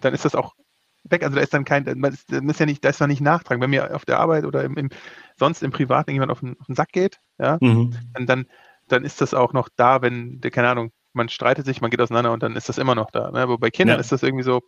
dann 0.00 0.14
ist 0.14 0.24
das 0.24 0.34
auch 0.34 0.54
weg. 1.04 1.22
Also 1.22 1.36
da 1.36 1.42
ist 1.42 1.54
dann 1.54 1.64
kein, 1.64 1.84
man 1.98 2.12
ist, 2.12 2.30
ist 2.30 2.60
ja 2.60 2.66
nicht, 2.66 2.84
da 2.84 2.88
ist 2.88 3.00
man 3.00 3.10
nicht 3.10 3.20
nachtragen. 3.20 3.60
Wenn 3.60 3.70
mir 3.70 3.94
auf 3.94 4.04
der 4.04 4.20
Arbeit 4.20 4.44
oder 4.44 4.64
im, 4.64 4.76
im 4.76 4.90
sonst 5.36 5.62
im 5.62 5.70
Privaten 5.70 6.12
jemand 6.12 6.30
auf 6.30 6.40
den, 6.40 6.56
auf 6.58 6.66
den 6.66 6.74
Sack 6.74 6.92
geht, 6.92 7.18
ja, 7.38 7.58
mhm. 7.60 7.94
dann, 8.26 8.46
dann 8.88 9.04
ist 9.04 9.20
das 9.20 9.34
auch 9.34 9.52
noch 9.52 9.68
da, 9.76 10.02
wenn, 10.02 10.40
keine 10.40 10.68
Ahnung, 10.68 10.92
man 11.12 11.28
streitet 11.28 11.66
sich, 11.66 11.80
man 11.80 11.90
geht 11.90 12.00
auseinander 12.00 12.32
und 12.32 12.42
dann 12.42 12.56
ist 12.56 12.68
das 12.68 12.78
immer 12.78 12.94
noch 12.94 13.10
da. 13.10 13.30
Ne? 13.30 13.40
Aber 13.40 13.58
bei 13.58 13.70
Kindern 13.70 13.96
ja. 13.96 14.00
ist 14.00 14.12
das 14.12 14.22
irgendwie 14.22 14.44
so, 14.44 14.62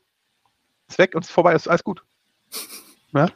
ist 0.89 0.99
weg 0.99 1.15
und 1.15 1.25
ist 1.25 1.31
vorbei, 1.31 1.55
ist 1.55 1.69
alles 1.69 1.85
gut. 1.85 2.03
Ja? 3.13 3.29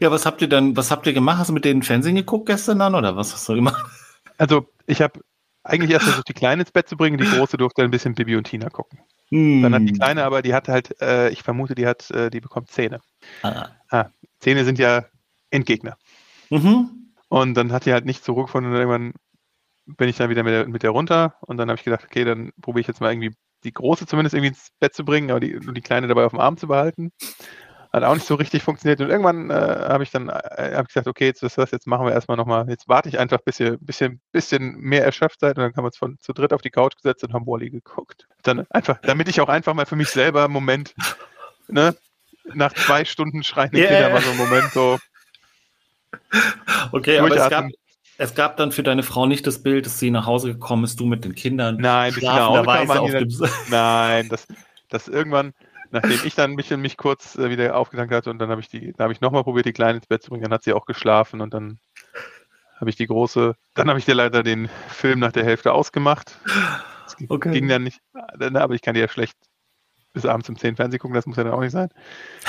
Ja, 0.00 0.10
was 0.10 0.26
habt 0.26 0.42
ihr 0.42 0.48
dann, 0.48 0.76
was 0.76 0.90
habt 0.90 1.06
ihr 1.06 1.12
gemacht? 1.12 1.38
Hast 1.38 1.50
du 1.50 1.54
mit 1.54 1.64
denen 1.64 1.82
Fernsehen 1.82 2.14
geguckt 2.14 2.46
gestern 2.46 2.78
dann 2.78 2.94
oder 2.94 3.16
was 3.16 3.32
hast 3.32 3.48
du 3.48 3.54
gemacht? 3.54 3.84
Also, 4.38 4.68
ich 4.86 5.00
habe 5.00 5.20
eigentlich 5.62 5.90
erst 5.90 6.06
versucht, 6.06 6.28
die 6.28 6.34
Kleine 6.34 6.62
ins 6.62 6.72
Bett 6.72 6.88
zu 6.88 6.96
bringen. 6.96 7.18
Die 7.18 7.24
Große 7.24 7.56
durfte 7.56 7.82
ein 7.82 7.90
bisschen 7.90 8.14
Bibi 8.14 8.36
und 8.36 8.44
Tina 8.44 8.68
gucken. 8.68 8.98
Hm. 9.30 9.62
Dann 9.62 9.74
hat 9.74 9.82
die 9.82 9.92
Kleine 9.92 10.24
aber, 10.24 10.42
die 10.42 10.54
hat 10.54 10.68
halt, 10.68 11.00
äh, 11.00 11.30
ich 11.30 11.42
vermute, 11.42 11.74
die 11.74 11.86
hat, 11.86 12.10
äh, 12.10 12.30
die 12.30 12.40
bekommt 12.40 12.70
Zähne. 12.70 13.00
Ah. 13.42 13.68
Ah, 13.88 14.06
Zähne 14.40 14.64
sind 14.64 14.78
ja 14.78 15.06
Endgegner. 15.50 15.96
Mhm. 16.50 17.12
Und 17.28 17.54
dann 17.54 17.72
hat 17.72 17.86
die 17.86 17.92
halt 17.92 18.04
nicht 18.04 18.24
zurückgefunden 18.24 18.72
und 18.72 18.78
irgendwann 18.78 19.14
bin 19.86 20.08
ich 20.08 20.16
dann 20.16 20.30
wieder 20.30 20.42
mit 20.42 20.52
der, 20.52 20.68
mit 20.68 20.82
der 20.82 20.90
runter 20.90 21.36
und 21.40 21.56
dann 21.56 21.68
habe 21.68 21.78
ich 21.78 21.84
gedacht, 21.84 22.04
okay, 22.04 22.24
dann 22.24 22.52
probiere 22.60 22.82
ich 22.82 22.86
jetzt 22.86 23.00
mal 23.00 23.12
irgendwie 23.12 23.34
die 23.64 23.72
Große 23.72 24.06
zumindest 24.06 24.34
irgendwie 24.34 24.48
ins 24.48 24.68
Bett 24.78 24.94
zu 24.94 25.04
bringen, 25.04 25.30
aber 25.30 25.40
die, 25.40 25.58
die 25.58 25.80
Kleine 25.80 26.06
dabei 26.06 26.24
auf 26.24 26.32
dem 26.32 26.40
Arm 26.40 26.56
zu 26.56 26.68
behalten. 26.68 27.12
Hat 27.94 28.02
auch 28.02 28.14
nicht 28.14 28.26
so 28.26 28.34
richtig 28.34 28.64
funktioniert. 28.64 29.00
Und 29.00 29.08
irgendwann 29.08 29.50
äh, 29.50 29.54
habe 29.54 30.02
ich 30.02 30.10
dann 30.10 30.28
äh, 30.28 30.72
hab 30.74 30.82
ich 30.82 30.88
gesagt, 30.88 31.06
okay, 31.06 31.26
jetzt 31.26 31.44
ist 31.44 31.56
das, 31.56 31.70
jetzt 31.70 31.86
machen 31.86 32.04
wir 32.04 32.12
erstmal 32.12 32.36
nochmal, 32.36 32.68
jetzt 32.68 32.88
warte 32.88 33.08
ich 33.08 33.20
einfach, 33.20 33.38
bis 33.42 33.60
ihr 33.60 33.78
bisschen, 33.78 34.20
bisschen 34.32 34.76
mehr 34.80 35.04
erschöpft 35.04 35.38
seid. 35.38 35.56
Und 35.56 35.62
dann 35.62 35.76
haben 35.76 35.84
wir 35.84 35.86
uns 35.86 35.96
von 35.96 36.18
zu 36.18 36.32
dritt 36.32 36.52
auf 36.52 36.60
die 36.60 36.70
Couch 36.70 36.96
gesetzt 36.96 37.22
und 37.22 37.32
haben 37.32 37.46
Wally 37.46 37.70
geguckt. 37.70 38.26
Dann 38.42 38.66
einfach, 38.70 38.98
damit 39.02 39.28
ich 39.28 39.40
auch 39.40 39.48
einfach 39.48 39.74
mal 39.74 39.86
für 39.86 39.94
mich 39.94 40.08
selber 40.08 40.42
einen 40.42 40.52
Moment, 40.52 40.92
ne, 41.68 41.94
nach 42.52 42.72
zwei 42.72 43.04
Stunden 43.04 43.44
schreienden 43.44 43.78
yeah. 43.78 43.88
Kinder 43.88 44.10
mal 44.10 44.22
so 44.22 44.30
einen 44.30 44.38
Moment 44.38 44.72
so. 44.72 44.98
Okay, 46.90 47.20
aber 47.20 47.30
es 47.30 47.48
gab, 47.48 47.66
es 48.18 48.34
gab 48.34 48.56
dann 48.56 48.72
für 48.72 48.82
deine 48.82 49.04
Frau 49.04 49.26
nicht 49.26 49.46
das 49.46 49.62
Bild, 49.62 49.86
dass 49.86 50.00
sie 50.00 50.10
nach 50.10 50.26
Hause 50.26 50.52
gekommen 50.52 50.82
ist, 50.82 50.98
du 50.98 51.06
mit 51.06 51.24
den 51.24 51.36
Kindern. 51.36 51.76
Nein, 51.76 52.12
schlafenderweise 52.12 53.00
auf 53.00 53.10
dem 53.12 53.28
Nein, 53.70 54.28
das, 54.30 54.48
das 54.88 55.06
irgendwann, 55.06 55.54
nachdem 55.94 56.20
ich 56.24 56.34
dann 56.34 56.54
mich, 56.54 56.70
mich 56.70 56.96
kurz 56.96 57.36
äh, 57.36 57.48
wieder 57.48 57.76
aufgetankt 57.76 58.12
hatte 58.12 58.30
und 58.30 58.38
dann 58.38 58.50
habe 58.50 58.60
ich 58.60 58.68
die, 58.68 58.92
habe 58.98 59.12
ich 59.12 59.20
nochmal 59.20 59.44
probiert, 59.44 59.66
die 59.66 59.72
Kleine 59.72 59.98
ins 59.98 60.06
Bett 60.06 60.22
zu 60.22 60.30
bringen, 60.30 60.42
dann 60.42 60.52
hat 60.52 60.64
sie 60.64 60.74
auch 60.74 60.86
geschlafen 60.86 61.40
und 61.40 61.54
dann 61.54 61.78
habe 62.76 62.90
ich 62.90 62.96
die 62.96 63.06
große, 63.06 63.54
dann 63.74 63.88
habe 63.88 63.98
ich 63.98 64.04
dir 64.04 64.14
leider 64.14 64.42
den 64.42 64.68
Film 64.88 65.20
nach 65.20 65.32
der 65.32 65.44
Hälfte 65.44 65.72
ausgemacht. 65.72 66.36
Das 67.04 67.16
okay. 67.28 67.52
ging 67.52 67.68
dann 67.68 67.84
nicht, 67.84 68.00
aber 68.14 68.74
ich 68.74 68.82
kann 68.82 68.94
dir 68.94 69.00
ja 69.00 69.08
schlecht 69.08 69.36
bis 70.12 70.26
abends 70.26 70.48
um 70.48 70.56
10 70.56 70.76
Fernsehen 70.76 71.00
gucken, 71.00 71.14
das 71.14 71.26
muss 71.26 71.36
ja 71.36 71.44
dann 71.44 71.52
auch 71.52 71.60
nicht 71.60 71.72
sein. 71.72 71.88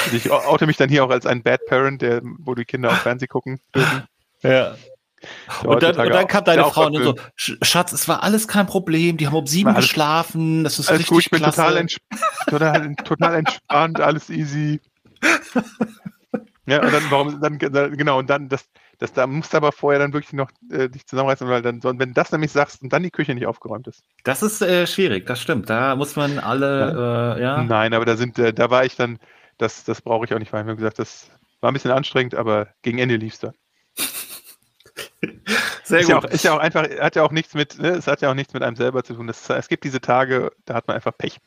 Also 0.03 0.15
ich 0.15 0.31
oute 0.31 0.67
mich 0.67 0.77
dann 0.77 0.89
hier 0.89 1.03
auch 1.03 1.09
als 1.09 1.25
ein 1.25 1.43
Bad 1.43 1.65
Parent, 1.65 2.01
der, 2.01 2.21
wo 2.23 2.55
die 2.55 2.65
Kinder 2.65 2.89
auf 2.89 2.99
Fernsehen 2.99 3.27
gucken 3.27 3.59
dürfen. 3.73 4.03
Ja. 4.43 4.75
Und 5.63 5.83
dann, 5.83 5.95
und 5.97 6.09
dann, 6.09 6.27
kam 6.27 6.43
deine 6.43 6.65
Frau 6.65 6.87
und 6.87 7.03
so, 7.03 7.15
Schatz, 7.35 7.91
es 7.91 8.07
war 8.07 8.23
alles 8.23 8.47
kein 8.47 8.65
Problem, 8.65 9.17
die 9.17 9.27
haben 9.27 9.35
um 9.35 9.47
sieben 9.47 9.69
alles, 9.69 9.85
geschlafen, 9.85 10.63
das 10.63 10.79
ist 10.79 10.89
richtig 10.91 11.07
gut, 11.07 11.21
ich 11.21 11.29
bin 11.29 11.39
klasse. 11.39 11.61
Total, 11.61 11.77
entsp 11.77 12.01
total, 12.47 12.95
total 12.95 13.35
entspannt, 13.35 13.99
alles 13.99 14.29
easy. 14.29 14.79
Ja, 16.67 16.81
und 16.81 16.91
dann, 16.91 17.03
warum, 17.09 17.41
dann, 17.41 17.59
genau, 17.59 18.17
und 18.17 18.29
dann, 18.29 18.49
das, 18.49 18.67
das, 18.97 19.13
da 19.13 19.27
musst 19.27 19.53
du 19.53 19.57
aber 19.57 19.71
vorher 19.71 19.99
dann 19.99 20.13
wirklich 20.13 20.33
noch 20.33 20.49
äh, 20.71 20.89
dich 20.89 21.05
zusammenreißen, 21.05 21.47
weil 21.47 21.61
dann, 21.61 21.83
wenn 21.83 21.97
du 21.99 22.13
das 22.13 22.31
nämlich 22.31 22.51
sagst 22.51 22.81
und 22.81 22.91
dann 22.91 23.03
die 23.03 23.11
Küche 23.11 23.35
nicht 23.35 23.45
aufgeräumt 23.45 23.87
ist. 23.87 24.03
Das 24.23 24.41
ist 24.41 24.61
äh, 24.61 24.87
schwierig, 24.87 25.27
das 25.27 25.39
stimmt. 25.39 25.69
Da 25.69 25.95
muss 25.95 26.15
man 26.15 26.39
alle, 26.39 26.79
ja. 26.79 27.35
Äh, 27.35 27.41
ja. 27.41 27.63
Nein, 27.63 27.93
aber 27.93 28.05
da 28.05 28.17
sind, 28.17 28.39
äh, 28.39 28.51
da 28.51 28.71
war 28.71 28.83
ich 28.83 28.95
dann, 28.95 29.19
das, 29.57 29.83
das 29.83 30.01
brauche 30.01 30.25
ich 30.25 30.33
auch 30.33 30.39
nicht, 30.39 30.51
weil 30.53 30.61
ich 30.61 30.67
mir 30.67 30.75
gesagt, 30.75 30.97
das 30.97 31.29
war 31.61 31.69
ein 31.69 31.73
bisschen 31.73 31.91
anstrengend, 31.91 32.33
aber 32.33 32.67
gegen 32.81 32.97
Ende 32.97 33.17
lief 33.17 33.33
es 33.33 33.39
dann. 33.39 33.53
Sehr 35.85 35.99
ist 35.99 36.07
gut. 36.07 36.13
Ja 36.13 36.19
auch, 36.19 36.23
ist 36.25 36.43
ja 36.43 36.53
auch 36.55 36.59
einfach, 36.59 36.87
hat 36.99 37.15
ja 37.15 37.23
auch 37.23 37.31
nichts 37.31 37.53
mit, 37.53 37.79
ne, 37.79 37.89
es 37.89 38.07
hat 38.07 38.21
ja 38.21 38.31
auch 38.31 38.35
nichts 38.35 38.53
mit 38.53 38.63
einem 38.63 38.75
selber 38.75 39.03
zu 39.03 39.13
tun. 39.13 39.27
Das, 39.27 39.49
es 39.49 39.67
gibt 39.67 39.83
diese 39.83 40.01
Tage, 40.01 40.51
da 40.65 40.73
hat 40.73 40.87
man 40.87 40.95
einfach 40.95 41.15
Pech. 41.17 41.39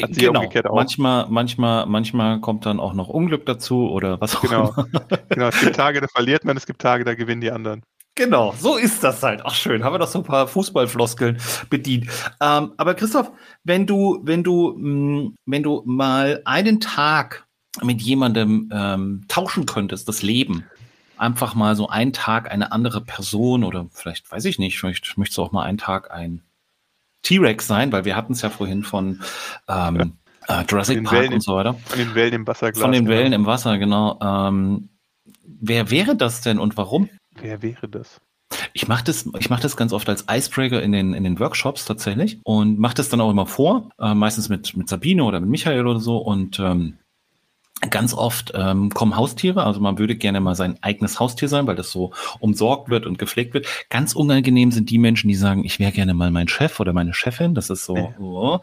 Hat 0.00 0.12
genau. 0.12 0.48
Manchmal, 0.72 1.26
manchmal, 1.28 1.86
manchmal 1.86 2.40
kommt 2.40 2.66
dann 2.66 2.80
auch 2.80 2.94
noch 2.94 3.08
Unglück 3.08 3.46
dazu 3.46 3.90
oder 3.90 4.20
was 4.20 4.36
auch 4.36 4.42
genau. 4.42 4.72
immer. 4.72 4.88
Genau, 5.28 5.48
es 5.48 5.60
gibt 5.60 5.76
Tage, 5.76 6.00
da 6.00 6.08
verliert 6.08 6.44
man, 6.44 6.56
es 6.56 6.66
gibt 6.66 6.80
Tage, 6.80 7.04
da 7.04 7.14
gewinnen 7.14 7.40
die 7.40 7.50
anderen. 7.50 7.82
Genau, 8.16 8.54
so 8.58 8.76
ist 8.76 9.02
das 9.02 9.22
halt. 9.22 9.40
Ach 9.44 9.54
schön, 9.54 9.82
haben 9.82 9.92
wir 9.92 9.98
doch 9.98 10.08
so 10.08 10.20
ein 10.20 10.24
paar 10.24 10.46
Fußballfloskeln 10.46 11.38
bedient. 11.68 12.06
Ähm, 12.40 12.72
aber 12.76 12.94
Christoph, 12.94 13.32
wenn 13.64 13.86
du, 13.86 14.20
wenn 14.22 14.44
du, 14.44 14.74
mh, 14.76 14.88
mm, 14.88 15.34
wenn 15.46 15.62
du 15.64 15.82
mal 15.84 16.40
einen 16.44 16.78
Tag 16.78 17.46
mit 17.82 18.00
jemandem 18.00 18.70
ähm, 18.72 19.24
tauschen 19.26 19.66
könntest, 19.66 20.08
das 20.08 20.22
Leben, 20.22 20.64
einfach 21.16 21.54
mal 21.54 21.76
so 21.76 21.88
einen 21.88 22.12
Tag 22.12 22.50
eine 22.50 22.72
andere 22.72 23.00
Person 23.00 23.64
oder 23.64 23.86
vielleicht, 23.92 24.30
weiß 24.30 24.44
ich 24.44 24.58
nicht, 24.58 24.78
vielleicht 24.78 25.16
möchtest 25.16 25.38
du 25.38 25.42
auch 25.42 25.52
mal 25.52 25.64
einen 25.64 25.78
Tag 25.78 26.10
ein 26.10 26.42
T-Rex 27.22 27.66
sein, 27.66 27.92
weil 27.92 28.04
wir 28.04 28.16
hatten 28.16 28.32
es 28.34 28.42
ja 28.42 28.50
vorhin 28.50 28.84
von 28.84 29.20
ähm, 29.68 30.14
äh, 30.48 30.64
Jurassic 30.68 31.02
Park 31.04 31.16
Wellen, 31.16 31.32
und 31.34 31.42
so 31.42 31.56
weiter. 31.56 31.74
Von 31.74 31.98
den 31.98 32.14
Wellen 32.14 32.34
im 32.34 32.46
Wasserglas. 32.46 32.82
Von 32.82 32.92
den 32.92 33.08
Wellen 33.08 33.32
im 33.32 33.46
Wasser, 33.46 33.78
genau. 33.78 34.18
Ähm, 34.20 34.90
wer 35.44 35.90
wäre 35.90 36.16
das 36.16 36.42
denn 36.42 36.58
und 36.58 36.76
warum? 36.76 37.08
Wer 37.40 37.62
wäre 37.62 37.88
das? 37.88 38.20
Ich 38.72 38.86
mache 38.86 39.04
das, 39.04 39.28
ich 39.38 39.50
mache 39.50 39.62
das 39.62 39.76
ganz 39.76 39.92
oft 39.92 40.08
als 40.08 40.26
Icebreaker 40.30 40.82
in 40.82 40.92
den 40.92 41.14
in 41.14 41.24
den 41.24 41.40
Workshops 41.40 41.86
tatsächlich 41.86 42.38
und 42.44 42.78
mache 42.78 42.94
das 42.94 43.08
dann 43.08 43.20
auch 43.20 43.30
immer 43.30 43.46
vor, 43.46 43.88
äh, 43.98 44.14
meistens 44.14 44.48
mit 44.48 44.76
mit 44.76 44.88
Sabine 44.88 45.24
oder 45.24 45.40
mit 45.40 45.48
Michael 45.48 45.86
oder 45.86 45.98
so 45.98 46.18
und 46.18 46.60
ähm, 46.60 46.98
Ganz 47.90 48.14
oft 48.14 48.52
ähm, 48.54 48.90
kommen 48.90 49.16
Haustiere, 49.16 49.64
also 49.64 49.80
man 49.80 49.98
würde 49.98 50.16
gerne 50.16 50.40
mal 50.40 50.54
sein 50.54 50.78
eigenes 50.82 51.20
Haustier 51.20 51.48
sein, 51.48 51.66
weil 51.66 51.76
das 51.76 51.90
so 51.90 52.12
umsorgt 52.40 52.88
wird 52.88 53.06
und 53.06 53.18
gepflegt 53.18 53.54
wird. 53.54 53.66
Ganz 53.90 54.14
unangenehm 54.14 54.70
sind 54.70 54.90
die 54.90 54.98
Menschen, 54.98 55.28
die 55.28 55.34
sagen, 55.34 55.64
ich 55.64 55.78
wäre 55.78 55.92
gerne 55.92 56.14
mal 56.14 56.30
mein 56.30 56.48
Chef 56.48 56.80
oder 56.80 56.92
meine 56.92 57.14
Chefin. 57.14 57.54
Das 57.54 57.70
ist 57.70 57.84
so. 57.84 58.14
Oh. 58.18 58.60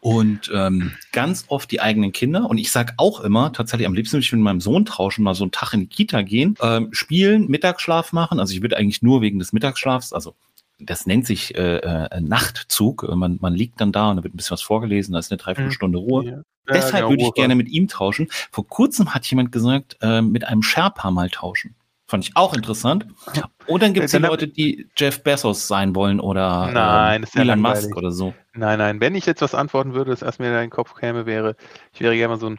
Und 0.00 0.50
ähm, 0.54 0.92
ganz 1.12 1.46
oft 1.48 1.70
die 1.70 1.80
eigenen 1.80 2.12
Kinder. 2.12 2.48
Und 2.48 2.58
ich 2.58 2.70
sage 2.70 2.94
auch 2.96 3.20
immer, 3.20 3.52
tatsächlich 3.52 3.86
am 3.88 3.94
liebsten 3.94 4.14
würde 4.14 4.24
ich 4.24 4.32
mit 4.32 4.40
meinem 4.40 4.60
Sohn 4.60 4.84
tauschen, 4.84 5.24
mal 5.24 5.34
so 5.34 5.44
einen 5.44 5.50
Tag 5.50 5.72
in 5.72 5.80
die 5.80 5.86
Kita 5.86 6.22
gehen, 6.22 6.54
ähm, 6.62 6.90
spielen, 6.92 7.48
Mittagsschlaf 7.48 8.12
machen. 8.12 8.38
Also 8.38 8.54
ich 8.54 8.62
würde 8.62 8.76
eigentlich 8.76 9.02
nur 9.02 9.20
wegen 9.20 9.38
des 9.38 9.52
Mittagsschlafs, 9.52 10.12
also 10.12 10.34
das 10.78 11.06
nennt 11.06 11.26
sich 11.26 11.56
äh, 11.56 11.78
äh, 11.78 12.20
Nachtzug. 12.20 13.06
Man, 13.14 13.38
man 13.40 13.54
liegt 13.54 13.80
dann 13.80 13.92
da 13.92 14.10
und 14.10 14.18
da 14.18 14.24
wird 14.24 14.34
ein 14.34 14.36
bisschen 14.36 14.54
was 14.54 14.62
vorgelesen, 14.62 15.12
da 15.12 15.18
ist 15.18 15.30
eine 15.30 15.38
Dreiviertelstunde 15.38 15.98
Ruhe. 15.98 16.24
Ja. 16.24 16.42
Deshalb 16.68 17.04
ja, 17.04 17.10
würde 17.10 17.22
ich 17.22 17.34
gerne 17.34 17.54
mit 17.54 17.68
ihm 17.68 17.88
tauschen. 17.88 18.28
Vor 18.50 18.66
kurzem 18.66 19.14
hat 19.14 19.24
jemand 19.26 19.52
gesagt, 19.52 19.96
äh, 20.00 20.20
mit 20.20 20.44
einem 20.44 20.62
Sherpa 20.62 21.10
mal 21.10 21.30
tauschen. 21.30 21.76
Fand 22.08 22.24
ich 22.24 22.36
auch 22.36 22.54
interessant. 22.54 23.06
Und 23.66 23.82
dann 23.82 23.92
gibt 23.92 24.06
es 24.06 24.12
die 24.12 24.18
Leute, 24.18 24.48
die 24.48 24.88
Jeff 24.96 25.22
Bezos 25.22 25.66
sein 25.66 25.94
wollen 25.94 26.20
oder 26.20 26.70
nein, 26.70 27.24
äh, 27.34 27.40
Elon 27.40 27.60
Musk 27.60 27.96
oder 27.96 28.12
so. 28.12 28.32
Nein, 28.54 28.78
nein. 28.78 29.00
Wenn 29.00 29.14
ich 29.14 29.26
jetzt 29.26 29.42
was 29.42 29.54
antworten 29.54 29.94
würde, 29.94 30.10
das 30.12 30.22
erst 30.22 30.38
mir 30.38 30.48
in 30.48 30.54
den 30.54 30.70
Kopf 30.70 30.94
käme, 30.94 31.26
wäre, 31.26 31.56
ich 31.92 32.00
wäre 32.00 32.14
gerne 32.14 32.34
mal 32.34 32.40
so 32.40 32.50
ein, 32.50 32.58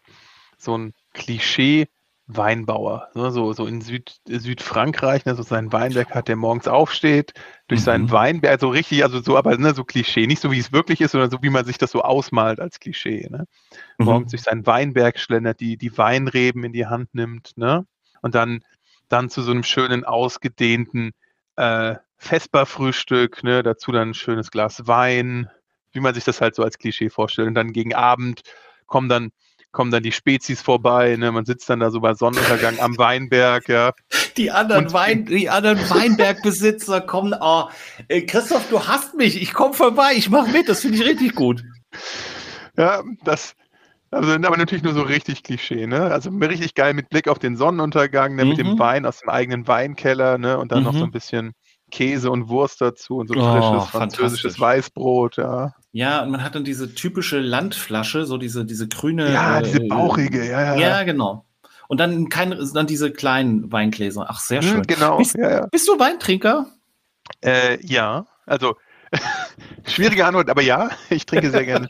so 0.58 0.78
ein 0.78 0.94
Klischee 1.14 1.88
Weinbauer, 2.28 3.08
ne, 3.16 3.32
so, 3.32 3.54
so 3.54 3.66
in 3.66 3.80
Süd, 3.80 4.20
Südfrankreich, 4.28 5.26
ne, 5.26 5.34
so 5.34 5.44
sein 5.44 5.72
Weinberg 5.72 6.14
hat, 6.14 6.28
der 6.28 6.36
morgens 6.36 6.68
aufsteht, 6.68 7.34
durch 7.70 7.80
mhm. 7.82 7.86
seinen 7.86 8.12
Weinberg, 8.12 8.60
so 8.60 8.68
richtig, 8.68 9.04
also 9.04 9.22
so, 9.22 9.38
aber 9.38 9.58
ne, 9.58 9.74
so 9.74 9.86
Klischee, 9.86 10.28
nicht 10.28 10.42
so 10.42 10.52
wie 10.52 10.60
es 10.60 10.74
wirklich 10.74 11.00
ist, 11.00 11.12
sondern 11.12 11.32
so 11.32 11.38
wie 11.42 11.50
man 11.50 11.64
sich 11.64 11.78
das 11.78 11.92
so 11.92 12.02
ausmalt 12.02 12.60
als 12.60 12.82
Klischee. 12.82 13.30
Ne? 13.30 13.46
Mhm. 13.98 14.06
Morgens 14.06 14.32
durch 14.32 14.44
seinen 14.44 14.66
Weinberg 14.66 15.20
schlendert, 15.20 15.62
die, 15.62 15.78
die 15.78 15.98
Weinreben 15.98 16.66
in 16.66 16.74
die 16.74 16.88
Hand 16.88 17.16
nimmt, 17.16 17.54
ne? 17.56 17.86
Und 18.22 18.36
dann, 18.36 18.62
dann 19.08 19.30
zu 19.30 19.42
so 19.42 19.52
einem 19.52 19.64
schönen, 19.64 20.04
ausgedehnten 20.04 21.12
äh, 21.56 21.96
Vesperfrühstück, 22.18 23.44
ne, 23.44 23.64
dazu 23.64 23.94
dann 23.94 24.10
ein 24.10 24.14
schönes 24.14 24.52
Glas 24.52 24.86
Wein, 24.86 25.50
wie 25.94 26.02
man 26.02 26.14
sich 26.14 26.26
das 26.26 26.42
halt 26.42 26.56
so 26.56 26.64
als 26.64 26.78
Klischee 26.78 27.10
vorstellt. 27.10 27.48
Und 27.48 27.56
dann 27.56 27.72
gegen 27.72 27.94
Abend 27.94 28.42
kommen 28.86 29.08
dann 29.08 29.32
kommen 29.78 29.92
dann 29.92 30.02
die 30.02 30.12
Spezies 30.12 30.60
vorbei, 30.60 31.18
ne? 31.18 31.32
man 31.32 31.46
sitzt 31.46 31.70
dann 31.70 31.80
da 31.80 31.92
so 31.92 32.00
bei 32.00 32.16
Sonnenuntergang 32.16 32.80
am 32.80 32.98
Weinberg, 32.98 33.70
ja. 33.70 33.92
Die 34.36 34.50
anderen, 34.50 34.92
Wein, 34.92 35.26
die 35.26 35.52
anderen 35.52 35.78
Weinbergbesitzer 35.78 37.02
kommen, 37.02 37.36
oh, 37.40 37.66
Christoph, 38.26 38.68
du 38.72 38.88
hast 38.88 39.14
mich, 39.14 39.40
ich 39.40 39.54
komme 39.54 39.76
vorbei, 39.76 40.14
ich 40.16 40.32
mache 40.32 40.50
mit, 40.50 40.68
das 40.68 40.82
finde 40.82 40.98
ich 40.98 41.06
richtig 41.06 41.36
gut. 41.36 41.64
Ja, 42.76 43.04
das, 43.24 43.54
also, 44.10 44.32
aber 44.32 44.58
natürlich 44.58 44.84
nur 44.84 44.96
so 44.96 45.04
richtig 45.04 45.44
Klischee, 45.44 45.86
ne? 45.86 46.06
Also 46.06 46.32
richtig 46.32 46.74
geil 46.74 46.96
mit 46.96 47.10
Blick 47.10 47.28
auf 47.28 47.38
den 47.38 47.56
Sonnenuntergang, 47.56 48.36
ne? 48.36 48.46
mit 48.46 48.58
dem 48.58 48.72
mhm. 48.72 48.80
Wein 48.80 49.06
aus 49.06 49.20
dem 49.20 49.30
eigenen 49.30 49.68
Weinkeller, 49.68 50.40
ne? 50.40 50.58
Und 50.58 50.72
dann 50.72 50.80
mhm. 50.80 50.86
noch 50.86 50.94
so 50.96 51.04
ein 51.04 51.12
bisschen 51.12 51.54
Käse 51.92 52.32
und 52.32 52.50
Wurst 52.50 52.82
dazu 52.82 53.18
und 53.18 53.28
so 53.28 53.36
oh, 53.36 53.54
frisches 53.54 53.90
französisches 53.92 54.60
Weißbrot, 54.60 55.38
ja. 55.38 55.76
Ja, 55.98 56.22
und 56.22 56.30
man 56.30 56.44
hat 56.44 56.54
dann 56.54 56.64
diese 56.64 56.94
typische 56.94 57.40
Landflasche, 57.40 58.28
so 58.28 58.38
diese, 58.38 58.66
diese 58.66 58.88
grüne. 58.88 59.34
Ja, 59.34 59.64
diese 59.64 59.82
äh, 59.82 59.88
bauchige, 59.88 60.48
ja, 60.48 60.62
ja. 60.62 60.76
Ja, 60.76 61.04
genau. 61.04 61.44
Und 61.88 62.00
dann, 62.00 62.30
kein, 62.30 62.52
dann 62.52 62.86
diese 62.86 63.12
kleinen 63.12 63.72
Weingläser. 63.72 64.28
Ach, 64.30 64.40
sehr 64.40 64.62
hm, 64.62 64.68
schön. 64.68 64.78
Hm, 64.78 64.84
genau. 64.84 65.18
Bist, 65.18 65.36
ja, 65.36 65.50
ja. 65.50 65.66
bist 65.66 65.88
du 65.88 65.98
Weintrinker? 65.98 66.68
Äh, 67.44 67.84
ja, 67.84 68.28
also 68.46 68.76
schwierige 69.88 70.28
Antwort, 70.28 70.52
aber 70.52 70.62
ja, 70.62 70.92
ich 71.10 71.26
trinke 71.26 71.50
sehr 71.50 71.66
gerne. 71.66 71.90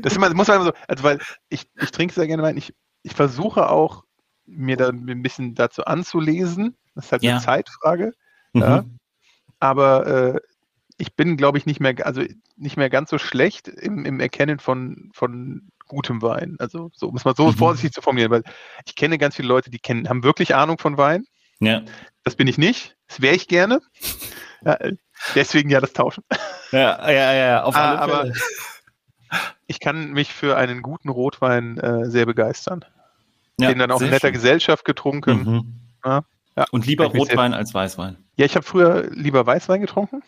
Das 0.00 0.16
immer, 0.16 0.32
muss 0.32 0.48
man 0.48 0.56
immer 0.56 0.66
so, 0.66 0.72
also 0.88 1.04
weil 1.04 1.18
ich, 1.50 1.68
ich 1.78 1.90
trinke 1.90 2.14
sehr 2.14 2.26
gerne 2.26 2.42
Wein. 2.42 2.56
Ich, 2.56 2.72
ich 3.02 3.12
versuche 3.12 3.68
auch, 3.68 4.04
mir 4.46 4.78
da 4.78 4.88
ein 4.88 5.22
bisschen 5.22 5.54
dazu 5.54 5.84
anzulesen. 5.84 6.74
Das 6.94 7.04
ist 7.04 7.12
halt 7.12 7.22
ja. 7.22 7.32
eine 7.32 7.40
Zeitfrage. 7.42 8.14
Mhm. 8.54 8.62
Ja 8.62 8.84
aber 9.60 10.06
äh, 10.06 10.40
ich 11.00 11.16
bin, 11.16 11.36
glaube 11.36 11.58
ich, 11.58 11.66
nicht 11.66 11.80
mehr, 11.80 11.94
also 12.04 12.22
nicht 12.56 12.76
mehr 12.76 12.90
ganz 12.90 13.10
so 13.10 13.18
schlecht 13.18 13.68
im, 13.68 14.04
im 14.04 14.20
Erkennen 14.20 14.58
von, 14.58 15.10
von 15.12 15.70
gutem 15.86 16.22
Wein. 16.22 16.56
Also 16.58 16.90
so, 16.94 17.10
muss 17.10 17.24
man 17.24 17.34
so 17.34 17.48
mhm. 17.48 17.54
vorsichtig 17.54 17.92
zu 17.92 18.02
formulieren, 18.02 18.30
weil 18.30 18.42
ich 18.84 18.94
kenne 18.94 19.18
ganz 19.18 19.36
viele 19.36 19.48
Leute, 19.48 19.70
die 19.70 19.78
kennen, 19.78 20.08
haben 20.08 20.22
wirklich 20.22 20.54
Ahnung 20.54 20.78
von 20.78 20.98
Wein. 20.98 21.24
Ja. 21.58 21.82
Das 22.22 22.36
bin 22.36 22.46
ich 22.46 22.58
nicht. 22.58 22.96
Das 23.08 23.20
wäre 23.20 23.34
ich 23.34 23.48
gerne. 23.48 23.80
Ja, 24.64 24.78
deswegen 25.34 25.70
ja 25.70 25.80
das 25.80 25.94
Tauschen. 25.94 26.22
Ja, 26.70 27.10
ja, 27.10 27.32
ja, 27.32 27.62
auf 27.64 27.74
alle 27.74 27.98
Fälle. 27.98 28.12
Aber 28.12 28.32
ich 29.66 29.80
kann 29.80 30.12
mich 30.12 30.32
für 30.32 30.56
einen 30.56 30.82
guten 30.82 31.08
Rotwein 31.08 31.78
äh, 31.78 32.10
sehr 32.10 32.26
begeistern. 32.26 32.84
Ja, 33.58 33.68
Den 33.68 33.78
dann 33.78 33.90
auch 33.90 34.00
in 34.00 34.10
netter 34.10 34.28
schön. 34.28 34.34
Gesellschaft 34.34 34.84
getrunken. 34.84 35.44
Mhm. 35.44 35.80
Ja. 36.04 36.24
Ja, 36.56 36.66
und 36.72 36.86
lieber 36.86 37.06
Rotwein 37.06 37.54
als 37.54 37.72
Weißwein. 37.72 38.18
Ja, 38.36 38.44
ich 38.44 38.54
habe 38.54 38.66
früher 38.66 39.08
lieber 39.10 39.46
Weißwein 39.46 39.80
getrunken. 39.80 40.22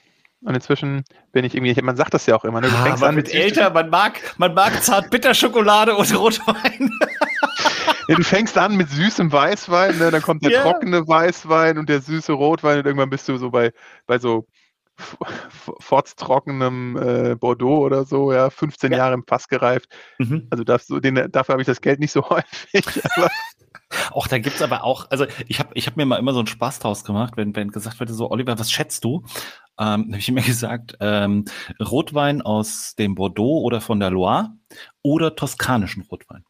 Und 0.45 0.55
inzwischen 0.55 1.05
bin 1.33 1.45
ich 1.45 1.55
irgendwie, 1.55 1.81
man 1.83 1.97
sagt 1.97 2.15
das 2.15 2.27
ja 2.27 2.35
auch 2.35 2.45
immer, 2.45 2.61
ne? 2.61 2.69
du 2.69 2.75
ah, 2.75 2.83
fängst 2.83 3.05
an 3.05 3.15
mit 3.15 3.33
älter, 3.33 3.71
man 3.71 3.89
mag, 3.91 4.21
man 4.39 4.55
mag 4.55 4.83
zart 4.83 5.09
Bitterschokolade 5.11 5.95
und 5.95 6.19
Rotwein. 6.19 6.91
ja, 8.09 8.17
du 8.17 8.25
fängst 8.25 8.59
an 8.59 8.77
mit 8.77 8.91
süßem 8.91 9.31
Weißwein, 9.31 9.99
ne? 9.99 10.11
dann 10.11 10.21
kommt 10.21 10.45
der 10.45 10.51
ja. 10.51 10.63
trockene 10.63 11.07
Weißwein 11.07 11.79
und 11.79 11.89
der 11.89 12.01
süße 12.01 12.33
Rotwein 12.33 12.79
und 12.79 12.87
irgendwann 12.87 13.11
bist 13.11 13.29
du 13.29 13.37
so 13.37 13.51
bei, 13.51 13.73
bei 14.07 14.19
so 14.19 14.47
forttrockenem 15.81 16.97
äh, 16.97 17.35
Bordeaux 17.37 17.79
oder 17.85 18.05
so, 18.05 18.33
ja, 18.33 18.51
15 18.51 18.93
ja. 18.93 18.99
Jahre 18.99 19.15
im 19.15 19.25
Fass 19.27 19.49
gereift. 19.49 19.88
Mhm. 20.19 20.47
Also 20.51 20.65
darfst 20.65 20.91
du, 20.91 21.01
den, 21.01 21.31
dafür 21.31 21.55
habe 21.55 21.62
ich 21.62 21.67
das 21.67 21.81
Geld 21.81 22.01
nicht 22.01 22.12
so 22.12 22.23
häufig. 22.31 22.85
Auch 24.11 24.27
da 24.27 24.38
gibt's 24.38 24.62
aber 24.62 24.85
auch, 24.85 25.11
also 25.11 25.27
ich 25.49 25.59
habe 25.59 25.71
ich 25.75 25.87
hab 25.87 25.97
mir 25.97 26.07
mal 26.07 26.19
immer 26.19 26.33
so 26.33 26.38
einen 26.38 26.47
Spaß 26.47 26.79
draus 26.79 27.05
gemacht, 27.05 27.35
wenn, 27.37 27.55
wenn 27.55 27.71
gesagt 27.71 28.01
wird, 28.01 28.09
so, 28.09 28.31
Oliver, 28.31 28.59
was 28.59 28.71
schätzt 28.71 29.05
du? 29.05 29.23
Ähm, 29.79 30.09
habe 30.09 30.19
ich 30.19 30.29
immer 30.29 30.41
gesagt, 30.41 30.97
ähm, 31.01 31.45
Rotwein 31.79 32.41
aus 32.41 32.95
dem 32.95 33.15
Bordeaux 33.15 33.61
oder 33.61 33.83
von 33.83 34.01
der 34.01 34.11
Loire 34.11 34.51
oder 35.03 35.37
toskanischen 35.37 36.03
Rotwein. 36.05 36.45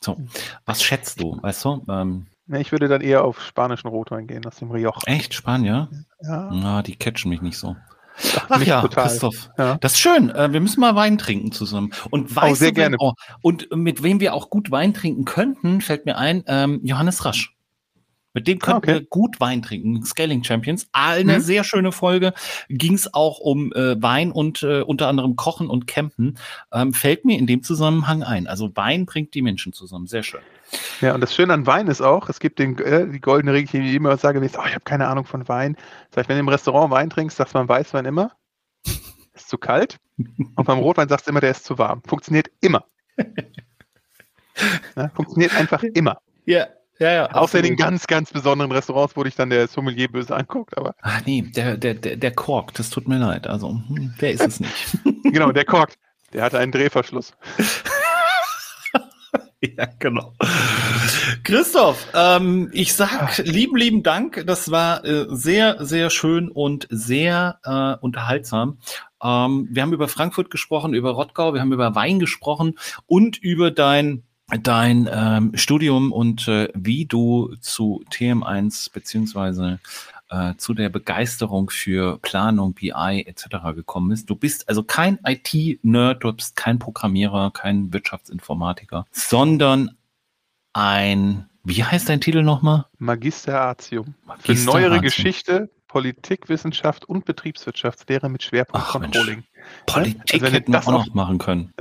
So, 0.00 0.18
was 0.66 0.82
schätzt 0.82 1.20
du, 1.20 1.38
weißt 1.40 1.64
du? 1.64 1.84
Ähm, 1.88 2.26
ich 2.48 2.72
würde 2.72 2.88
dann 2.88 3.00
eher 3.00 3.24
auf 3.24 3.40
spanischen 3.40 3.88
Rotwein 3.88 4.26
gehen, 4.26 4.44
aus 4.46 4.56
dem 4.56 4.70
Rioja. 4.70 4.98
Echt, 5.06 5.34
Spanier? 5.34 5.88
Ja. 6.20 6.50
Na, 6.52 6.82
die 6.82 6.96
catchen 6.96 7.30
mich 7.30 7.42
nicht 7.42 7.58
so. 7.58 7.76
Ach 8.48 8.62
ja, 8.62 8.80
total. 8.80 9.08
Christoph. 9.08 9.50
Ja. 9.58 9.76
Das 9.80 9.94
ist 9.94 9.98
schön. 9.98 10.30
Äh, 10.30 10.52
wir 10.52 10.60
müssen 10.60 10.80
mal 10.80 10.94
Wein 10.94 11.18
trinken 11.18 11.52
zusammen. 11.52 11.92
Und 12.10 12.34
weißt 12.34 12.52
oh, 12.52 12.54
sehr 12.54 12.68
du, 12.68 12.74
gerne. 12.74 12.96
Oh, 12.98 13.12
und 13.42 13.68
mit 13.74 14.02
wem 14.02 14.20
wir 14.20 14.34
auch 14.34 14.50
gut 14.50 14.70
Wein 14.70 14.94
trinken 14.94 15.24
könnten, 15.24 15.80
fällt 15.80 16.06
mir 16.06 16.16
ein, 16.16 16.44
ähm, 16.46 16.80
Johannes 16.84 17.24
Rasch. 17.24 17.54
Mit 18.34 18.48
dem 18.48 18.58
könnten 18.58 18.78
okay. 18.78 18.94
wir 18.94 19.04
gut 19.04 19.40
Wein 19.40 19.62
trinken. 19.62 20.04
Scaling 20.04 20.42
Champions. 20.42 20.88
Eine 20.92 21.34
mhm. 21.34 21.40
sehr 21.40 21.62
schöne 21.62 21.92
Folge. 21.92 22.34
Ging 22.68 22.94
es 22.94 23.14
auch 23.14 23.38
um 23.38 23.72
äh, 23.72 24.00
Wein 24.02 24.32
und 24.32 24.62
äh, 24.64 24.80
unter 24.80 25.06
anderem 25.06 25.36
Kochen 25.36 25.68
und 25.68 25.86
Campen. 25.86 26.36
Ähm, 26.72 26.92
fällt 26.92 27.24
mir 27.24 27.38
in 27.38 27.46
dem 27.46 27.62
Zusammenhang 27.62 28.24
ein. 28.24 28.48
Also 28.48 28.74
Wein 28.74 29.06
bringt 29.06 29.34
die 29.34 29.42
Menschen 29.42 29.72
zusammen. 29.72 30.08
Sehr 30.08 30.24
schön. 30.24 30.40
Ja, 31.00 31.14
und 31.14 31.20
das 31.20 31.34
Schöne 31.34 31.52
an 31.52 31.66
Wein 31.66 31.88
ist 31.88 32.00
auch, 32.00 32.28
es 32.28 32.40
gibt 32.40 32.58
den, 32.58 32.78
äh, 32.78 33.08
die 33.08 33.20
goldene 33.20 33.52
Regel, 33.52 33.80
die 33.80 33.90
ich 33.90 33.94
immer 33.94 34.16
sage, 34.16 34.40
oh, 34.40 34.44
ich 34.44 34.54
habe 34.56 34.84
keine 34.84 35.08
Ahnung 35.08 35.24
von 35.24 35.48
Wein. 35.48 35.76
Das 36.10 36.18
heißt, 36.18 36.28
wenn 36.28 36.36
du 36.36 36.40
im 36.40 36.48
Restaurant 36.48 36.90
Wein 36.90 37.10
trinkst, 37.10 37.36
sagst 37.36 37.54
du 37.54 37.58
beim 37.58 37.68
Weißwein 37.68 38.04
immer, 38.04 38.32
ist 39.34 39.48
zu 39.48 39.58
kalt. 39.58 39.98
Und 40.16 40.64
beim 40.64 40.78
Rotwein 40.78 41.08
sagst 41.08 41.26
du 41.26 41.30
immer, 41.30 41.40
der 41.40 41.50
ist 41.50 41.64
zu 41.64 41.78
warm. 41.78 42.02
Funktioniert 42.06 42.48
immer. 42.60 42.84
Ja, 44.96 45.08
funktioniert 45.14 45.54
einfach 45.56 45.82
immer. 45.82 46.18
Ja, 46.46 46.68
ja, 46.98 47.12
ja. 47.12 47.30
Außer 47.32 47.58
in 47.58 47.64
den 47.64 47.76
ganz, 47.76 48.06
ganz 48.06 48.30
besonderen 48.30 48.70
Restaurants, 48.70 49.16
wo 49.16 49.24
dich 49.24 49.34
dann 49.34 49.50
der 49.50 49.66
Sommelier 49.66 50.08
böse 50.08 50.34
anguckt. 50.34 50.76
Aber 50.78 50.94
Ach 51.02 51.20
nee, 51.26 51.42
der, 51.42 51.76
der, 51.76 51.94
der, 51.94 52.16
der 52.16 52.30
korkt, 52.30 52.78
das 52.78 52.90
tut 52.90 53.08
mir 53.08 53.18
leid. 53.18 53.46
Also, 53.46 53.70
hm, 53.70 54.14
der 54.20 54.32
ist 54.32 54.46
es 54.46 54.60
nicht. 54.60 54.98
genau, 55.24 55.50
der 55.50 55.64
korkt. 55.64 55.98
Der 56.32 56.42
hatte 56.42 56.58
einen 56.58 56.72
Drehverschluss. 56.72 57.32
ja, 59.76 59.88
genau. 59.98 60.34
Christoph, 61.42 62.06
ähm, 62.14 62.70
ich 62.72 62.94
sag 62.94 63.38
lieben, 63.38 63.76
lieben 63.76 64.02
Dank. 64.02 64.44
Das 64.46 64.70
war 64.70 65.04
äh, 65.04 65.26
sehr, 65.28 65.84
sehr 65.84 66.10
schön 66.10 66.48
und 66.48 66.86
sehr 66.90 67.58
äh, 67.64 68.02
unterhaltsam. 68.02 68.78
Ähm, 69.22 69.68
wir 69.70 69.82
haben 69.82 69.92
über 69.92 70.08
Frankfurt 70.08 70.50
gesprochen, 70.50 70.94
über 70.94 71.10
Rottgau, 71.12 71.54
wir 71.54 71.60
haben 71.60 71.72
über 71.72 71.94
Wein 71.94 72.18
gesprochen 72.18 72.78
und 73.06 73.38
über 73.38 73.70
dein 73.70 74.24
dein 74.62 75.08
ähm, 75.10 75.52
Studium 75.54 76.12
und 76.12 76.48
äh, 76.48 76.68
wie 76.74 77.06
du 77.06 77.54
zu 77.60 78.04
TM1 78.10 78.92
beziehungsweise 78.92 79.80
äh, 80.34 80.56
zu 80.56 80.74
der 80.74 80.88
Begeisterung 80.88 81.70
für 81.70 82.18
Planung, 82.18 82.74
BI 82.74 83.24
etc. 83.26 83.46
gekommen 83.74 84.08
bist. 84.08 84.28
Du 84.28 84.34
bist 84.34 84.68
also 84.68 84.82
kein 84.82 85.18
IT-Nerd, 85.24 86.24
du 86.24 86.32
bist 86.32 86.56
kein 86.56 86.78
Programmierer, 86.78 87.50
kein 87.52 87.92
Wirtschaftsinformatiker, 87.92 89.06
sondern 89.12 89.96
ein, 90.72 91.48
wie 91.62 91.84
heißt 91.84 92.08
dein 92.08 92.20
Titel 92.20 92.42
nochmal? 92.42 92.86
Magister 92.98 93.60
Artium. 93.60 94.14
Magister 94.26 94.54
Für 94.72 94.76
neuere 94.78 94.86
Artium. 94.94 95.02
Geschichte, 95.02 95.70
Politikwissenschaft 95.88 97.04
und 97.04 97.24
Betriebswirtschaftslehre 97.24 98.28
mit 98.28 98.42
Schwerpunkt 98.42 98.86
Ach, 98.88 98.98
Mensch. 98.98 99.16
Controlling. 99.16 99.44
Politik 99.86 100.42
Also 100.42 100.46
hätten 100.46 100.72
wir 100.72 100.78
das 100.78 100.86
auch 100.88 100.92
noch- 101.06 101.14
machen 101.14 101.38
können. 101.38 101.72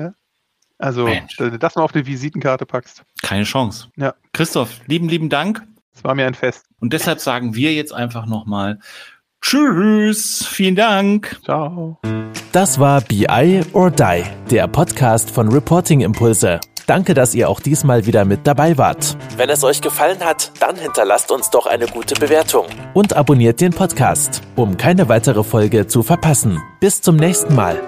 Also, 0.78 1.06
Mensch. 1.06 1.40
wenn 1.40 1.52
du 1.52 1.60
das 1.60 1.76
mal 1.76 1.84
auf 1.84 1.94
eine 1.96 2.06
Visitenkarte 2.06 2.66
packst. 2.66 3.04
Keine 3.22 3.44
Chance. 3.46 3.88
Ja. 3.96 4.14
Christoph, 4.34 4.82
lieben, 4.88 5.08
lieben 5.08 5.30
Dank. 5.30 5.66
Es 5.96 6.04
war 6.04 6.16
mir 6.16 6.26
ein 6.26 6.34
Fest. 6.34 6.66
Und 6.80 6.94
deshalb 6.94 7.20
sagen 7.20 7.56
wir 7.56 7.74
jetzt 7.74 7.94
einfach 7.94 8.26
nochmal 8.26 8.80
Tschüss, 9.42 10.46
vielen 10.48 10.76
Dank. 10.76 11.38
Ciao. 11.44 12.00
Das 12.54 12.80
war 12.80 13.02
BI 13.02 13.62
or 13.74 13.92
Die, 13.92 14.24
der 14.50 14.68
Podcast 14.68 15.30
von 15.30 15.52
Reporting 15.52 16.02
Impulse. 16.02 16.60
Danke, 16.88 17.14
dass 17.14 17.36
ihr 17.36 17.50
auch 17.50 17.60
diesmal 17.60 18.06
wieder 18.06 18.26
mit 18.26 18.46
dabei 18.46 18.78
wart. 18.78 19.18
Wenn 19.38 19.50
es 19.50 19.64
euch 19.64 19.82
gefallen 19.82 20.20
hat, 20.22 20.52
dann 20.60 20.76
hinterlasst 20.76 21.32
uns 21.32 21.50
doch 21.50 21.66
eine 21.66 21.88
gute 21.88 22.16
Bewertung. 22.16 22.68
Und 22.94 23.16
abonniert 23.16 23.62
den 23.62 23.72
Podcast, 23.72 24.42
um 24.56 24.78
keine 24.78 25.10
weitere 25.10 25.44
Folge 25.44 25.88
zu 25.88 26.04
verpassen. 26.04 26.62
Bis 26.80 27.02
zum 27.02 27.16
nächsten 27.16 27.56
Mal. 27.56 27.80